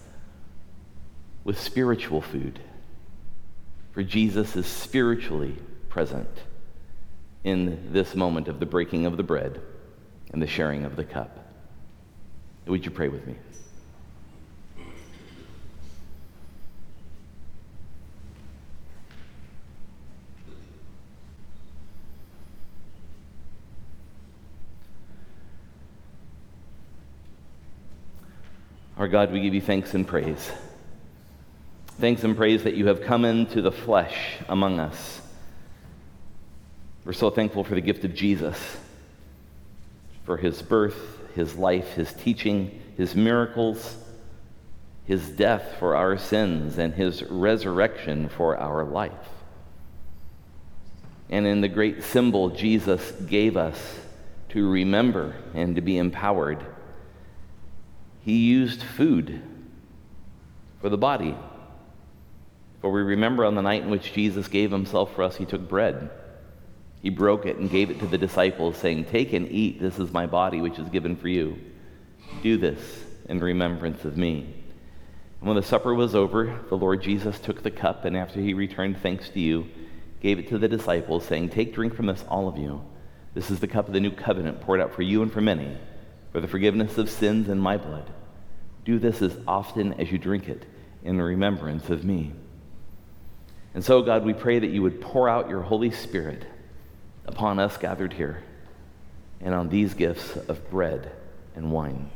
with 1.44 1.60
spiritual 1.60 2.22
food. 2.22 2.60
For 3.92 4.04
Jesus 4.04 4.56
is 4.56 4.68
spiritually 4.68 5.58
present 5.90 6.30
in 7.44 7.92
this 7.92 8.16
moment 8.16 8.48
of 8.48 8.60
the 8.60 8.66
breaking 8.66 9.06
of 9.08 9.18
the 9.18 9.24
bread 9.24 9.60
and 10.32 10.42
the 10.42 10.48
sharing 10.48 10.86
of 10.86 10.96
the 10.96 11.04
cup. 11.04 11.52
Would 12.68 12.86
you 12.86 12.92
pray 12.92 13.08
with 13.08 13.26
me? 13.26 13.36
Our 29.06 29.10
God, 29.10 29.32
we 29.32 29.40
give 29.40 29.54
you 29.54 29.62
thanks 29.62 29.94
and 29.94 30.08
praise. 30.08 30.52
Thanks 32.00 32.24
and 32.24 32.36
praise 32.36 32.64
that 32.64 32.74
you 32.74 32.88
have 32.88 33.04
come 33.04 33.24
into 33.24 33.62
the 33.62 33.72
flesh 33.72 34.18
among 34.50 34.80
us. 34.80 35.22
We're 37.06 37.14
so 37.14 37.30
thankful 37.30 37.64
for 37.64 37.76
the 37.76 37.82
gift 37.82 38.04
of 38.04 38.16
Jesus, 38.16 38.58
for 40.24 40.38
his 40.38 40.60
birth, 40.64 41.20
his 41.36 41.56
life, 41.56 41.94
his 41.94 42.14
teaching, 42.14 42.82
his 42.98 43.14
miracles, 43.14 43.96
his 45.04 45.30
death 45.30 45.76
for 45.78 45.96
our 45.96 46.18
sins, 46.18 46.80
and 46.80 46.92
his 46.92 47.22
resurrection 47.22 48.28
for 48.28 48.58
our 48.58 48.84
life. 48.84 49.12
And 51.30 51.46
in 51.46 51.62
the 51.62 51.70
great 51.70 52.02
symbol 52.02 52.50
Jesus 52.50 53.12
gave 53.28 53.56
us 53.56 54.00
to 54.50 54.68
remember 54.68 55.36
and 55.54 55.76
to 55.76 55.82
be 55.82 56.00
empowered, 56.00 56.66
he 58.26 58.38
used 58.38 58.82
food 58.82 59.40
for 60.82 60.90
the 60.90 60.98
body. 60.98 61.36
For 62.82 62.92
we 62.92 63.02
remember 63.02 63.46
on 63.46 63.54
the 63.54 63.62
night 63.62 63.84
in 63.84 63.92
which 63.92 64.14
Jesus 64.14 64.48
gave 64.48 64.72
himself 64.72 65.14
for 65.14 65.22
us, 65.22 65.36
he 65.36 65.46
took 65.46 65.70
bread. 65.70 66.10
He 67.04 67.12
broke 67.12 67.46
it 67.46 67.58
and 67.58 67.70
gave 67.70 67.92
it 67.92 68.00
to 68.00 68.08
the 68.08 68.18
disciples, 68.18 68.78
saying, 68.78 69.06
Take 69.06 69.34
and 69.34 69.52
eat. 69.52 69.80
This 69.80 70.00
is 70.00 70.12
my 70.12 70.26
body, 70.26 70.60
which 70.60 70.80
is 70.80 70.90
given 70.90 71.16
for 71.16 71.28
you. 71.28 71.60
Do 72.42 72.58
this 72.58 72.80
in 73.30 73.40
remembrance 73.40 74.04
of 74.06 74.18
me. 74.18 74.56
And 75.40 75.48
when 75.48 75.56
the 75.56 75.62
supper 75.62 75.94
was 75.94 76.16
over, 76.16 76.60
the 76.70 76.78
Lord 76.78 77.04
Jesus 77.04 77.40
took 77.40 77.62
the 77.62 77.70
cup, 77.70 78.06
and 78.06 78.18
after 78.18 78.40
he 78.40 78.56
returned 78.56 78.98
thanks 78.98 79.30
to 79.30 79.40
you, 79.40 79.68
gave 80.20 80.40
it 80.40 80.50
to 80.50 80.58
the 80.58 80.68
disciples, 80.68 81.26
saying, 81.26 81.50
Take, 81.50 81.76
drink 81.76 81.94
from 81.94 82.08
this, 82.08 82.26
all 82.28 82.48
of 82.48 82.58
you. 82.58 82.82
This 83.36 83.52
is 83.52 83.60
the 83.60 83.68
cup 83.68 83.88
of 83.88 83.94
the 83.94 84.00
new 84.00 84.12
covenant 84.12 84.62
poured 84.62 84.82
out 84.82 84.96
for 84.96 85.04
you 85.04 85.22
and 85.22 85.32
for 85.32 85.42
many, 85.42 85.78
for 86.36 86.42
the 86.42 86.50
forgiveness 86.50 86.98
of 86.98 87.10
sins 87.10 87.48
in 87.48 87.58
my 87.58 87.78
blood. 87.78 88.12
Do 88.84 89.00
this 89.00 89.22
as 89.22 89.34
often 89.48 89.94
as 89.94 90.12
you 90.12 90.18
drink 90.18 90.50
it 90.50 90.66
in 91.02 91.22
remembrance 91.22 91.90
of 91.90 92.04
me. 92.04 92.34
And 93.74 93.82
so, 93.82 94.02
God, 94.02 94.26
we 94.26 94.34
pray 94.34 94.60
that 94.60 94.68
you 94.68 94.82
would 94.82 95.00
pour 95.00 95.30
out 95.30 95.48
your 95.48 95.62
Holy 95.62 95.92
Spirit 95.92 96.46
upon 97.26 97.58
us 97.58 97.78
gathered 97.78 98.12
here 98.12 98.44
and 99.40 99.56
on 99.56 99.70
these 99.70 99.94
gifts 99.94 100.36
of 100.36 100.70
bread 100.70 101.10
and 101.56 101.72
wine. 101.72 102.10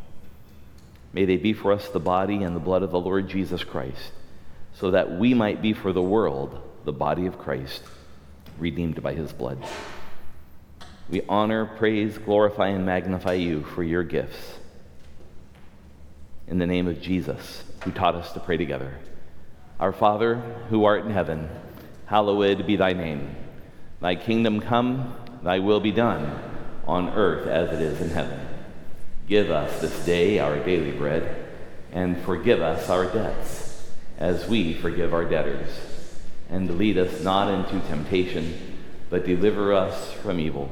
May 1.14 1.24
they 1.24 1.38
be 1.38 1.54
for 1.54 1.72
us 1.72 1.88
the 1.88 2.02
body 2.02 2.44
and 2.44 2.54
the 2.54 2.60
blood 2.60 2.84
of 2.84 2.92
the 2.92 3.00
Lord 3.00 3.30
Jesus 3.30 3.64
Christ, 3.64 4.12
so 4.74 4.92
that 4.92 5.18
we 5.18 5.34
might 5.34 5.62
be 5.62 5.72
for 5.72 5.94
the 5.94 6.04
world 6.04 6.62
the 6.84 6.92
body 6.92 7.26
of 7.26 7.40
Christ, 7.40 7.84
redeemed 8.58 9.02
by 9.02 9.14
his 9.14 9.32
blood. 9.32 9.66
We 11.10 11.24
honor, 11.28 11.66
praise, 11.66 12.20
glorify, 12.20 12.68
and 12.68 12.86
magnify 12.86 13.34
you 13.34 13.64
for 13.64 13.82
your 13.82 14.04
gifts. 14.04 14.60
In 16.48 16.60
the 16.60 16.68
name 16.68 16.88
of 16.88 17.02
Jesus, 17.02 17.64
who 17.84 17.92
taught 17.92 18.14
us 18.14 18.32
to 18.34 18.40
pray 18.40 18.58
together. 18.58 18.96
Our 19.80 19.92
Father, 19.92 20.36
who 20.70 20.86
art 20.86 21.06
in 21.06 21.12
heaven, 21.12 21.50
hallowed 22.06 22.68
be 22.68 22.76
thy 22.76 22.94
name. 22.94 23.36
Thy 24.02 24.16
kingdom 24.16 24.62
come, 24.62 25.16
thy 25.42 25.60
will 25.60 25.80
be 25.80 25.92
done, 25.92 26.40
on 26.86 27.10
earth 27.10 27.48
as 27.48 27.72
it 27.72 27.82
is 27.82 28.02
in 28.02 28.10
heaven. 28.10 28.40
Give 29.28 29.50
us 29.50 29.82
this 29.82 30.06
day 30.06 30.40
our 30.40 30.58
daily 30.58 30.92
bread, 30.92 31.48
and 31.92 32.22
forgive 32.22 32.62
us 32.62 32.88
our 32.90 33.06
debts, 33.06 33.90
as 34.20 34.48
we 34.48 34.76
forgive 34.76 35.14
our 35.14 35.26
debtors. 35.26 35.70
And 36.50 36.78
lead 36.78 37.00
us 37.00 37.24
not 37.24 37.52
into 37.52 37.80
temptation, 37.88 38.78
but 39.10 39.26
deliver 39.26 39.74
us 39.74 40.12
from 40.14 40.40
evil. 40.40 40.72